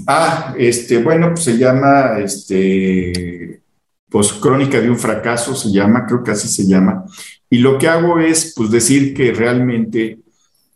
Ah, 0.08 0.54
este, 0.58 1.02
bueno, 1.02 1.30
pues 1.30 1.44
se 1.44 1.58
llama, 1.58 2.20
este, 2.20 3.62
pues 4.10 4.34
Crónica 4.34 4.80
de 4.80 4.90
un 4.90 5.00
fracaso, 5.00 5.56
se 5.56 5.72
llama, 5.72 6.06
creo 6.06 6.24
que 6.24 6.32
así 6.32 6.48
se 6.48 6.68
llama. 6.68 7.06
Y 7.50 7.60
lo 7.60 7.78
que 7.78 7.88
hago 7.88 8.20
es, 8.20 8.54
pues, 8.56 8.70
decir 8.72 9.14
que 9.14 9.32
realmente, 9.34 10.20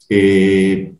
eh, 0.09 0.93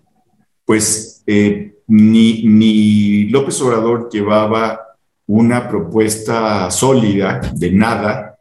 pues, 0.66 1.24
eh, 1.26 1.76
ni, 1.88 2.44
ni 2.44 3.26
López 3.30 3.60
Obrador 3.62 4.10
llevaba 4.12 4.80
una 5.28 5.68
propuesta 5.68 6.70
sólida 6.72 7.42
de 7.56 7.72
nada, 7.72 8.38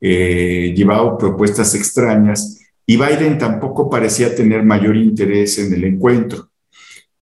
eh, 0.00 0.72
llevaba 0.76 1.16
propuestas 1.16 1.74
extrañas 1.74 2.60
y 2.84 2.96
Biden 2.96 3.38
tampoco 3.38 3.88
parecía 3.88 4.34
tener 4.34 4.62
mayor 4.62 4.96
interés 4.96 5.58
en 5.58 5.72
el 5.74 5.84
encuentro. 5.84 6.51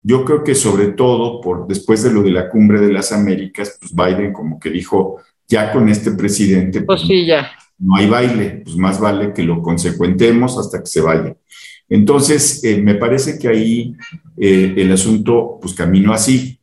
Yo 0.03 0.24
creo 0.24 0.42
que 0.42 0.55
sobre 0.55 0.88
todo 0.88 1.40
por 1.40 1.66
después 1.66 2.03
de 2.03 2.12
lo 2.12 2.22
de 2.22 2.30
la 2.30 2.48
cumbre 2.48 2.80
de 2.80 2.92
las 2.92 3.12
Américas, 3.12 3.78
pues 3.78 3.94
Biden 3.94 4.32
como 4.32 4.59
que 4.59 4.70
dijo, 4.70 5.18
ya 5.46 5.72
con 5.72 5.88
este 5.88 6.12
presidente, 6.12 6.82
pues, 6.82 7.03
sí, 7.03 7.26
ya. 7.26 7.51
no 7.78 7.96
hay 7.96 8.09
baile, 8.09 8.62
pues 8.64 8.76
más 8.76 9.01
vale 9.01 9.32
que 9.34 9.42
lo 9.42 9.62
consecuentemos 9.62 10.57
hasta 10.57 10.80
que 10.80 10.86
se 10.86 11.01
vaya. 11.01 11.36
Entonces, 11.88 12.62
eh, 12.62 12.80
me 12.80 12.94
parece 12.94 13.38
que 13.38 13.48
ahí 13.48 13.96
eh, 14.38 14.74
el 14.76 14.92
asunto 14.92 15.59
pues 15.61 15.74
caminó 15.74 16.12
así. 16.12 16.61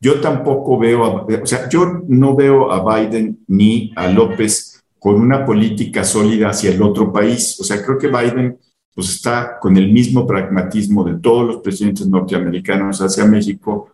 Yo 0.00 0.20
tampoco 0.20 0.78
veo, 0.78 1.26
o 1.26 1.46
sea, 1.46 1.68
yo 1.68 2.04
no 2.06 2.36
veo 2.36 2.70
a 2.70 3.00
Biden 3.00 3.40
ni 3.48 3.92
a 3.96 4.06
López 4.06 4.84
con 5.00 5.16
una 5.16 5.44
política 5.44 6.04
sólida 6.04 6.50
hacia 6.50 6.70
el 6.70 6.80
otro 6.80 7.12
país. 7.12 7.58
O 7.60 7.64
sea, 7.64 7.84
creo 7.84 7.98
que 7.98 8.06
Biden 8.06 8.56
pues 8.98 9.10
está 9.10 9.60
con 9.60 9.76
el 9.76 9.92
mismo 9.92 10.26
pragmatismo 10.26 11.04
de 11.04 11.20
todos 11.20 11.46
los 11.46 11.56
presidentes 11.58 12.08
norteamericanos 12.08 13.00
hacia 13.00 13.24
México. 13.26 13.92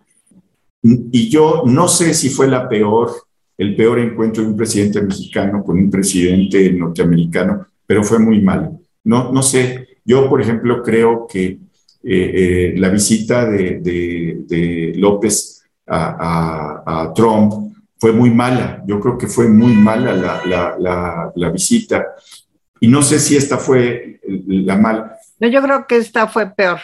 Y 0.80 1.28
yo 1.28 1.64
no 1.66 1.88
sé 1.88 2.14
si 2.14 2.30
fue 2.30 2.48
la 2.48 2.66
peor, 2.66 3.10
el 3.58 3.76
peor 3.76 3.98
encuentro 3.98 4.42
de 4.42 4.48
un 4.48 4.56
presidente 4.56 5.02
mexicano 5.02 5.62
con 5.62 5.76
un 5.76 5.90
presidente 5.90 6.72
norteamericano, 6.72 7.66
pero 7.84 8.02
fue 8.02 8.18
muy 8.18 8.40
malo. 8.40 8.80
No, 9.04 9.30
no 9.30 9.42
sé, 9.42 9.88
yo 10.06 10.26
por 10.26 10.40
ejemplo 10.40 10.82
creo 10.82 11.26
que 11.26 11.44
eh, 11.46 11.58
eh, 12.02 12.74
la 12.78 12.88
visita 12.88 13.44
de, 13.44 14.94
López 14.96 15.66
a 15.86 17.12
Trump 17.14 17.74
fue 18.04 18.12
muy 18.12 18.30
mala. 18.30 18.82
Yo 18.86 19.00
creo 19.00 19.16
que 19.16 19.26
fue 19.26 19.48
muy 19.48 19.72
mala 19.72 21.32
la, 21.34 21.50
visita. 21.50 22.04
Y 22.80 22.88
no 22.88 23.02
sé 23.02 23.18
si 23.18 23.36
esta 23.36 23.58
fue 23.58 24.20
la 24.26 24.76
mala. 24.76 25.16
No, 25.38 25.48
yo 25.48 25.62
creo 25.62 25.86
que 25.86 25.96
esta 25.96 26.26
fue 26.26 26.46
peor. 26.50 26.80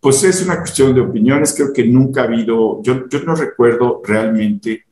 Pues 0.00 0.22
es 0.24 0.42
una 0.42 0.58
cuestión 0.58 0.94
de 0.94 1.00
opiniones. 1.00 1.54
Creo 1.54 1.72
que 1.72 1.84
nunca 1.84 2.22
ha 2.22 2.24
habido, 2.24 2.82
yo, 2.82 3.08
yo 3.08 3.20
no 3.24 3.34
recuerdo 3.34 4.00
realmente, 4.04 4.84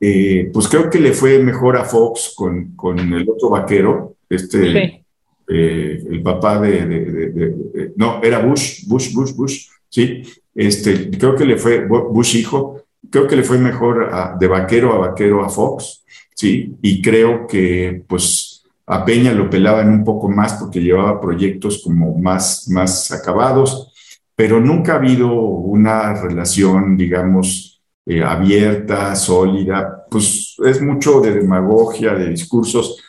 eh, 0.00 0.50
pues 0.52 0.68
creo 0.68 0.88
que 0.88 1.00
le 1.00 1.12
fue 1.12 1.38
mejor 1.40 1.76
a 1.76 1.84
Fox 1.84 2.32
con, 2.36 2.76
con 2.76 2.98
el 2.98 3.28
otro 3.28 3.50
vaquero, 3.50 4.16
este, 4.28 5.04
eh, 5.48 6.04
el 6.08 6.22
papá 6.22 6.60
de, 6.60 7.92
no, 7.96 8.22
era 8.22 8.38
Bush, 8.38 8.86
Bush, 8.86 9.12
Bush, 9.12 9.32
Bush, 9.32 9.66
sí, 9.88 10.22
este, 10.54 11.10
creo 11.10 11.34
que 11.34 11.44
le 11.44 11.56
fue 11.56 11.86
Bush 11.86 12.36
hijo, 12.36 12.84
creo 13.10 13.26
que 13.26 13.36
le 13.36 13.42
fue 13.42 13.58
mejor 13.58 14.38
de 14.38 14.46
vaquero 14.46 14.92
a 14.92 15.08
vaquero 15.08 15.44
a 15.44 15.48
Fox, 15.48 16.04
¿sí? 16.34 16.76
Y 16.80 17.02
creo 17.02 17.46
que 17.48 18.04
pues 18.06 18.47
a 18.88 19.04
Peña 19.04 19.32
lo 19.32 19.50
pelaban 19.50 19.90
un 19.90 20.04
poco 20.04 20.28
más 20.28 20.54
porque 20.54 20.80
llevaba 20.80 21.20
proyectos 21.20 21.82
como 21.84 22.16
más, 22.18 22.68
más 22.68 23.10
acabados. 23.12 23.92
pero 24.34 24.60
nunca 24.60 24.92
ha 24.92 24.96
habido 24.96 25.32
una 25.32 26.14
relación, 26.14 26.96
digamos, 26.96 27.82
eh, 28.06 28.22
abierta, 28.22 29.16
sólida, 29.16 30.06
pues 30.08 30.54
es 30.64 30.80
mucho 30.80 31.20
de 31.20 31.32
demagogia, 31.32 32.14
de 32.14 32.30
discursos. 32.30 33.02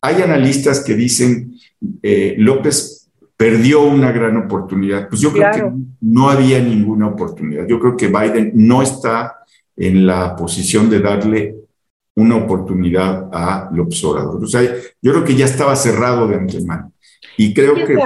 Hay 0.00 0.20
analistas 0.20 0.82
que 0.84 0.94
dicen, 0.94 1.54
eh, 2.02 2.34
López 2.38 3.08
perdió 3.36 3.82
una 3.82 4.10
gran 4.10 4.36
oportunidad. 4.36 5.08
Pues 5.08 5.20
yo 5.20 5.32
creo 5.32 5.52
que 5.52 5.72
no 6.00 6.28
había 6.28 6.60
ninguna 6.60 7.06
oportunidad. 7.06 7.66
Yo 7.68 7.78
creo 7.78 7.96
que 7.96 8.08
Biden 8.08 8.50
no 8.54 8.82
está 8.82 9.38
en 9.76 10.06
la 10.06 10.34
posición 10.34 10.90
de 10.90 10.98
darle 10.98 11.54
una 12.18 12.34
oportunidad 12.34 13.28
a 13.32 13.70
López 13.72 14.02
Obrador. 14.02 14.42
O 14.42 14.46
sea, 14.46 14.62
yo 15.00 15.12
creo 15.12 15.24
que 15.24 15.36
ya 15.36 15.44
estaba 15.44 15.76
cerrado 15.76 16.26
de 16.26 16.34
antemano. 16.34 16.92
Y 17.36 17.54
creo 17.54 17.74
que 17.74 17.96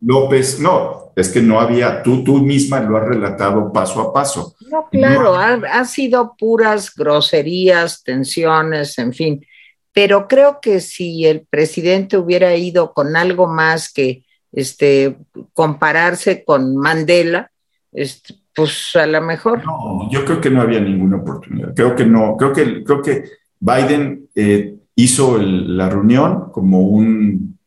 López, 0.00 0.58
no, 0.60 1.12
es 1.14 1.28
que 1.28 1.42
no 1.42 1.60
había, 1.60 2.02
tú, 2.02 2.24
tú 2.24 2.38
misma 2.38 2.80
lo 2.80 2.96
has 2.96 3.06
relatado 3.06 3.70
paso 3.70 4.00
a 4.00 4.12
paso. 4.14 4.54
No, 4.70 4.88
claro, 4.90 5.34
ha, 5.36 5.84
sido 5.84 6.34
puras 6.38 6.94
groserías, 6.94 8.02
tensiones, 8.02 8.98
en 8.98 9.12
fin. 9.12 9.46
Pero 9.92 10.26
creo 10.26 10.58
que 10.62 10.80
si 10.80 11.26
el 11.26 11.42
presidente 11.42 12.16
hubiera 12.16 12.56
ido 12.56 12.94
con 12.94 13.14
algo 13.14 13.46
más 13.46 13.92
que 13.92 14.24
este, 14.52 15.18
compararse 15.52 16.44
con 16.44 16.76
Mandela, 16.78 17.50
este, 17.92 18.36
pues 18.54 18.96
a 18.96 19.06
lo 19.06 19.20
mejor. 19.20 19.62
No, 19.66 20.08
yo 20.10 20.24
creo 20.24 20.40
que 20.40 20.48
no 20.48 20.62
había 20.62 20.80
ninguna 20.80 21.18
oportunidad. 21.18 21.74
Creo 21.74 21.94
que 21.94 22.06
no, 22.06 22.38
creo 22.38 22.54
que, 22.54 22.84
creo 22.84 23.02
que 23.02 23.24
Biden 23.60 24.28
eh, 24.34 24.76
hizo 24.94 25.38
la 25.38 25.88
reunión 25.88 26.50
como 26.50 26.80
un, 26.80 27.58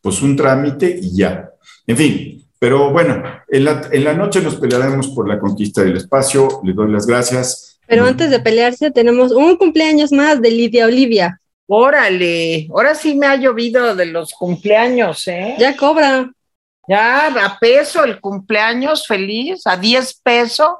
pues 0.00 0.22
un 0.22 0.34
trámite 0.34 0.98
y 1.00 1.16
ya. 1.16 1.50
En 1.86 1.96
fin, 1.96 2.44
pero 2.58 2.90
bueno, 2.90 3.22
en 3.48 3.64
la, 3.64 4.14
noche 4.14 4.40
nos 4.40 4.56
pelearemos 4.56 5.08
por 5.08 5.28
la 5.28 5.38
conquista 5.38 5.82
del 5.82 5.96
espacio. 5.96 6.60
Le 6.64 6.72
doy 6.72 6.90
las 6.90 7.06
gracias. 7.06 7.78
Pero 7.86 8.06
antes 8.06 8.30
de 8.30 8.40
pelearse, 8.40 8.90
tenemos 8.90 9.32
un 9.32 9.56
cumpleaños 9.56 10.10
más 10.12 10.40
de 10.40 10.50
Lidia 10.50 10.86
Olivia. 10.86 11.38
Órale, 11.66 12.68
ahora 12.70 12.94
sí 12.94 13.14
me 13.14 13.26
ha 13.26 13.36
llovido 13.36 13.94
de 13.94 14.06
los 14.06 14.32
cumpleaños, 14.32 15.26
¿eh? 15.28 15.54
Ya 15.58 15.76
cobra. 15.76 16.30
Ya, 16.88 17.28
a 17.28 17.58
peso 17.58 18.04
el 18.04 18.20
cumpleaños 18.20 19.06
feliz, 19.06 19.66
a 19.66 19.76
10 19.76 20.20
pesos. 20.22 20.70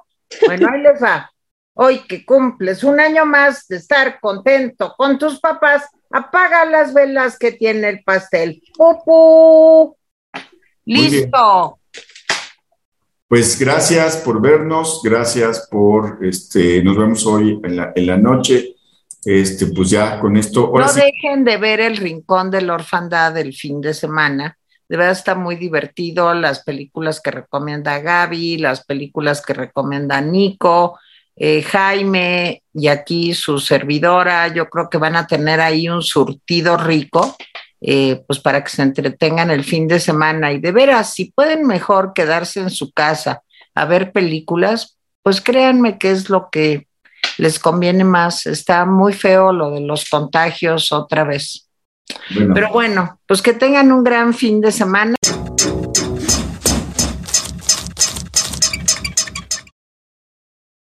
Bueno, 0.47 0.68
ahí 0.73 0.81
les 0.81 1.03
va 1.03 1.32
hoy 1.75 2.01
que 2.01 2.25
cumples 2.25 2.85
un 2.85 3.01
año 3.01 3.25
más 3.25 3.66
de 3.68 3.77
estar 3.77 4.20
contento 4.20 4.95
con 4.97 5.18
tus 5.18 5.41
papás, 5.41 5.85
apaga 6.11 6.64
las 6.64 6.93
velas 6.93 7.39
que 7.39 7.53
tiene 7.53 7.89
el 7.89 8.03
pastel. 8.03 8.62
¡Pupu! 8.77 9.97
Listo. 10.85 11.79
Pues 13.29 13.59
gracias 13.59 14.18
por 14.18 14.43
vernos, 14.43 15.01
gracias 15.03 15.66
por, 15.70 16.18
este, 16.23 16.83
nos 16.83 16.99
vemos 16.99 17.25
hoy 17.25 17.59
en 17.64 17.77
la, 17.77 17.93
en 17.95 18.07
la 18.07 18.18
noche. 18.18 18.77
Este, 19.25 19.66
pues 19.66 19.91
ya 19.91 20.18
con 20.18 20.37
esto. 20.37 20.73
no 20.75 20.93
dejen 20.93 21.45
de 21.45 21.57
ver 21.57 21.81
el 21.81 21.97
Rincón 21.97 22.51
de 22.51 22.61
la 22.61 22.75
Orfandad 22.75 23.37
el 23.39 23.55
fin 23.55 23.81
de 23.81 23.95
semana. 23.95 24.59
De 24.89 24.97
verdad 24.97 25.12
está 25.12 25.35
muy 25.35 25.57
divertido. 25.57 26.35
Las 26.35 26.64
películas 26.64 27.20
que 27.20 27.31
recomienda 27.31 28.01
Gaby, 28.01 28.59
las 28.59 28.85
películas 28.85 29.41
que 29.41 29.55
recomienda 29.55 30.20
Nico, 30.20 30.99
eh, 31.37 31.62
Jaime 31.62 32.62
y 32.72 32.89
aquí 32.89 33.35
su 33.35 33.59
servidora, 33.59 34.49
yo 34.49 34.68
creo 34.68 34.89
que 34.89 34.99
van 34.99 35.16
a 35.16 35.26
tener 35.26 35.61
ahí 35.61 35.89
un 35.89 36.03
surtido 36.03 36.76
rico, 36.76 37.37
eh, 37.80 38.22
pues 38.26 38.39
para 38.39 38.62
que 38.62 38.70
se 38.70 38.83
entretengan 38.83 39.51
el 39.51 39.64
fin 39.64 39.89
de 39.89 40.01
semana. 40.01 40.53
Y 40.53 40.61
de 40.61 40.72
veras, 40.72 41.14
si 41.14 41.33
pueden 41.33 41.66
mejor 41.66 42.12
quedarse 42.14 42.61
en 42.61 42.70
su 42.70 42.93
casa 42.93 43.43
a 43.74 43.85
ver 43.85 44.12
películas, 44.12 44.99
pues 45.22 45.41
créanme 45.41 45.99
que 45.99 46.11
es 46.11 46.28
lo 46.28 46.49
que 46.51 46.87
les 47.39 47.59
conviene 47.59 48.05
más. 48.05 48.47
Está 48.47 48.85
muy 48.85 49.12
feo 49.12 49.53
lo 49.53 49.70
de 49.70 49.80
los 49.80 50.09
contagios 50.09 50.93
otra 50.93 51.24
vez. 51.24 51.68
Pero 52.55 52.70
bueno, 52.70 53.20
pues 53.26 53.41
que 53.41 53.53
tengan 53.53 53.91
un 53.93 54.05
gran 54.05 54.35
fin 54.35 54.61
de 54.61 54.72
semana. 54.72 55.14